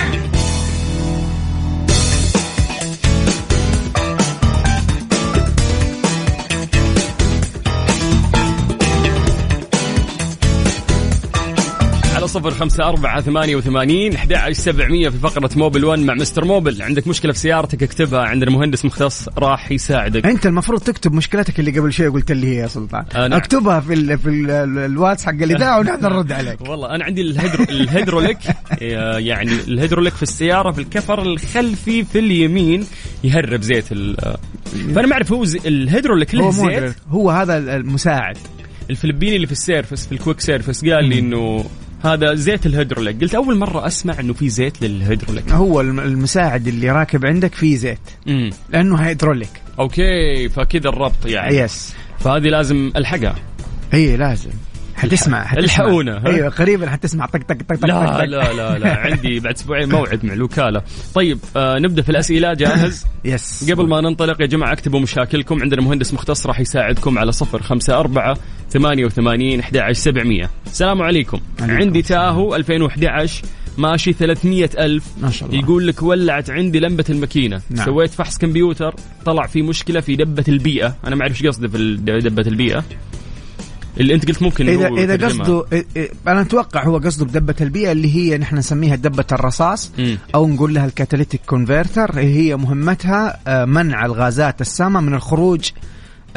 صفر 12.38 12.52
خمسة 12.52 12.84
أربعة 12.84 13.22
ثمانية 13.22 13.56
وثمانين 13.56 14.16
أحد 14.16 14.52
سبعمية 14.52 15.10
في 15.10 15.18
فقرة 15.18 15.50
Mobil 15.56 15.86
One 15.86 16.00
مع 16.00 16.14
Mister 16.14 16.46
Mobil 16.46 16.82
عندك 16.82 17.08
مشكلة 17.08 17.34
في 17.34 17.40
سيارتك 17.40 17.84
اكتبها 17.84 18.20
عندنا 18.20 18.52
مهندس 18.52 18.86
مختص 18.86 19.30
راح 19.38 19.72
يساعدك. 19.72 20.26
انت 20.26 20.46
المفروض 20.46 20.82
تكتب 20.82 21.14
مشكلتك 21.14 21.60
اللي 21.60 21.80
قبل 21.80 21.94
شوي 21.94 22.08
قلت 22.08 22.32
لي 22.32 22.48
هي 22.48 22.56
يا 22.56 22.68
سلطان. 22.68 23.06
آه، 23.16 23.28
نعم. 23.28 23.34
اكتبها 23.40 23.80
في 23.80 23.94
ال 23.94 24.18
في 24.18 24.30
ال 24.30 24.52
الواتس 24.78 25.26
حق 25.26 25.32
الاذاعه 25.32 25.80
ونحن 25.80 26.04
نرد 26.06 26.32
عليك. 26.32 26.62
والله 26.70 26.96
أنا 26.96 27.04
عندي 27.04 27.22
الهيدرو 27.22 27.64
الهيدروليك 27.64 28.38
يعني 28.82 29.52
الهيدروليك 29.68 30.14
في 30.14 30.24
السيارة 30.24 30.72
في 30.72 30.82
الكفر 30.82 31.22
الخلفي 31.22 32.04
في 32.04 32.20
اليمين 32.20 32.86
يهرب 33.24 33.62
زيت 33.62 33.92
ال- 33.92 34.38
فأنا 34.96 35.08
ما 35.08 35.14
أعرف 35.14 35.32
هو 35.32 35.44
الهيدروليك 35.66 36.36
له 36.36 36.52
زيت؟ 36.52 36.96
هو 37.10 37.32
هذا 37.32 37.58
المساعد. 37.58 38.38
الفلبيني 38.90 39.36
اللي 39.36 39.48
في 39.48 39.54
ال 39.54 39.60
service 39.60 40.06
في 40.06 40.12
ال 40.12 40.17
quick 40.17 40.40
service 40.40 40.86
قال 40.86 41.06
لي 41.06 41.20
إنه 41.20 41.66
هذا 42.14 42.34
زيت 42.36 42.66
الهيدروليك. 42.66 43.22
قلت 43.22 43.36
أول 43.36 43.56
مرة 43.58 43.88
أسمع 43.88 44.20
إنه 44.20 44.34
في 44.34 44.50
زيت 44.50 44.82
للهيدروليك. 44.82 45.52
هو 45.52 45.82
الم- 45.82 46.00
المساعد 46.00 46.68
اللي 46.68 46.92
راكب 46.92 47.26
عندك 47.26 47.56
فيه 47.56 47.76
زيت. 47.76 48.00
امم 48.28 48.50
لأنه 48.70 48.96
هيدروليك. 48.96 49.50
okay 49.80 50.50
فكذا 50.50 50.90
الربط 50.90 51.26
يعني. 51.26 51.58
yes 51.58 51.94
فهذه 52.20 52.44
لازم 52.48 52.92
ألحقها. 52.96 53.36
اي 53.94 54.18
لازم. 54.18 54.50
حتسمع 54.98 55.44
حتسمع. 55.44 55.64
الحقونا،؟ 55.64 56.28
أيوه 56.28 56.50
قريبا 56.50 56.90
حتسمع. 56.90 57.26
طق 57.26 57.40
طق 57.40 57.56
طق 57.70 57.76
طق 57.76 57.86
لا 57.86 58.06
طق. 58.06 58.24
لا 58.24 58.54
لا 58.54 58.78
لا. 58.78 58.98
عندي 59.06 59.40
بعد 59.40 59.54
أسبوعين 59.54 59.90
موعد 59.90 60.26
مع 60.26 60.34
الوكالة. 60.34 60.82
طيب 61.14 61.40
آه 61.56 61.80
نبدأ 61.80 62.02
في 62.02 62.10
الأسئلة. 62.10 62.54
جاهز؟ 62.54 63.06
yes 63.26 63.72
قبل 63.72 63.88
ما 63.88 64.02
ننطلق 64.02 64.42
يا 64.42 64.46
جماعة 64.46 64.74
اكتبوا 64.74 65.00
مشاكلكم. 65.00 65.62
عندنا 65.62 65.82
مهندس 65.82 66.14
مختص 66.14 66.48
راح 66.48 66.60
يساعدكم 66.60 67.20
على 67.20 67.32
صفر 67.32 67.62
خمسة 67.62 68.00
أربعة 68.00 68.38
ثمانية 68.70 69.06
وثمانين 69.06 69.60
أحد 69.60 69.78
عشر 69.78 69.94
سبعمية. 69.94 70.50
السلام 70.66 71.02
عليكم. 71.02 71.40
عليكم 71.62 71.82
عندي. 71.82 72.02
Tahoe 72.02 72.56
2011 72.56 73.44
ماشي 73.78 74.14
300 74.14 74.70
ألف. 74.80 75.06
ما 75.22 75.30
شاء 75.32 75.50
الله. 75.50 75.60
يقول 75.60 75.88
لك 75.88 76.04
ولعت 76.04 76.50
عندي 76.50 76.80
لمبة 76.80 77.06
الماكينة. 77.10 77.62
نعم. 77.70 77.86
سويت 77.86 78.10
فحص 78.10 78.38
كمبيوتر 78.38 78.96
طلع 79.26 79.48
في 79.48 79.62
مشكلة 79.62 80.00
في 80.00 80.16
دبة 80.16 80.44
البيئة. 80.48 80.96
أنا 81.06 81.16
ما 81.16 81.22
أعرف 81.22 81.34
إيش 81.34 81.46
قصده 81.46 81.68
في 81.68 81.96
دبة 82.20 82.48
البيئة. 82.48 82.84
اللي 84.00 84.14
أنت 84.14 84.28
قلت 84.28 84.42
ممكن 84.42 84.70
اذا 84.70 84.90
هو 84.90 84.98
إذا. 84.98 85.26
قصده 85.28 85.66
أنا 86.28 86.42
أتوقع 86.42 86.84
هو 86.84 86.98
قصده 86.98 87.26
بدبة 87.26 87.56
البيئة 87.62 87.92
اللي 87.92 88.16
هي 88.16 88.38
نحن 88.38 88.56
نسميها 88.58 88.96
دبة 88.96 89.26
الرصاص 89.32 89.92
مم. 89.98 90.18
أو 90.36 90.48
نقول 90.48 90.74
لها 90.74 90.86
ال 90.86 90.91
catalytic 90.91 91.42
converter 91.46 92.20
هي 92.20 92.56
مهمتها 92.56 93.40
آه، 93.48 93.66
منع 93.66 94.06
الغازات 94.06 94.62
السامة 94.62 95.00
من 95.02 95.14
الخروج 95.14 95.70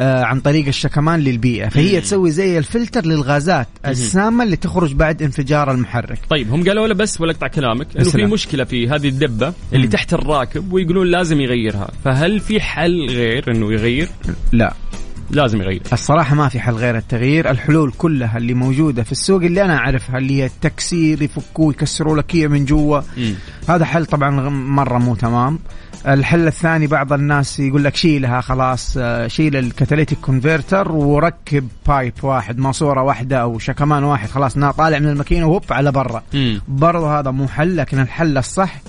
آه، 0.01 0.23
عن 0.23 0.39
طريق 0.39 0.67
الشكمان 0.67 1.19
للبيئة 1.19 1.69
فهي 1.69 1.95
مم. 1.95 1.99
تسوي 1.99 2.31
زي 2.31 2.57
الفلتر 2.57 3.05
للغازات 3.05 3.67
السامة 3.87 4.43
اللي 4.43 4.55
تخرج 4.55 4.93
بعد 4.93 5.21
انفجار 5.21 5.71
المحرك 5.71 6.19
طيب 6.29 6.51
هم 6.51 6.63
قالوا 6.63 6.87
له 6.87 6.93
بس 6.93 7.21
ولا 7.21 7.31
اقطع 7.31 7.47
كلامك 7.47 7.87
إنه 7.95 8.09
في. 8.09 8.25
مشكلة 8.25 8.63
في 8.63 8.89
هذه 8.89 9.07
الدبة 9.07 9.53
اللي 9.73 9.85
مم. 9.85 9.91
تحت 9.91 10.13
الراكب 10.13 10.73
ويقولون 10.73 11.07
لازم 11.07 11.41
يغيرها 11.41 11.91
فهل 12.03 12.39
في 12.39 12.61
حل 12.61 13.09
غير 13.09 13.51
إنه 13.51 13.73
يغير 13.73 14.07
لا 14.51 14.73
لازم 15.33 15.61
يغير. 15.61 15.81
الصراحة 15.93 16.35
ما 16.35 16.49
في 16.49 16.59
حل 16.59 16.73
غير 16.73 16.97
التغيير. 16.97 17.49
الحلول 17.49 17.91
كلها 17.97 18.37
اللي 18.37 18.53
موجودة 18.53 19.03
في 19.03 19.11
السوق 19.11 19.43
اللي 19.43 19.65
أنا 19.65 19.77
أعرفها 19.77 20.17
اللي 20.17 20.41
هي 20.41 20.45
التكسير 20.45 21.21
يفكوه 21.21 21.73
يكسروا 21.73 22.17
لك 22.17 22.35
هي 22.35 22.47
من 22.47 22.65
جوا. 22.65 23.01
هذا 23.69 23.85
حل 23.85 24.05
طبعا 24.05 24.49
مرة 24.49 24.97
مو 24.97 25.15
تمام. 25.15 25.59
الحل 26.07 26.47
الثاني 26.47 26.87
بعض 26.87 27.13
الناس 27.13 27.59
يقول 27.59 27.83
لك 27.83 27.95
شيلها 27.95 28.41
خلاص 28.41 28.97
آه، 28.97 29.27
شيل 29.27 29.55
ال 29.55 29.61
catalytic 29.61 30.17
converter 30.19 30.91
وركب 30.91 31.67
pipe 31.87 32.13
واحد 32.23 32.59
ماسورة 32.59 33.01
واحدة 33.03 33.37
أو 33.37 33.59
شكمان 33.59 34.03
واحد 34.03 34.29
خلاص 34.29 34.57
نا 34.57 34.71
طالع 34.71 34.99
من 34.99 35.07
الماكينة 35.09 35.45
وهوب 35.45 35.63
على 35.71 35.91
برا. 35.91 36.23
مم. 36.33 36.61
برضه 36.67 37.19
هذا 37.19 37.31
مو 37.31 37.47
حل 37.47 37.77
لكن 37.77 37.99
الحل 37.99 38.37
الصح 38.37 38.81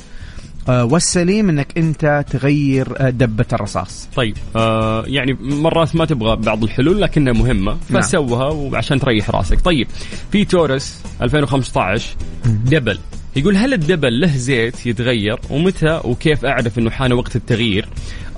والسليم 0.69 1.49
إنك 1.49 1.79
أنت 1.79 2.25
تغير 2.31 3.07
آه، 3.07 3.11
دبة 3.11 3.47
الرصاص. 3.53 4.09
طيب 4.17 4.37
آه 4.57 5.05
يعني 5.07 5.37
مرات 5.41 5.97
ما 5.97 6.05
تبغى 6.05 6.37
بعض 6.37 6.65
الحلول 6.65 7.01
لكنها 7.01 7.33
مهمة 7.33 7.77
نعم. 7.91 8.03
فسوها 8.03 8.47
وعشان 8.49 9.01
تريح 9.01 9.31
راسك. 9.31 9.61
طيب 9.61 9.87
في 10.33 10.45
Taurus 10.45 11.03
2015 11.23 12.17
double. 12.45 12.99
يقول 13.37 13.57
هل 13.57 13.73
ال 13.73 13.80
double 13.80 14.21
له 14.21 14.37
زيت 14.37 14.87
يتغير 14.87 15.41
ومتى 15.51 16.01
وكيف 16.05 16.45
أعرف 16.45 16.79
إنه 16.79 16.91
حان 16.91 17.13
وقت 17.13 17.37
التغيير؟ 17.37 17.89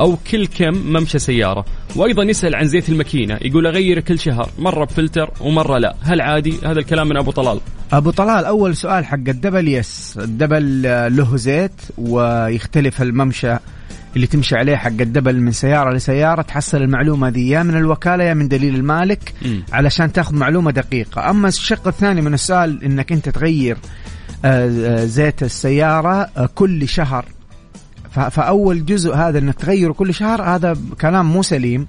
أو 0.01 0.17
كل 0.31 0.47
كم 0.47 0.75
ممشى 0.75 1.19
سيارة؟ 1.19 1.65
وأيضا 1.97 2.23
يسأل 2.23 2.55
عن 2.55 2.69
زيت 2.69 2.89
الماكينة 2.89 3.39
يقول 3.43 3.67
أغير 3.67 4.01
كل 4.01 4.19
شهر 4.19 4.51
مرة 4.59 4.85
بفلتر 4.85 5.31
ومرة 5.41 5.79
لا. 5.79 5.95
هل 6.03 6.21
عادي؟ 6.21 6.55
هذا 6.65 6.79
الكلام 6.79 7.09
من 7.09 7.17
أبو 7.17 7.31
طلال. 7.31 7.61
أبو 7.93 8.11
طلال 8.11 8.45
أول 8.45 8.77
سؤال 8.77 9.05
حق 9.05 9.15
ال 9.29 9.34
double 9.34 9.69
yes. 9.69 10.19
ال 10.19 10.28
double 10.28 10.87
آه، 10.87 11.09
له 11.09 11.37
زيت 11.37 11.81
ويختلف 11.99 13.03
الممشى 13.03 13.57
اللي 14.17 14.27
تمشي 14.27 14.57
عليه 14.57 14.77
حق 14.77 15.01
ال 15.01 15.07
double 15.07 15.41
من 15.41 15.53
سيارة 15.53 15.95
لسيارة. 15.95 16.43
تحصل 16.43 16.83
المعلومة 16.83 17.31
دي 17.31 17.49
يا 17.49 17.63
من 17.63 17.77
الوكالة 17.77 18.25
يا 18.25 18.35
من 18.35 18.49
دليل 18.49 18.75
المالك 18.75 19.33
مم. 19.43 19.63
علشان 19.73 20.13
تاخذ 20.13 20.35
معلومة 20.35 20.71
دقيقة. 20.71 21.31
أما 21.31 21.49
الشق 21.49 21.89
الثاني 21.89 22.21
من 22.21 22.35
السؤال 22.35 22.85
إنك 22.85 23.13
أنت 23.13 23.29
تغير 23.29 23.77
زيت 25.07 25.43
السيارة 25.43 26.31
آه، 26.37 26.49
كل 26.55 26.89
شهر 26.89 27.25
فأول 28.11 28.87
جزء 28.87 29.15
هذا 29.15 29.39
إنك 29.39 29.55
تغيره 29.55 29.93
كل 29.93 30.15
شهر 30.15 30.43
هذا 30.43 30.77
كلام 31.01 31.33
مو 31.33 31.43
سليم 31.43 31.87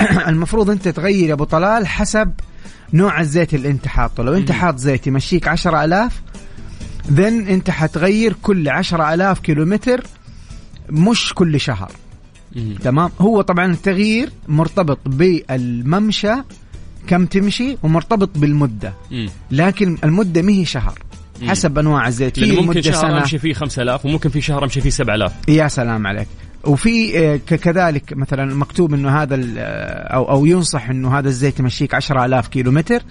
المفروض 0.28 0.70
أنت 0.70 0.88
تغير 0.88 1.28
يا 1.28 1.34
أبو 1.34 1.44
طلال 1.44 1.86
حسب 1.86 2.32
نوع 2.92 3.20
الزيت 3.20 3.54
اللي 3.54 3.70
أنت 3.70 3.88
حاطه 3.88 4.22
لو 4.22 4.34
أنت. 4.34 4.52
حاط 4.52 4.76
زيت 4.76 5.06
يمشيك 5.06 5.48
10000 5.48 6.22
ذن 7.10 7.48
أنت 7.48 7.70
حتغير 7.70 8.36
كل 8.42 8.68
10000 8.68 9.38
كيلومتر 9.40 10.06
مش 10.90 11.34
كل 11.34 11.60
شهر. 11.60 11.92
تمام 12.82 13.10
هو 13.20 13.40
طبعا 13.40 13.66
التغيير 13.72 14.32
مرتبط 14.48 14.98
بالممشى 15.06 16.34
كم 17.06 17.26
تمشي 17.26 17.76
ومرتبط 17.82 18.38
بالمدة 18.38 18.94
مم. 19.10 19.28
لكن 19.50 19.98
المدة 20.04 20.42
ما 20.42 20.52
هي 20.52 20.64
شهر. 20.64 20.98
حسب 21.42 21.78
أنواع 21.78 22.08
الزيت 22.08 22.38
في 22.40 22.60
ممكن 22.60 22.82
شهر 22.82 22.94
سنة. 22.94 23.18
أمشي 23.18 23.38
فيه 23.38 23.54
5000 23.54 24.06
وممكن 24.06 24.28
في 24.28 24.40
شهر 24.40 24.64
أمشي 24.64 24.80
فيه 24.80 24.90
7000 24.90 25.32
يا 25.48 25.68
سلام 25.68 26.06
عليك. 26.06 26.28
وفي 26.64 27.18
آه، 27.18 27.36
كذلك 27.36 28.12
مثلا 28.12 28.54
مكتوب 28.54 28.94
إنه 28.94 29.22
هذا 29.22 29.40
آه، 29.58 30.14
أو 30.14 30.30
أو 30.30 30.46
ينصح 30.46 30.90
إنه 30.90 31.18
هذا 31.18 31.28
الزيت 31.28 31.60
يمشيك 31.60 31.94
10000 31.94 32.48
كيلو 32.48 32.70
متر 32.70 33.02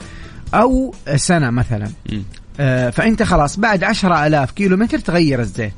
أو 0.53 0.93
سنة 1.15 1.49
مثلا. 1.49 1.89
مم. 2.11 2.23
آه، 2.59 2.89
فأنت 2.89 3.23
خلاص 3.23 3.59
بعد 3.59 3.84
10000 3.84 4.51
كيلو 4.51 4.78
متر 4.78 4.99
تغير 4.99 5.39
الزيت. 5.39 5.73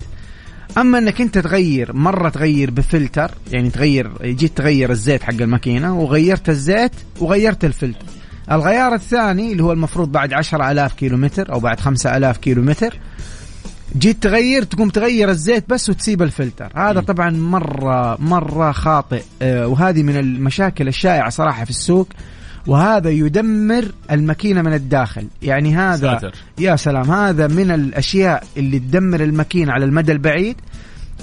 أما 0.78 0.98
إنك 0.98 1.22
أنت 1.22 1.38
تغير 1.38 1.94
مرة 1.94 2.30
تغير 2.30 2.72
بفلتر 2.72 3.32
يعني 3.52 3.70
تغير 3.70 4.12
جيت 4.24 4.58
تغير 4.58 4.92
الزيت 4.92 5.24
حق 5.24 5.34
الماكينة 5.34 6.00
وغيرت 6.00 6.50
الزيت 6.50 6.92
وغيرت 7.20 7.66
الفلتر. 7.66 8.06
الغيار 8.52 8.94
الثاني 8.94 9.52
اللي 9.52 9.64
هو 9.64 9.72
المفروض 9.72 10.12
بعد 10.12 10.34
10000 10.34 10.94
كيلو 10.94 11.18
متر 11.18 11.54
أو 11.54 11.60
بعد 11.60 11.80
5000 11.80 12.38
كيلو 12.38 12.62
متر 12.62 13.00
جيت 13.98 14.24
تغير 14.24 14.64
تقوم 14.64 14.90
تغير 14.90 15.30
الزيت 15.30 15.70
بس 15.70 15.90
وتسيب 15.90 16.22
الفلتر. 16.22 16.72
هذا. 16.76 17.00
طبعا 17.02 17.30
مرة 17.30 18.22
مرة 18.22 18.72
خاطئ. 18.72 19.22
آه، 19.42 19.68
وهذه 19.68 20.04
من 20.04 20.18
المشاكل 20.18 20.88
الشائعة 20.88 21.30
صراحة 21.30 21.64
في 21.64 21.70
السوق. 21.70 22.08
وهذا 22.68 23.10
يدمر 23.10 23.86
الماكينة 24.12 24.62
من 24.62 24.74
الداخل. 24.74 25.28
يعني 25.42 25.76
هذا 25.76 26.20
ساتر. 26.20 26.34
يا 26.60 26.76
سلام 26.76 27.12
هذا 27.12 27.48
من 27.48 27.72
الأشياء 27.72 28.44
اللي 28.58 28.80
تدمر 28.80 29.24
الماكينة 29.24 29.72
على 29.72 29.86
المدى 29.86 30.12
البعيد. 30.12 30.56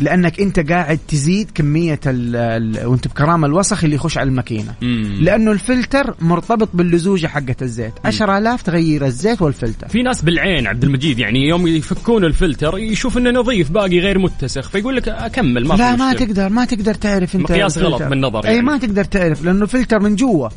لأنك 0.01 0.41
أنت 0.41 0.61
قاعد 0.71 0.99
تزيد 1.09 1.51
كمية 1.55 2.01
ال 2.07 2.37
ال 2.37 2.87
وأنت 2.87 3.09
بكرامة 3.09 3.47
الوسخ 3.47 3.85
اللي 3.85 3.97
يخش 3.97 4.19
على 4.19 4.29
الماكينة 4.29 4.75
مم. 4.83 5.19
لأنه 5.21 5.53
الفلتر 5.53 6.15
مرتبط 6.21 6.69
باللزوجة 6.75 7.27
حقة 7.27 7.57
الزيت 7.63 7.93
10000 8.05 8.63
تغير 8.63 9.07
الزيت 9.07 9.43
والفلتر 9.43 9.89
في 9.89 10.03
ناس 10.03 10.23
بالعين 10.23 10.67
عبد 10.67 10.85
المجيد 10.85 11.19
يعني 11.19 11.49
يوم 11.49 11.67
يفكون 11.67 12.25
الفلتر 12.25 12.79
يشوف 12.79 13.19
إنه 13.19 13.31
نظيف 13.31 13.71
باقي 13.71 13.99
غير 14.01 14.19
متسخ 14.19 14.69
فيقول 14.69 14.97
لك 14.97 15.09
أكمل 15.09 15.67
ما 15.67 15.75
لا 15.75 15.97
ما 15.97 16.11
مشكلة. 16.11 16.27
تقدر 16.27 16.49
ما 16.49 16.65
تقدر 16.65 16.95
تعرف 16.95 17.35
أنت 17.35 17.51
مقياس 17.51 17.79
غلط. 17.79 18.03
بالنظر 18.03 18.45
إي 18.45 18.55
يعني. 18.55 18.67
ما 18.67 18.79
تقدر 18.79 19.05
تعرف 19.05 19.45
لأنه 19.45 19.63
الفلتر 19.63 20.01
من 20.01 20.17
جوا. 20.17 20.49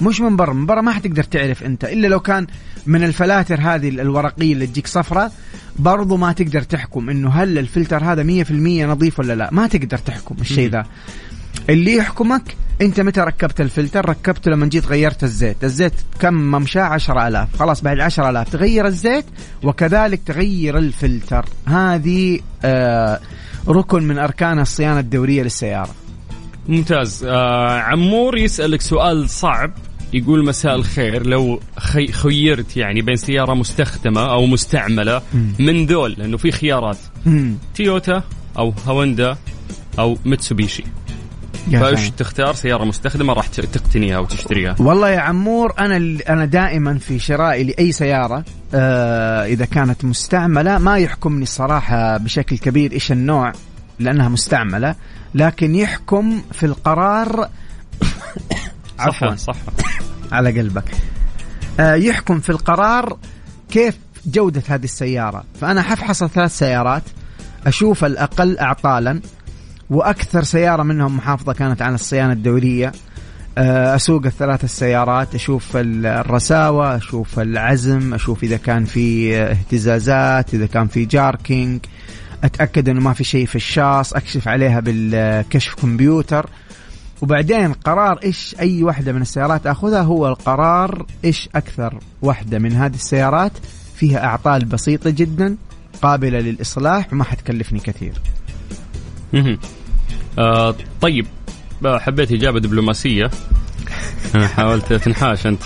مش 0.00 0.20
من 0.20 0.36
برا 0.36 0.52
من 0.52 0.66
برا 0.66 0.80
ما 0.80 0.92
حتقدر 0.92 1.22
تعرف 1.22 1.62
أنت 1.62 1.84
إلا 1.84 2.06
لو 2.06 2.20
كان 2.20 2.46
من 2.86 3.04
الفلاتر 3.04 3.60
هذه 3.60 3.88
الورقية 3.88 4.52
اللي 4.52 4.66
تجيك 4.66 4.86
صفرة 4.86 5.30
برضو 5.78 6.16
ما 6.16 6.32
تقدر 6.32 6.62
تحكم 6.62 7.10
إنه 7.10 7.30
هل 7.30 7.58
الفلتر 7.58 8.04
هذا 8.04 8.44
100% 8.44 8.50
نظيف 8.86 9.18
ولا 9.18 9.32
لا. 9.32 9.48
ما 9.52 9.66
تقدر 9.66 9.98
تحكم 9.98 10.36
الشيء. 10.40 10.70
ذا. 10.70 10.84
اللي 11.70 11.96
يحكمك 11.96 12.56
أنت 12.80 13.00
متى 13.00 13.20
ركبت 13.20 13.60
الفلتر؟ 13.60 14.08
ركبته 14.08 14.50
لما 14.50 14.66
جيت 14.66 14.86
غيرت 14.86 15.24
الزيت. 15.24 15.64
الزيت 15.64 15.92
كم 16.20 16.34
ممشاه؟ 16.34 16.82
10000 16.82 17.56
خلاص 17.58 17.82
بعد 17.82 18.00
10000 18.00 18.48
تغير 18.48 18.86
الزيت 18.86 19.24
وكذلك 19.62 20.20
تغير 20.26 20.78
الفلتر. 20.78 21.44
هذه 21.66 22.40
آه 22.64 23.20
ركن 23.68 24.02
من 24.02 24.18
أركان 24.18 24.58
الصيانة 24.58 25.00
الدورية 25.00 25.42
للسيارة. 25.42 25.94
ممتاز. 26.68 27.24
آه 27.24 27.78
عمور 27.78 28.38
يسألك 28.38 28.80
سؤال 28.80 29.30
صعب. 29.30 29.72
يقول 30.14 30.44
مساء 30.44 30.74
الخير. 30.74 31.26
لو 31.26 31.60
خي 31.78 32.06
خيرت 32.12 32.76
يعني 32.76 33.02
بين 33.02 33.16
سيارة 33.16 33.54
مستخدمة 33.54 34.20
أو 34.30 34.46
مستعملة 34.46 35.22
من 35.58 35.86
ذول 35.86 36.14
لأنه 36.18 36.36
في 36.36 36.50
خيارات. 36.52 36.98
تويوتا 37.76 38.22
أو 38.58 38.74
هوندا 38.86 39.36
أو 39.98 40.18
متسوبيشي 40.24 40.84
فايش. 41.72 42.10
تختار 42.10 42.54
سيارة 42.54 42.84
مستخدمة 42.84 43.32
راح 43.32 43.46
تقتنيها 43.46 44.18
وتشتريها. 44.18 44.76
والله 44.78 45.10
يا 45.10 45.18
عمور 45.20 45.72
أنا 45.78 45.96
ال- 45.96 46.22
أنا 46.28 46.44
دائما 46.44 46.98
في 46.98 47.18
شرائي 47.18 47.64
لأي 47.64 47.92
سيارة 47.92 48.44
آه 48.74 49.44
إذا 49.46 49.64
كانت 49.64 50.04
مستعملة 50.04 50.78
ما 50.78 50.98
يحكمني 50.98 51.42
الصراحة 51.42 52.16
بشكل 52.16 52.58
كبير 52.58 52.92
إيش 52.92 53.12
النوع 53.12 53.52
لأنها 53.98 54.28
مستعملة 54.28 54.94
لكن 55.34 55.74
يحكم 55.74 56.42
في 56.52 56.66
القرار. 56.66 57.48
عفوا. 58.98 59.34
صح 59.34 59.54
صح 59.54 59.56
على 60.34 60.60
قلبك. 60.60 60.84
آه 61.80 61.94
يحكم 61.94 62.40
في 62.40 62.50
القرار 62.50 63.16
كيف 63.70 63.98
جودة 64.26 64.62
هذه 64.68 64.84
السيارة. 64.84 65.44
فأنا 65.60 65.82
حفحص 65.82 66.24
ثلاث 66.24 66.58
سيارات 66.58 67.02
أشوف 67.66 68.04
الأقل 68.04 68.58
أعطالا 68.58 69.20
وأكثر 69.90 70.42
سيارة 70.42 70.82
منهم 70.82 71.16
محافظة 71.16 71.52
كانت 71.52 71.82
على 71.82 71.94
الصيانة 71.94 72.32
الدورية 72.32 72.92
آه، 73.58 73.94
أسوق 73.96 74.26
الثلاث 74.26 74.64
السيارات 74.64 75.34
أشوف 75.34 75.76
ال- 75.76 76.06
الرساوة 76.06 76.96
أشوف 76.96 77.40
العزم 77.40 78.14
أشوف 78.14 78.42
إذا 78.44 78.56
كان 78.56 78.84
في 78.84 79.36
اهتزازات 79.36 80.54
إذا 80.54 80.66
كان 80.66 80.86
في 80.86 81.04
جاركينج. 81.04 81.80
أتأكد 82.44 82.88
أنه 82.88 83.00
ما 83.00 83.12
في 83.12 83.24
شيء 83.24 83.46
في 83.46 83.56
الشاص 83.56 84.12
أكشف 84.12 84.48
عليها 84.48 84.80
بالكشف 84.80 85.74
كمبيوتر. 85.74 86.50
وبعدين 87.22 87.72
قرار 87.72 88.18
إيش 88.24 88.56
أي 88.60 88.82
واحدة 88.82 89.12
من 89.12 89.22
السيارات 89.22 89.66
أخذها 89.66 90.02
هو 90.02 90.28
القرار 90.28 91.06
إيش 91.24 91.48
أكثر 91.54 91.98
واحدة 92.22 92.58
من 92.58 92.72
هذه 92.72 92.94
السيارات 92.94 93.52
فيها 93.96 94.24
أعطال 94.24 94.64
بسيطة 94.64 95.10
جدا 95.10 95.56
قابلة 96.02 96.38
للإصلاح 96.38 97.12
وما 97.12 97.24
حتكلفني 97.24 97.80
كثير. 97.80 98.12
مهم. 99.32 99.58
آه 100.38 100.74
طيب. 101.00 101.26
آه، 101.84 101.98
حبيت 101.98 102.32
إجابة 102.32 102.60
دبلوماسية. 102.60 103.24
آه، 104.34 104.46
حاولت 104.46 104.92
تنحاش 104.92 105.46
أنت. 105.46 105.62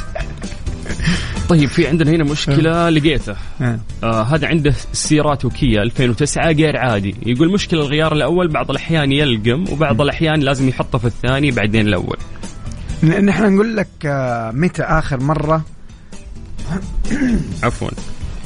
طيب 1.49 1.69
في 1.69 1.87
عندنا 1.87 2.11
هنا 2.11 2.25
مشكلة 2.25 2.89
لقيته. 2.91 3.37
آه. 4.03 4.23
هذا 4.23 4.47
عنده 4.47 4.75
سيراتو 4.93 5.49
كيا 5.49 5.83
2009 5.83 6.53
غير 6.53 6.77
عادي. 6.77 7.15
يقول 7.27 7.53
مشكلة 7.53 7.81
الغيار 7.81 8.13
الأول 8.13 8.49
بعض 8.49 8.71
الأحيان 8.71 9.13
يلقم 9.13 9.65
وبعض 9.73 10.01
الأحيان 10.01 10.41
لازم 10.41 10.69
يحطه 10.69 10.99
في 10.99 11.05
الثاني 11.07 11.51
بعدين 11.51 11.89
الأول. 11.89 12.17
نحن 13.03 13.55
نقول 13.55 13.77
لك 13.77 13.89
آه، 14.05 14.51
متى 14.51 14.83
آخر 14.83 15.21
مرة؟ 15.21 15.63
عفوا. 17.65 17.89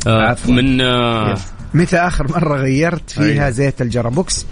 آه 0.07 0.23
عفواً. 0.23 0.53
من 0.55 0.81
آه 0.81 1.35
متى 1.75 1.97
آخر 1.97 2.33
مرة 2.33 2.57
غيرت 2.57 3.11
فيها 3.11 3.25
أيوة. 3.25 3.51
زيت 3.51 3.83
الجرابوكس؟ 3.83 4.47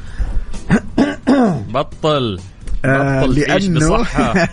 بطل. 1.74 2.40
آه، 2.85 3.26
بصحة. 3.70 4.35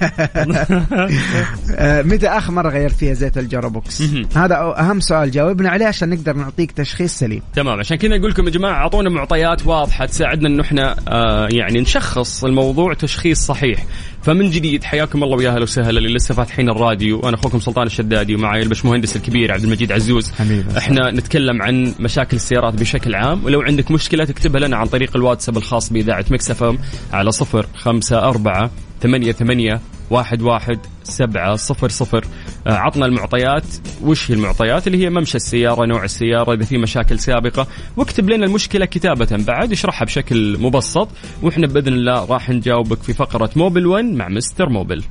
آه، 1.76 2.02
متى 2.02 2.28
آخر 2.28 2.52
مرة 2.52 2.70
غيرت 2.70 2.96
فيها 2.96 3.14
زيت 3.14 3.38
الجرابوكس 3.38 4.02
مهم. 4.02 4.28
هذا 4.36 4.56
أهم 4.56 5.00
سؤال 5.00 5.32
جاوبنا 5.32 5.70
عليه 5.70 5.86
عشان 5.86 6.10
نقدر 6.10 6.34
نعطيك 6.34 6.72
تشخيص 6.72 7.20
سليم. 7.20 7.42
تمام 7.56 7.80
عشان 7.80 7.98
كذا 7.98 8.18
نقول 8.18 8.32
لكم 8.32 8.46
يا 8.46 8.50
جماعة 8.50 8.74
أعطونا 8.74 9.10
معطيات 9.10 9.68
واضحة 9.68 10.06
تساعدنا 10.06 10.48
إنه 10.48 10.62
إحنا 10.62 10.96
آه 11.08 11.48
يعني 11.52 11.82
نشخص 11.82 12.46
الموضوع 12.46 12.94
تشخيص 12.94 13.46
صحيح. 13.46 13.86
فمن 14.22 14.50
جديد 14.50 14.84
حياكم 14.84 15.24
الله 15.24 15.38
ويا 15.38 15.50
أهلا 15.50 15.64
وسهلا 15.64 15.98
اللي 15.98 16.14
لسه 16.14 16.34
فاتحين 16.36 16.70
الراديو. 16.70 17.20
أنا 17.20 17.36
أخوكم 17.36 17.60
سلطان 17.60 17.86
الشدادي 17.86 18.36
ومعي 18.36 18.62
البشمهندس 18.62 19.16
الكبير 19.16 19.52
عبد 19.52 19.64
المجيد 19.64 19.92
عزوز. 19.92 20.32
حبيبي. 20.32 20.78
إحنا 20.78 21.12
نتكلم 21.12 21.62
عن 21.62 21.94
مشاكل 22.00 22.36
السيارات 22.36 22.74
بشكل 22.74 23.16
عام 23.16 23.46
ولو 23.46 23.62
عندك 23.62 23.92
مشكلة 23.92 24.26
تكتبها 24.26 24.62
لنا 24.62 24.78
عن 24.78 24.86
طريق 24.86 25.16
الواتساب 25.16 25.58
الخاص 25.58 25.94
بإذاعة 25.94 26.26
Mix 26.32 26.52
FM 26.52 26.78
على 27.14 27.32
صفر 27.32 27.68
خمسة 27.76 28.17
أربعة 28.20 28.72
ثمانية 29.02 29.32
ثمانية 29.32 29.82
واحد 30.10 30.42
واحد 30.42 30.80
سبعة 31.04 31.56
صفر 31.56 31.90
صفر. 31.90 32.26
آه، 32.68 32.74
عطنا 32.74 33.06
المعطيات. 33.06 33.64
وش 34.04 34.32
هي 34.32 34.36
المعطيات؟ 34.36 34.88
اللي 34.88 35.06
هي 35.06 35.10
ممشى 35.10 35.38
السيارة 35.38 35.86
نوع 35.86 36.04
السيارة 36.04 36.54
إذا 36.54 36.66
في 36.66 36.78
مشاكل 36.78 37.20
سابقة. 37.20 37.68
واكتب 37.98 38.30
لنا 38.30 38.46
المشكلة 38.46 38.86
كتابة 38.86 39.28
بعد 39.32 39.72
اشرحها 39.72 40.06
بشكل 40.06 40.58
مبسط. 40.60 41.08
وإحنا 41.42 41.68
بإذن 41.68 41.94
الله 41.94 42.26
راح 42.26 42.50
نجاوبك 42.50 43.04
في 43.04 43.14
فقرة 43.14 43.50
Mobil 43.56 43.88
1 43.88 44.06
مع 44.06 44.28
Mister 44.28 44.70
Mobil. 44.70 45.04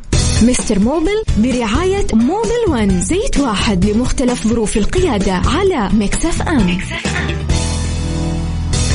Mister 0.43 0.79
Mobil 0.79 1.23
برعاية 1.39 2.07
Mobil 2.13 2.63
One 2.69 3.01
زيت 3.01 3.39
واحد 3.39 3.85
لمختلف 3.85 4.47
ظروف 4.47 4.77
القيادة 4.77 5.33
على 5.33 5.91
Mix 5.95 6.43
FM. 6.43 6.79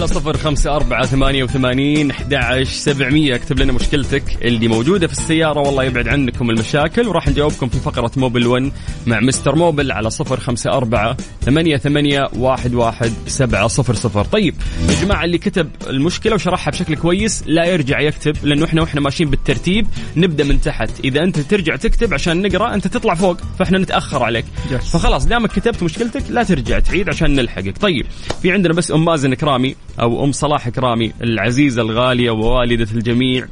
على 0.00 0.08
صفر 0.08 0.36
خمسة 0.36 0.76
أربعة 0.76 1.06
ثمانية 1.06 1.44
وثمانين 1.44 2.10
أحد 2.10 2.62
سبعمية. 2.62 3.34
اكتب 3.34 3.58
لنا 3.58 3.72
مشكلتك 3.72 4.22
اللي 4.42 4.68
موجودة 4.68 5.06
في 5.06 5.12
السيارة 5.12 5.60
والله 5.60 5.84
يبعد 5.84 6.08
عنكم 6.08 6.50
المشاكل. 6.50 7.08
وراح 7.08 7.28
نجاوبكم 7.28 7.68
في 7.68 7.78
فقرة 7.78 8.10
Mobil 8.16 8.46
1 8.46 8.72
مع 9.06 9.20
مستر 9.20 9.54
موبل 9.54 9.92
على 9.92 10.10
صفر 10.10 10.40
خمسة 10.40 10.70
أربعة 10.70 11.16
ثمانية 11.42 11.76
ثمانية 11.76 12.28
واحد 12.36 12.74
واحد 12.74 13.12
سبعة 13.26 13.66
صفر 13.66 13.94
صفر. 13.94 14.24
طيب 14.24 14.54
يا 14.88 15.04
جماعة 15.04 15.24
اللي 15.24 15.38
كتب 15.38 15.70
المشكلة 15.86 16.34
وشرحها 16.34 16.70
بشكل 16.70 16.96
كويس 16.96 17.44
لا 17.46 17.64
يرجع 17.64 18.00
يكتب 18.00 18.36
لأنه 18.42 18.64
إحنا 18.64 18.82
وإحنا 18.82 19.00
ماشيين 19.00 19.30
بالترتيب 19.30 19.86
نبدأ 20.16 20.44
من 20.44 20.60
تحت. 20.60 20.90
إذا 21.04 21.22
أنت 21.22 21.38
ترجع 21.38 21.76
تكتب 21.76 22.14
عشان 22.14 22.42
نقرأ 22.42 22.74
أنت 22.74 22.86
تطلع 22.86 23.14
فوق 23.14 23.36
فإحنا 23.58 23.78
نتأخر 23.78 24.22
عليك. 24.22 24.44
Yes. 24.70 24.74
فخلاص 24.74 25.26
دامك 25.26 25.52
كتبت 25.52 25.82
مشكلتك 25.82 26.22
لا 26.30 26.42
ترجع 26.42 26.78
تعيد 26.78 27.08
عشان 27.08 27.34
نلحقك. 27.34 27.78
طيب 27.78 28.06
في 28.42 28.52
عندنا 28.52 28.74
بس 28.74 28.90
أم 28.90 29.04
مازن 29.04 29.34
كرامي 29.34 29.76
أو 30.00 30.24
أم 30.24 30.32
صلاح 30.32 30.68
كرامي 30.68 31.12
العزيزة 31.22 31.82
الغالية 31.82 32.30
ووالدة 32.30 32.88
الجميع. 32.94 33.46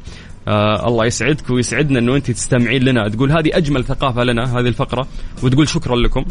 آه 0.47 0.87
الله 0.87 1.05
يسعدك 1.05 1.49
ويسعدنا 1.49 1.99
إنه 1.99 2.15
أنت 2.15 2.31
تستمعين 2.31 2.83
لنا. 2.83 3.09
تقول 3.09 3.31
هذه 3.31 3.49
أجمل 3.53 3.83
ثقافة 3.83 4.23
لنا 4.23 4.59
هذه 4.59 4.67
الفقرة. 4.67 5.07
وتقول 5.43 5.69
شكرا 5.69 5.95
لكم. 5.95 6.25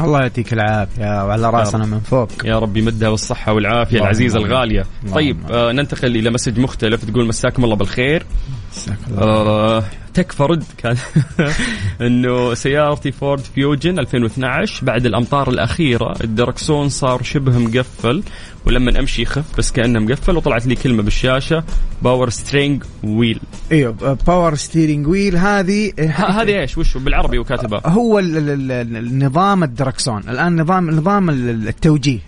الله 0.00 0.20
يعطيك 0.20 0.52
العافية 0.52 1.26
وعلى 1.26 1.50
راسنا 1.50 1.86
من 1.86 2.00
فوق. 2.00 2.28
يا 2.44 2.58
رب 2.58 2.76
يمدها 2.76 3.10
بالصحه 3.10 3.52
والعافية 3.52 3.98
العزيزة. 3.98 4.38
الغالية. 4.38 4.84
اللهم 5.02 5.14
طيب 5.14 5.38
آه 5.50 5.72
ننتقل 5.72 6.16
إلى 6.16 6.30
message 6.30 6.58
مختلف. 6.58 7.04
تقول 7.04 7.26
مساكم 7.26 7.64
الله 7.64 7.76
بالخير. 7.76 8.26
آه 9.18 9.84
تكفى 10.14 10.42
رد 10.42 10.64
كان. 10.78 10.96
إنه 12.06 12.54
سيارتي 12.54 13.12
فورد 13.12 13.40
فيوجن 13.40 13.98
2012 13.98 14.84
بعد 14.86 15.06
الأمطار 15.06 15.50
الأخيرة 15.50 16.14
الدركسون 16.24 16.88
صار 16.88 17.22
شبه 17.22 17.58
مقفل 17.58 18.22
ولما 18.66 18.98
أمشي 18.98 19.22
يخف 19.22 19.44
بس 19.58 19.72
كأنه 19.72 19.98
مقفل 20.00 20.36
وطلعت 20.36 20.66
لي 20.66 20.74
كلمة 20.74 21.02
بالشاشة 21.02 21.64
power 22.02 22.30
steering 22.30 22.82
wheel 23.04 23.40
أيوه 23.72 24.18
power 24.26 24.54
steering 24.54 25.06
wheel 25.06 25.36
هذه 25.36 25.92
هذه 25.98 26.60
إيش؟ 26.60 26.78
وش 26.78 26.96
بالعربي 26.96 27.38
وكاتبها 27.38 27.80
هو 27.86 28.18
النظام 28.18 29.62
الدركسون 29.64 30.22
الآن 30.28 30.60
نظام 30.60 30.90
نظام 30.90 31.30
ال- 31.30 31.68
التوجيه. 31.68 32.18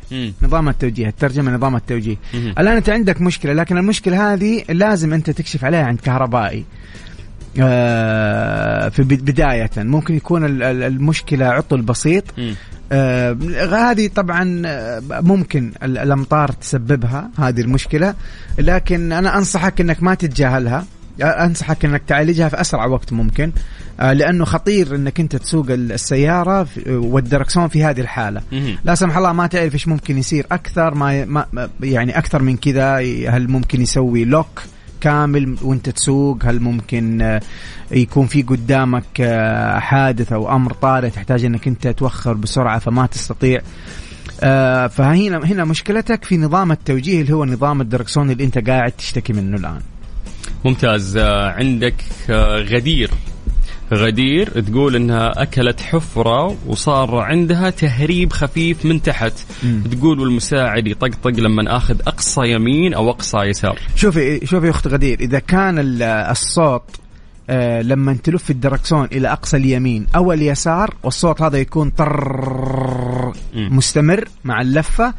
نظام 0.42 0.68
التوجيه 0.68 1.08
الترجمة 1.08 1.54
نظام 1.54 1.76
التوجيه. 1.76 2.16
الآن 2.34 2.76
أنت 2.76 2.88
عندك 2.90 3.20
مشكلة 3.20 3.52
لكن 3.52 3.78
المشكلة 3.78 4.32
هذه 4.34 4.62
لازم 4.68 5.12
أنت 5.12 5.30
تكشف 5.30 5.64
عليها 5.64 5.84
عند 5.84 6.00
كهربائي. 6.00 6.64
في 8.90 9.02
بد- 9.02 9.24
بداية. 9.30 9.70
ممكن 9.76 10.14
يكون 10.14 10.44
ال- 10.44 10.62
ال- 10.62 10.82
المشكلة 10.82 11.46
عطل 11.46 11.82
بسيط. 11.82 12.24
آه، 12.92 13.36
هذه 13.72 14.10
طبعا 14.14 14.62
آه، 14.66 15.02
ممكن 15.10 15.72
ال- 15.82 15.98
الأمطار 15.98 16.48
تسببها 16.52 17.30
هذه 17.38 17.60
المشكلة. 17.60 18.14
لكن 18.58 19.12
أنا 19.12 19.38
أنصحك 19.38 19.80
إنك 19.80 20.02
ما 20.02 20.14
تتجاهلها. 20.14 20.84
آه، 21.22 21.24
أنصحك 21.24 21.84
إنك 21.84 22.02
تعالجها 22.06 22.48
في 22.48 22.60
أسرع 22.60 22.86
وقت 22.86 23.12
ممكن. 23.12 23.52
آه، 24.00 24.12
لأنه 24.12 24.44
خطير 24.44 24.94
إنك 24.94 25.20
أنت 25.20 25.36
تسوق 25.36 25.70
ال- 25.70 25.92
السيارة 25.92 26.64
في- 26.64 26.90
والدركسون 26.96 27.68
في 27.68 27.84
هذه 27.84 28.00
الحالة. 28.00 28.42
لا 28.84 28.94
سمح 28.94 29.16
الله 29.16 29.32
ما 29.32 29.46
تعرف 29.46 29.74
إيش 29.74 29.88
ممكن 29.88 30.18
يصير 30.18 30.46
أكثر 30.52 30.94
ما- 30.94 31.46
يعني 31.82 32.18
أكثر 32.18 32.42
من 32.42 32.56
كذا 32.56 32.96
هل 33.30 33.48
ممكن 33.50 33.80
يسوي 33.80 34.24
لوك؟ 34.24 34.62
كامل 35.04 35.56
وانت 35.62 35.88
تسوق؟ 35.88 36.38
هل 36.44 36.60
ممكن 36.60 37.22
آه، 37.22 37.40
يكون 37.90 38.26
في 38.26 38.42
قدامك 38.42 39.04
آه، 39.20 39.78
حادث 39.78 40.32
أو 40.32 40.56
أمر 40.56 40.72
طارئ 40.72 41.10
تحتاج 41.10 41.44
إنك 41.44 41.68
أنت 41.68 41.88
توخر 41.88 42.32
بسرعة 42.32 42.78
فما 42.78 43.06
تستطيع؟ 43.06 43.60
آه، 44.40 44.86
فهنا 44.86 45.38
هنا 45.44 45.64
مشكلتك 45.64 46.24
في 46.24 46.36
نظام 46.36 46.72
التوجيه 46.72 47.20
اللي 47.20 47.32
هو 47.32 47.44
نظام 47.44 47.80
الدركسون 47.80 48.30
اللي 48.30 48.44
أنت 48.44 48.68
قاعد 48.68 48.92
تشتكي 48.92 49.32
منه 49.32 49.56
الآن. 49.56 49.80
ممتاز. 50.64 51.18
عندك 51.18 51.94
غدير. 52.72 53.10
غدير 53.94 54.60
تقول 54.60 54.96
إنها 54.96 55.42
أكلت 55.42 55.80
حفرة 55.80 56.56
وصار 56.66 57.16
عندها 57.16 57.70
تهريب 57.70 58.32
خفيف 58.32 58.84
من 58.86 59.02
تحت. 59.02 59.32
تقول 59.92 60.20
والمساعد 60.20 60.86
يطقطق 60.86 61.30
لما 61.30 61.76
آخذ 61.76 62.00
أقصى 62.06 62.40
يمين 62.52 62.94
أو 62.94 63.10
أقصى 63.10 63.38
يسار. 63.38 63.78
شوفي 63.96 64.46
شوفي 64.46 64.70
أخت 64.70 64.86
غدير 64.86 65.20
إذا 65.20 65.38
كان 65.38 65.78
ال- 65.78 66.02
الصوت 66.02 66.82
آه 67.50 67.82
لما 67.82 68.14
تلف 68.24 68.50
الدركسون 68.50 69.04
إلى 69.12 69.32
أقصى 69.32 69.56
اليمين 69.56 70.06
أو 70.16 70.32
اليسار 70.32 70.94
والصوت 71.02 71.42
هذا 71.42 71.58
يكون 71.58 71.90
طر 71.90 73.32
مم. 73.54 73.76
مستمر 73.76 74.24
مع 74.44 74.60
اللفة 74.60 75.14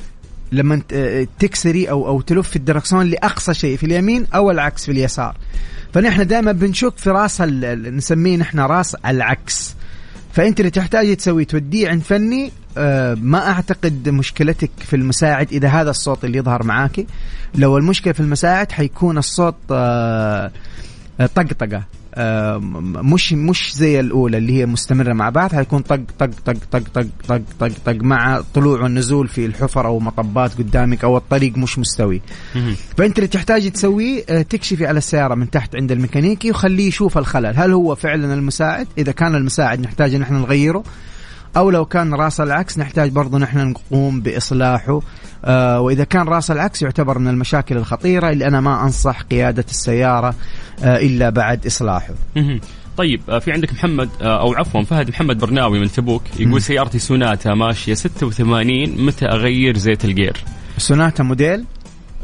لما 0.52 0.82
آه، 0.94 1.28
تكسري 1.40 1.90
أو 1.90 2.08
أو 2.08 2.22
تلف 2.22 2.56
الدركسون 2.56 3.06
لأقصى 3.06 3.54
شيء 3.54 3.78
في 3.78 3.86
اليمين 3.86 4.26
أو 4.36 4.52
العكس 4.52 4.86
في 4.86 4.92
اليسار. 4.92 5.36
فنحن 5.96 6.28
دائما 6.28 6.52
بنشك 6.52 6.98
في 6.98 7.10
راس 7.10 7.42
نسميه 7.42 8.38
نحن 8.38 8.60
راس 8.60 8.96
العكس. 8.96 9.76
فأنت 10.34 10.60
اللي 10.60 10.72
تحتاجي 10.72 11.16
تسوي 11.16 11.46
توديه 11.46 11.90
عند 11.90 12.02
فني 12.02 12.52
آه، 12.78 13.14
ما 13.14 13.52
أعتقد 13.52 14.10
مشكلتك 14.10 14.70
في 14.80 14.96
المساعد 14.96 15.52
إذا 15.52 15.68
هذا 15.68 15.90
الصوت 15.90 16.26
اللي 16.26 16.38
يظهر 16.38 16.64
معاكي. 16.64 17.08
لو 17.56 17.78
المشكلة 17.78 18.14
في 18.14 18.20
المساعد 18.20 18.72
حيكون 18.72 19.18
الصوت 19.18 19.56
آه، 19.72 20.52
طقطقة. 21.18 21.84
مش 23.04 23.34
مش 23.34 23.74
زي 23.76 24.00
الأولى 24.00 24.38
اللي 24.38 24.54
هي 24.54 24.66
مستمرة 24.66 25.14
مع 25.14 25.30
بعض 25.30 25.56
حيكون 25.56 25.82
طق 25.82 26.00
طق 26.20 26.30
طق 26.46 26.54
طق 26.72 26.82
طق 26.94 27.06
طق 27.28 27.42
طق 27.60 27.72
طق 27.86 27.96
مع 28.02 28.42
طلوع 28.54 28.82
والنزول 28.82 29.28
في 29.28 29.46
الحفر 29.46 29.86
أو 29.88 30.00
مطبات 30.00 30.58
قدامك 30.58 31.04
أو 31.04 31.18
الطريق 31.18 31.58
مش 31.58 31.80
مستوي. 31.80 32.22
فأنت 32.98 33.18
اللي 33.18 33.28
تحتاجي 33.28 33.70
تسويه 33.70 34.24
آه، 34.30 34.42
تكشفي 34.42 34.86
على 34.88 34.98
السيارة 34.98 35.36
من 35.36 35.50
تحت 35.50 35.76
عند 35.76 35.92
الميكانيكي 35.92 36.52
وخليه 36.52 36.88
يشوف 36.88 37.18
الخلل. 37.18 37.54
هل 37.56 37.72
هو 37.74 37.96
فعلا 37.96 38.34
المساعد؟ 38.34 38.88
إذا 38.98 39.12
كان 39.12 39.36
المساعد 39.36 39.80
نحتاج 39.82 40.14
إن 40.16 40.22
إحنا 40.22 40.40
نغيره 40.40 40.84
أو 41.58 41.70
لو 41.70 41.86
كان 41.86 42.14
راس 42.14 42.42
العكس 42.42 42.80
نحتاج 42.80 43.12
برضو 43.12 43.38
نحن 43.38 43.58
نقوم 43.68 44.22
بإصلاحه. 44.22 45.02
آه 45.46 45.80
وإذا 45.82 46.04
كان 46.04 46.28
راس 46.28 46.52
العكس 46.52 46.82
يعتبر 46.82 47.20
من 47.20 47.28
المشاكل 47.28 47.78
الخطيرة 47.78 48.30
اللي 48.30 48.48
أنا 48.48 48.62
ما 48.62 48.84
أنصح 48.84 49.22
قيادة 49.22 49.66
السيارة 49.70 50.36
آه 50.84 50.98
إلا 50.98 51.30
بعد 51.30 51.66
إصلاحه. 51.66 52.14
طيب 52.98 53.22
آه، 53.30 53.40
في 53.40 53.52
عندك 53.52 53.74
محمد 53.74 54.10
أو 54.22 54.54
عفوا 54.54 54.84
فهد 54.84 55.10
محمد 55.10 55.38
برناوي 55.38 55.80
من 55.80 55.92
تبوك 55.92 56.22
يقول 56.40 56.62
سيارتي 56.62 57.00
سوناتا 57.00 57.54
ماشية 57.54 57.94
86 57.94 59.06
متى 59.06 59.26
أغير 59.26 59.78
زيت 59.78 60.06
الجير؟ 60.06 60.38
سوناتا 60.78 61.24
موديل؟ 61.24 61.66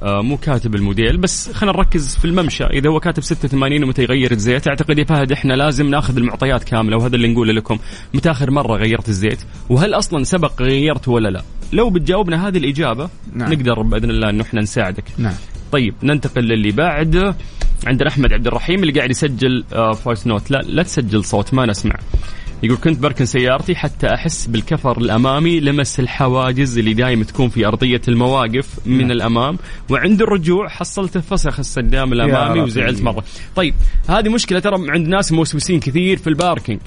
مو 0.03 0.37
كاتب 0.37 0.75
الموديل 0.75 1.17
بس 1.17 1.51
خلينا 1.51 1.77
نركز 1.77 2.15
في 2.15 2.25
الممشى. 2.25 2.63
إذا 2.63 2.89
هو 2.89 2.99
كاتب 2.99 3.23
86 3.23 3.83
ومتى 3.83 4.03
يغير 4.03 4.31
الزيت 4.31 4.67
أعتقد 4.67 4.97
يا 4.97 5.03
فهد 5.03 5.31
إحنا 5.31 5.53
لازم 5.53 5.89
ناخذ 5.89 6.17
المعطيات 6.17 6.63
كاملة 6.63 6.97
وهذا 6.97 7.15
اللي 7.15 7.27
نقوله 7.27 7.53
لكم. 7.53 7.79
متى 8.13 8.31
آخر 8.31 8.51
مرة 8.51 8.77
غيرت 8.77 9.09
الزيت؟ 9.09 9.39
وهل 9.69 9.93
أصلا 9.93 10.23
سبق 10.23 10.61
غيرته 10.61 11.11
ولا 11.11 11.29
لا؟ 11.29 11.43
لو 11.73 11.89
بتجاوبنا 11.89 12.47
هذه 12.47 12.57
الإجابة 12.57 13.09
نعم. 13.33 13.53
نقدر 13.53 13.81
بإذن 13.81 14.09
الله 14.09 14.29
انه 14.29 14.43
إحنا 14.43 14.61
نساعدك. 14.61 15.03
نعم. 15.17 15.33
طيب 15.71 15.93
ننتقل 16.03 16.41
للي 16.41 16.71
بعد. 16.71 17.35
عندنا 17.87 18.09
أحمد 18.09 18.33
عبد 18.33 18.47
الرحيم 18.47 18.83
اللي 18.83 18.93
قاعد 18.93 19.09
يسجل 19.09 19.63
voice 20.03 20.27
note 20.27 20.51
لا 20.51 20.57
لا 20.57 20.83
تسجل 20.83 21.23
صوت 21.23 21.53
ما 21.53 21.65
نسمع. 21.65 21.95
يقول 22.63 22.77
كنت 22.77 22.99
بركن 22.99 23.25
سيارتي 23.25 23.75
حتى 23.75 24.07
أحس 24.07 24.47
بالكفر 24.47 24.97
الأمامي 24.97 25.59
لمس 25.59 25.99
الحواجز 25.99 26.77
اللي 26.77 26.93
دايم 26.93 27.23
تكون 27.23 27.49
في 27.49 27.67
أرضية 27.67 28.01
المواقف 28.07 28.79
من 28.85 28.97
نعم. 28.97 29.11
الأمام 29.11 29.57
وعند 29.89 30.21
الرجوع 30.21 30.67
حصلت 30.69 31.17
فسخ 31.17 31.59
الصدام 31.59 32.13
الأمامي. 32.13 32.61
وزعلت 32.61 33.01
مرة 33.01 33.23
طيب 33.55 33.73
هذه 34.09 34.29
مشكلة 34.29 34.59
ترى 34.59 34.91
عند 34.91 35.07
ناس 35.07 35.31
موسوسين 35.31 35.79
كثير 35.79 36.17
في 36.17 36.27
ال 36.27 36.34
parking 36.34 36.79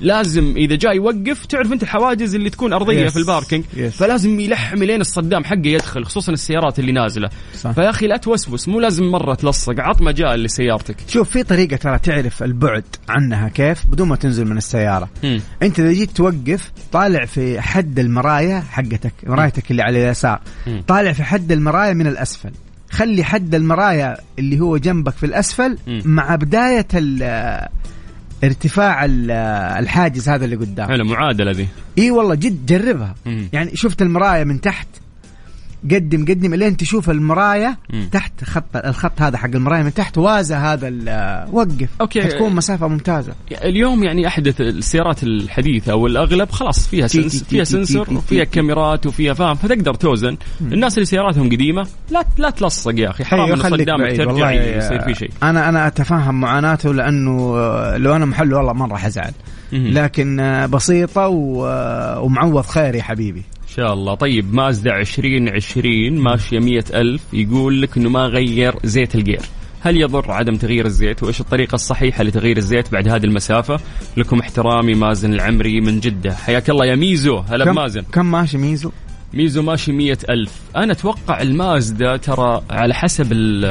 لازم 0.00 0.54
إذا 0.56 0.76
جاي 0.76 0.96
يوقف 0.96 1.46
تعرف 1.46 1.72
أنت 1.72 1.82
الحواجز 1.82 2.34
اللي 2.34 2.50
تكون 2.50 2.72
أرضية 2.72 3.08
Yes. 3.08 3.12
في 3.12 3.16
ال 3.18 3.24
parking 3.24 3.64
Yes. 3.76 3.80
فلازم 3.80 4.40
يلحم 4.40 4.84
لين 4.84 5.00
الصدام 5.00 5.44
حقه 5.44 5.60
يدخل 5.66 6.04
خصوصا 6.04 6.32
السيارات 6.32 6.78
اللي 6.78 6.92
نازلة 6.92 7.30
صح. 7.60 7.70
فيا 7.70 7.90
أخي 7.90 8.06
لا 8.06 8.16
توسوس 8.16 8.68
مو 8.68 8.80
لازم 8.80 9.04
مرة 9.04 9.34
تلصق 9.34 9.74
عط 9.80 10.00
مجال 10.02 10.42
لسيارتك 10.42 10.96
شوف 11.08 11.30
في 11.30 11.42
طريقة 11.42 11.76
ترى 11.76 11.98
تعرف 11.98 12.42
البعد 12.42 12.84
عنها 13.08 13.48
كيف 13.48 13.86
بدون 13.86 14.08
ما 14.08 14.16
تنزل 14.16 14.44
من 14.44 14.56
السيارة 14.56 15.08
مم. 15.24 15.40
أنت 15.62 15.80
إذا 15.80 15.92
جيت 15.92 16.10
توقف 16.10 16.72
طالع 16.92 17.24
في 17.24 17.60
حد 17.60 17.98
المرايه 17.98 18.60
حقتك 18.60 19.12
مرايتك 19.26 19.70
اللي 19.70 19.82
على 19.82 20.04
اليسار. 20.04 20.40
طالع 20.86 21.12
في 21.12 21.22
حد 21.24 21.52
المرايه 21.52 21.92
من 21.92 22.06
الأسفل 22.06 22.50
خلي 22.90 23.24
حد 23.24 23.54
المرايه 23.54 24.16
اللي 24.38 24.60
هو 24.60 24.76
جنبك 24.76 25.12
في 25.14 25.26
الأسفل 25.26 25.78
مم. 25.86 26.02
مع 26.04 26.34
بداية 26.36 26.86
ال- 26.94 27.68
ارتفاع 28.44 29.04
ال- 29.04 29.30
الحاجز 29.78 30.28
هذا 30.28 30.44
اللي 30.44 30.56
قدام 30.56 30.88
حلو 30.88 31.04
معادلة 31.04 31.50
ذي 31.50 31.68
إي 31.98 32.10
والله 32.10 32.34
جد 32.34 32.66
جربها. 32.66 33.14
مم. 33.26 33.48
يعني 33.52 33.76
شفت 33.76 34.02
المرايه 34.02 34.44
من 34.44 34.60
تحت؟ 34.60 34.86
قدم 35.94 36.24
قدم 36.24 36.54
إلين 36.54 36.76
تشوف 36.76 37.10
المرايه 37.10 37.78
مم. 37.92 38.08
تحت 38.12 38.44
خط 38.44 38.76
الخط 38.76 39.22
هذا 39.22 39.36
حق 39.38 39.50
المرايه 39.54 39.82
من 39.82 39.94
تحت 39.94 40.18
وازى 40.18 40.72
هذا 40.72 40.88
وقف 41.52 41.88
okay. 42.00 42.22
حتكون 42.22 42.54
مسافة 42.54 42.88
ممتازة 42.88 43.32
اليوم 43.64 44.04
يعني 44.04 44.26
أحدث 44.26 44.60
السيارات 44.60 45.22
الحديثة 45.22 45.92
أو 45.92 46.06
الاغلب 46.06 46.50
خلاص 46.50 46.88
فيها 46.88 47.06
تي- 47.06 47.22
sens 47.22 47.38
تي- 47.42 47.44
فيها 47.44 47.64
تي- 47.64 47.70
sensor 47.70 48.14
وفيها. 48.14 48.44
كاميرات 48.44 49.06
وفيها 49.06 49.34
فاهم 49.34 49.54
فتقدر 49.54 49.94
توزن 49.94 50.36
الناس 50.60 50.94
اللي 50.94 51.06
سياراتهم 51.06 51.46
قديمة 51.50 51.86
لا 52.10 52.24
لا 52.38 52.50
تلصق 52.50 52.92
يا 52.98 53.10
أخي 53.10 53.24
حرام 53.24 53.56
خليك 53.56 53.80
صدامك 53.82 54.00
بعيد. 54.00 54.16
ترجع 54.16 54.50
يصير 54.52 55.00
في 55.02 55.14
شيء 55.14 55.30
أنا 55.42 55.68
أنا 55.68 55.86
أتفهم 55.86 56.40
معاناته 56.40 56.94
لأنه 56.94 57.56
آه، 57.56 57.96
لو 57.96 58.16
أنا 58.16 58.24
محله 58.26 58.56
والله 58.56 58.72
مره 58.72 58.96
حزعل. 58.96 59.32
لكن 59.72 60.40
آه، 60.40 60.66
بسيطة 60.66 61.20
آه، 61.26 62.20
ومعوض 62.20 62.64
خير 62.66 62.94
يا 62.94 63.02
حبيبي 63.02 63.42
شاء 63.76 63.92
الله. 63.92 64.14
طيب 64.14 64.54
مازدا 64.54 64.96
2020 64.96 66.18
ماشية 66.18 66.58
مية 66.58 66.84
ألف 66.94 67.22
يقول 67.32 67.82
لك 67.82 67.96
إنه 67.96 68.10
ما 68.10 68.26
غير 68.26 68.74
زيت 68.84 69.14
الجير. 69.14 69.40
هل 69.80 70.00
يضر 70.00 70.32
عدم 70.32 70.56
تغيير 70.56 70.86
الزيت؟ 70.86 71.22
وإيش 71.22 71.40
الطريقة 71.40 71.74
الصحيحة 71.74 72.24
لتغيير 72.24 72.56
الزيت 72.56 72.92
بعد 72.92 73.08
هذه 73.08 73.24
المسافة؟ 73.24 73.80
لكم 74.16 74.38
احترامي 74.40 74.94
مازن 74.94 75.32
العمري 75.32 75.80
من 75.80 76.00
جدة، 76.00 76.34
حياك 76.34 76.70
الله 76.70 76.86
يا 76.86 76.94
ميزو، 76.94 77.36
هلا 77.38 77.64
كم 77.64 77.72
بمازن. 77.72 78.02
كم 78.02 78.30
ماشي 78.30 78.58
ميزو؟ 78.58 78.90
ميزو 79.34 79.62
ماشي 79.62 79.92
مية 79.92 80.18
ألف. 80.30 80.52
أنا 80.76 80.92
أتوقع 80.92 81.42
المازدا 81.42 82.16
ترى 82.16 82.62
على 82.70 82.94
حسب 82.94 83.32
ال 83.32 83.64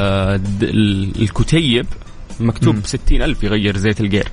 ال 0.63 1.21
الكتيب 1.21 1.85
مكتوب 2.39 2.75
ستين 2.85 3.21
ألف 3.21 3.43
يغير 3.43 3.77
زيت 3.77 4.01
الجير. 4.01 4.27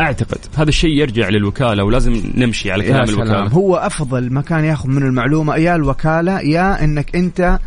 أعتقد 0.00 0.38
هذا 0.56 0.68
الشيء 0.68 0.90
يرجع 0.90 1.28
للوكالة 1.28 1.84
ولازم 1.84 2.22
نمشي 2.34 2.72
على 2.72 2.84
كلام 2.84 3.06
سلام. 3.06 3.20
الوكالة. 3.22 3.48
هو 3.48 3.76
أفضل 3.76 4.32
مكان 4.32 4.64
ياخذ 4.64 4.88
منه 4.88 5.06
المعلومة. 5.06 5.56
يا 5.56 5.76
الوكالة 5.76 6.40
يا 6.40 6.84
إنك 6.84 7.16
أنت 7.16 7.58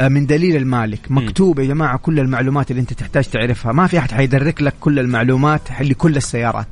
آه، 0.00 0.08
من 0.08 0.26
دليل 0.26 0.56
المالك. 0.56 1.00
مكتوب 1.10 1.58
يا 1.58 1.64
جماعة 1.64 1.98
كل 1.98 2.20
المعلومات 2.20 2.70
اللي 2.70 2.80
أنت 2.80 2.92
تحتاج 2.92 3.24
تعرفها. 3.24 3.72
ما 3.72 3.86
في 3.86 3.98
أحد 3.98 4.10
حيدرك 4.10 4.62
لك 4.62 4.74
كل 4.80 4.98
المعلومات 4.98 5.60
لكل 5.80 6.16
السيارات. 6.16 6.66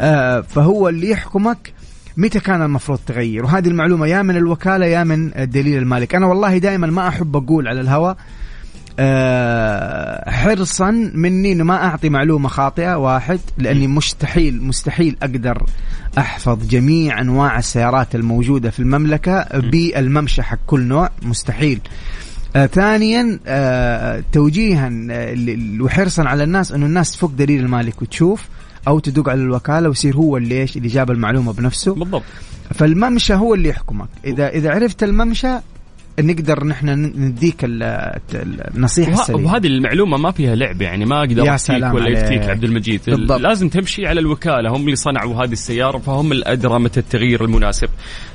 آه، 0.00 0.40
فهو 0.40 0.88
اللي 0.88 1.10
يحكمك 1.10 1.72
متى 2.16 2.40
كان 2.40 2.62
المفروض 2.62 2.98
تغير. 3.06 3.44
وهذه 3.44 3.68
المعلومة 3.68 4.06
يا 4.06 4.22
من 4.22 4.36
الوكالة 4.36 4.86
يا 4.86 5.04
من 5.04 5.30
دليل 5.36 5.78
المالك. 5.78 6.14
أنا 6.14 6.26
والله 6.26 6.58
دائما 6.58 6.86
ما 6.86 7.08
أحب 7.08 7.36
أقول 7.36 7.68
على 7.68 7.80
الهواء 7.80 8.16
حرصا 10.28 10.90
مني 11.14 11.52
إنه 11.52 11.64
ما 11.64 11.84
أعطي 11.84 12.08
معلومة 12.08 12.48
خاطئة 12.48 12.94
واحد 12.94 13.40
لأني 13.58 13.86
مستحيل 13.86 14.62
مستحيل 14.62 15.16
أقدر 15.22 15.66
أحفظ 16.18 16.66
جميع 16.66 17.20
أنواع 17.20 17.58
السيارات 17.58 18.14
الموجودة 18.14 18.70
في 18.70 18.80
المملكة 18.80 19.46
بالممشى 19.58 20.42
حق 20.42 20.58
كل 20.66 20.80
نوع 20.80 21.10
مستحيل. 21.22 21.80
آه 22.56 22.66
ثانيا 22.66 23.38
آه 23.46 24.24
توجيها 24.32 24.90
آه، 25.10 25.36
وحرصا 25.80 26.24
على 26.24 26.44
الناس 26.44 26.72
إنه 26.72 26.86
الناس 26.86 27.12
تفك 27.12 27.30
دليل 27.30 27.60
المالك 27.60 28.02
وتشوف 28.02 28.48
أو 28.88 28.98
تدق 28.98 29.28
على 29.28 29.40
الوكالة 29.40 29.88
ويصير 29.88 30.16
هو 30.16 30.36
اللي 30.36 30.60
إيش 30.60 30.76
اللي 30.76 30.88
جاب 30.88 31.10
المعلومة 31.10 31.52
بنفسه. 31.52 31.94
بالضبط. 31.94 32.22
فالممشى 32.74 33.34
هو 33.34 33.54
اللي 33.54 33.68
يحكمك. 33.68 34.08
إذا 34.24 34.48
إذا 34.48 34.70
عرفت 34.70 35.02
الممشى 35.02 35.58
نقدر 36.20 36.64
نحن 36.66 36.88
نديك 37.16 37.64
ال- 37.64 37.82
ال- 38.34 38.74
النصيحه 38.76 39.12
السليمه 39.12 39.46
وهذه 39.52 39.66
المعلومة 39.66 40.16
ما 40.16 40.30
فيها 40.30 40.54
لعب 40.54 40.82
يعني 40.82 41.04
ما 41.04 41.18
أقدر 41.18 41.44
يا 41.44 41.56
سلام 41.56 41.94
ولا 41.94 42.08
يفتيك. 42.08 42.42
عبد 42.42 42.64
المجيد. 42.64 43.00
بالضبط. 43.06 43.40
لازم 43.40 43.68
تمشي 43.68 44.06
على 44.06 44.20
الوكالة 44.20 44.70
هم 44.70 44.80
اللي 44.84 44.96
صنعوا 44.96 45.44
هذه 45.44 45.52
السيارة 45.52 45.98
فهم 45.98 46.32
الأدرى 46.32 46.78
متى 46.78 47.00
التغيير 47.00 47.44
المناسب. 47.44 47.88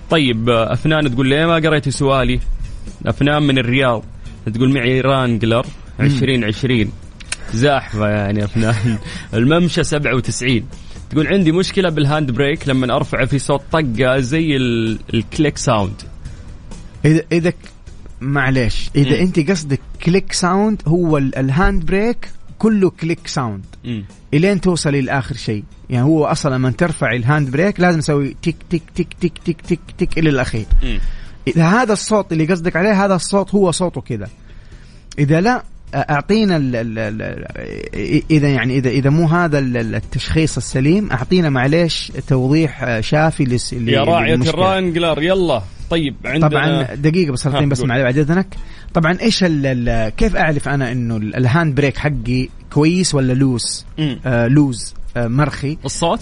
طيب 0.10 0.50
آه، 0.50 0.74
أفنان 0.74 1.14
تقول 1.16 1.30
ليه 1.30 1.46
ما 1.46 1.56
قريتي 1.56 1.92
سؤالي؟ 1.92 2.40
أفنان 3.06 3.44
من 3.44 3.58
الرياض 3.58 4.04
تقول 4.54 4.74
معي 4.74 5.02
رانجلر 5.02 5.66
2020 6.00 6.92
زاحفة 7.54 8.08
يعني 8.08 8.44
أفنان. 8.44 8.98
الممشى 9.34 9.84
97 9.84 10.64
تقول 11.10 11.28
عندي 11.28 11.52
مشكلة 11.52 11.90
بال 11.90 12.04
hand 12.04 12.32
brake 12.32 12.70
لما 12.70 12.96
أرفعه 12.96 13.26
في 13.26 13.40
صوت 13.40 13.62
طقة 13.72 14.20
زي 14.20 14.56
ال- 14.56 15.00
ال 15.14 15.21
click 15.21 15.58
sound. 15.58 16.02
اذا 17.06 17.24
إذا 17.32 17.54
معليش 18.22 18.90
إذا 18.96 19.10
مم. 19.16 19.22
أنت 19.22 19.50
قصدك 19.52 19.80
click 20.06 20.34
sound 20.34 20.82
هو 20.88 21.18
ال- 21.18 21.36
ال 21.36 21.46
hand 21.46 21.86
brake 21.86 22.30
كله 22.60 22.90
click 22.90 23.28
sound. 23.28 23.66
إلين 24.34 24.62
توصل 24.62 24.94
لاخر 24.96 25.36
شيء 25.36 25.64
يعني 25.90 26.06
هو 26.06 26.26
أصلا 26.26 26.56
لما 26.56 26.72
ترفع 26.72 27.14
ال 27.14 27.21
hand 27.21 27.50
brake 27.52 27.80
لازم 27.80 28.00
تسوي 28.00 28.36
تك 28.42 28.56
تك 28.70 28.82
تك 28.96 29.08
تك 29.22 29.34
تك 29.46 29.62
تك 29.62 29.80
تك 29.98 30.18
إلى 30.18 30.30
الأخير 30.30 30.66
مم. 30.84 31.00
إذا 31.48 31.68
هذا 31.68 31.94
الصوت 31.94 32.32
اللي 32.34 32.46
قصدك 32.46 32.76
عليه 32.76 33.06
هذا 33.06 33.16
الصوت 33.16 33.56
هو 33.56 33.72
صوته 33.72 34.02
كذا 34.02 34.28
إذا 35.20 35.42
لا 35.42 35.64
أعطينا 35.94 36.58
ال 36.58 36.76
ال 36.76 37.00
ال 37.00 37.46
إذا 38.32 38.48
يعني 38.48 38.78
اذا 38.78 38.90
إذا 38.90 39.10
مو 39.10 39.28
هذا 39.28 39.60
ال- 39.60 39.78
ال- 39.78 39.96
التشخيص 39.96 40.58
السليم 40.58 41.12
أعطينا 41.12 41.50
معليش 41.50 42.12
توضيح 42.28 43.00
شافي 43.00 43.44
لس- 43.44 43.74
ل- 43.74 43.90
يا 43.90 44.04
راعية 44.04 44.34
للمشكلة. 44.34 44.54
الرانجلر 44.54 45.22
يلا. 45.22 45.62
طيب 45.90 46.16
عندنا 46.26 46.48
طبعا 46.50 46.84
دقيقة 46.96 47.32
بس 47.32 47.48
خليني 47.48 47.66
بس. 47.66 47.82
معلي 47.82 48.04
بعد 48.04 48.18
اذنك 48.18 48.48
طبعا 48.94 49.18
إيش 49.22 49.44
ال 49.48 50.10
كيف 50.10 50.36
أعرف 50.36 50.68
أنا 50.70 50.92
إنه 50.92 51.18
ال- 51.18 51.36
ال 51.36 51.44
hand 51.44 51.76
brake 51.76 51.98
حقي 51.98 52.50
كويس 52.74 53.16
ولا 53.16 53.34
loose 53.34 53.86
مم. 53.98 54.20
آه 54.26 54.48
loose 54.48 54.94
آه 55.18 55.28
مرخي. 55.28 55.78
الصوت؟ 55.86 56.20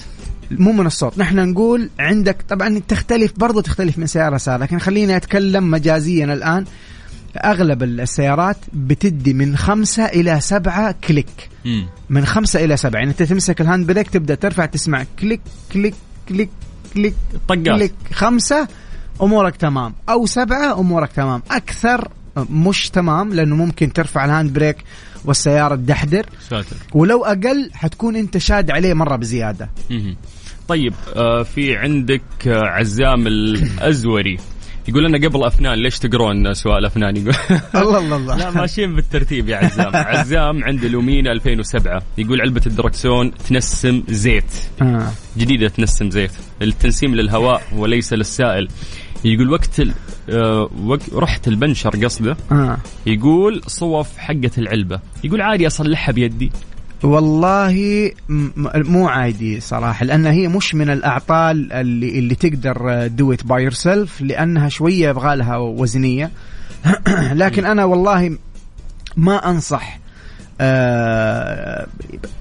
مو 0.52 0.72
من 0.72 0.86
الصوت. 0.86 1.18
نحن 1.18 1.50
نقول 1.50 1.90
عندك 2.00 2.38
طبعا 2.50 2.82
تختلف 2.88 3.34
برضو 3.38 3.62
تختلف 3.62 3.98
من 3.98 4.08
سيارة 4.08 4.36
لسيارة 4.36 4.58
لكن 4.64 4.80
خليني 4.80 5.16
أتكلم 5.16 5.72
مجازيا 5.72 6.26
الآن. 6.26 6.66
أغلب 7.38 7.84
السيارات 7.84 8.58
بتدي 8.74 9.34
من 9.34 9.58
خمسة 9.58 10.06
إلى 10.06 10.42
سبعة 10.42 10.96
click. 11.08 11.50
مم. 11.66 11.88
من 12.10 12.26
خمسة 12.26 12.64
إلى 12.64 12.78
سبعة. 12.78 13.00
يعني 13.00 13.12
أنت 13.12 13.24
تمسك 13.24 13.62
ال 13.62 13.67
hand 13.67 13.88
brake 13.88 14.10
تبدأ 14.10 14.36
ترفع 14.36 14.66
تسمع 14.66 15.06
click 15.20 15.42
click 15.74 15.94
click 16.30 16.50
click 16.94 17.14
طقات 17.48 17.60
click. 17.60 17.94
خمسة 18.14 18.68
أمورك 19.22 19.56
تمام. 19.56 19.94
أو 20.10 20.26
سبعة 20.26 20.80
أمورك 20.80 21.12
تمام. 21.12 21.42
أكثر 21.52 22.08
مش 22.38 22.90
تمام 22.90 23.34
لأنه 23.34 23.56
ممكن 23.56 23.94
ترفع 23.94 24.26
ال 24.26 24.31
hand 24.31 24.54
brake 24.54 24.78
والسيارة 25.26 25.76
تدحدر. 25.76 26.26
ساتر. 26.50 26.76
ولو 26.94 27.26
أقل 27.26 27.70
حتكون 27.74 28.16
أنت 28.16 28.38
شاد 28.38 28.72
عليه 28.72 28.94
مرة 28.94 29.16
بزيادة. 29.16 29.70
مهم. 29.90 30.16
طيب 30.68 30.94
آه 31.16 31.44
في 31.44 31.78
عندك 31.78 32.22
آه 32.48 32.68
عزام 32.68 33.28
الأزوري. 33.28 34.38
يقول 34.88 35.04
لنا 35.04 35.28
قبل 35.28 35.44
أفنان 35.44 35.74
ليش 35.84 36.00
تقرون 36.00 36.54
سؤال 36.54 36.86
أفنان 36.86 37.18
يقول 37.18 37.34
الله 37.76 37.98
الله 38.00 38.16
الله. 38.16 38.36
لا 38.38 38.52
ماشيين 38.52 38.96
بالترتيب 38.96 39.50
يا 39.50 39.58
عزام. 39.58 39.96
عزام 40.16 40.64
عند 40.64 40.86
لومينا 40.86 41.32
2007 41.32 42.02
يقول 42.18 42.42
علبة 42.42 42.62
الدركسون 42.66 43.32
تنسم 43.50 44.04
زيت. 44.10 44.54
آه. 44.82 45.12
جديدة 45.38 45.68
تنسم 45.68 46.10
زيت. 46.10 46.32
التنسيم 46.62 47.16
للهواء 47.16 47.62
وليس 47.76 48.14
للسائل. 48.14 48.68
يقول 49.26 49.50
وقت 49.50 49.80
ال... 49.80 49.94
آه 50.30 50.70
وقت 50.86 51.14
رحت 51.14 51.48
البنشر 51.48 51.90
قصده. 51.90 52.38
آه. 52.52 52.78
يقول 53.06 53.62
صوف 53.68 54.18
حقة 54.18 54.52
العلبة. 54.58 55.00
يقول 55.24 55.42
عادي 55.42 55.68
أصلحها 55.68 56.12
بيدي. 56.14 56.52
والله 57.04 58.12
م- 58.30 58.34
م- 58.56 58.92
مو 58.92 59.08
عادي 59.08 59.60
صراحة 59.60 60.06
لأن 60.06 60.26
هي 60.26 60.48
مش 60.48 60.76
من 60.76 60.90
الأعطال 60.90 61.74
اللي, 61.74 62.20
اللي 62.20 62.36
تقدر 62.36 63.08
do 63.08 63.34
it 63.34 63.44
by 63.46 63.64
yourself 63.64 64.22
لأنها 64.22 64.70
شوية 64.70 65.10
يبغى 65.10 65.36
لها 65.36 65.58
وزنية. 65.58 66.32
لكن 67.34 67.66
أنا 67.66 67.86
والله 67.86 68.38
ما 69.18 69.50
أنصح 69.50 70.00
آه 70.62 71.88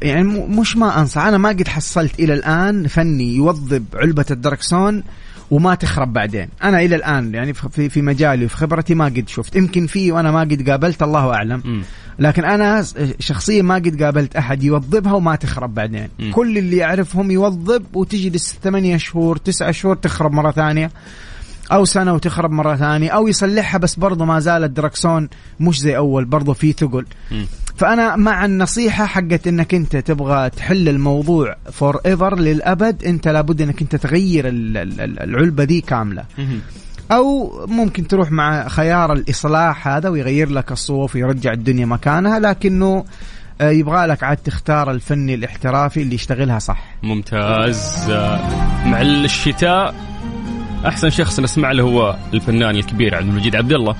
يعني 0.03 0.23
مش 0.49 0.77
ما 0.77 1.01
أنصح 1.01 1.23
أنا 1.23 1.39
ما 1.39 1.49
قد 1.49 1.69
حصلت 1.69 2.21
إلى 2.21 2.35
الآن 2.35 2.87
فني 2.87 3.37
يوظب 3.37 3.85
علبة 3.95 4.27
الدركسون 4.31 5.03
وما 5.51 5.75
تخرب 5.75 6.13
بعدين. 6.13 6.49
أنا 6.63 6.81
إلى 6.81 6.97
الآن 6.97 7.35
يعني 7.35 7.55
في 7.55 7.89
في 7.89 8.03
مجالي 8.03 8.45
وفي 8.45 8.57
خبرتي 8.57 8.95
ما 8.95 9.05
قد 9.05 9.25
شفت 9.29 9.57
يمكن 9.57 9.87
في 9.87 10.13
وأنا 10.13 10.31
ما 10.31 10.41
قد 10.41 10.71
قابلت 10.71 11.03
الله 11.03 11.35
أعلم. 11.35 11.63
مم. 11.65 11.83
لكن 12.19 12.45
أنا 12.45 12.85
شخصيا 13.19 13.63
ما 13.63 13.75
قد 13.75 14.03
قابلت 14.03 14.37
أحد 14.37 14.63
يوظبها 14.63 15.13
وما 15.13 15.37
تخرب 15.37 15.75
بعدين 15.75 16.09
مم. 16.19 16.33
كل 16.33 16.59
اللي 16.59 16.77
يعرفهم 16.77 17.31
يوظب 17.31 17.83
وتجلس 17.95 18.59
ثمانية 18.63 18.97
شهور 18.97 19.37
تسعة 19.37 19.71
شهور 19.71 19.97
تخرب 19.97 20.33
مرة 20.33 20.51
ثانية 20.51 20.91
أو 21.73 21.85
سنة 21.85 22.15
وتخرب 22.15 22.51
مرة 22.51 22.77
ثانية 22.77 23.11
أو 23.11 23.29
يصلحها 23.29 23.79
بس 23.79 23.95
برضه 23.95 24.25
ما 24.25 24.41
زال 24.41 24.65
الدركسون 24.65 25.29
مش 25.61 25.81
زي 25.81 25.97
أول 25.97 26.25
برضه 26.25 26.53
في 26.53 26.73
ثقل. 26.73 27.07
فأنا 27.77 28.17
مع 28.17 28.45
النصيحة 28.45 29.07
حقت 29.07 29.47
إنك 29.47 29.75
أنت 29.75 29.97
تبغى 29.97 30.51
تحل 30.51 30.89
الموضوع 30.89 31.57
forever 31.73 32.39
للأبد 32.39 33.05
أنت 33.05 33.29
لابد 33.29 33.63
إنك 33.63 33.83
أنت 33.83 33.97
تغير 33.97 34.49
ال- 34.49 34.77
ال- 34.77 35.01
ال- 35.01 35.21
العلبة 35.23 35.65
دي 35.65 35.81
كاملة 35.81 36.25
مهم. 36.39 36.61
أو 37.13 37.53
ممكن 37.67 38.09
تروح 38.09 38.31
مع 38.31 38.69
خيار 38.69 39.13
الإصلاح 39.13 39.89
هذا 39.89 40.09
ويغير 40.09 40.51
لك 40.51 40.73
الصوف 40.73 41.15
ويرجع 41.15 41.53
الدنيا 41.53 41.87
مكانها 41.87 42.39
لكنه 42.39 43.05
آه، 43.61 43.71
يبغى 43.71 44.07
لك 44.07 44.23
عاد 44.23 44.37
تختار 44.37 44.91
الفني 44.91 45.35
الاحترافي 45.35 46.03
اللي 46.03 46.15
يشتغلها 46.15 46.59
صح. 46.59 46.85
ممتاز. 47.03 48.11
آه، 48.11 48.41
مع 48.87 49.01
الشتاء 49.01 49.95
أحسن 50.87 51.11
شخص 51.11 51.41
نسمع 51.41 51.73
له 51.73 51.83
هو 51.83 52.17
الفنان 52.35 52.77
الكبير 52.77 53.15
عبد 53.15 53.27
المجيد 53.29 53.57
عبد 53.57 53.73
الله 53.73 53.97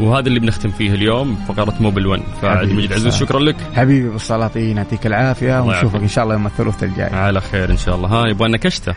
وهذا 0.00 0.28
اللي 0.28 0.40
بنختم 0.40 0.70
فيه 0.70 0.94
اليوم 0.94 1.36
فقرة 1.48 1.74
موبل 1.80 2.06
1 2.06 2.22
فعبد 2.42 2.68
المجيد 2.68 2.92
عزوز. 2.92 3.14
شكرا 3.14 3.40
لك. 3.40 3.56
حبيبي 3.76 4.08
بالسلاطين 4.08 4.76
يعطيك 4.76 5.06
العافية 5.06 5.60
ونشوفك. 5.60 6.00
إن 6.00 6.08
شاء 6.08 6.24
الله 6.24 6.34
يوم 6.34 6.46
الثلاثاء 6.46 6.88
الجاي. 6.88 7.10
على 7.14 7.40
خير 7.40 7.70
إن 7.70 7.76
شاء 7.76 7.96
الله. 7.96 8.08
ها 8.08 8.28
يبغى 8.28 8.48
لنا 8.48 8.56
كشتة؟ 8.56 8.94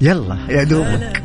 يلا 0.00 0.38
يا 0.48 0.64
دوبك. 0.64 1.22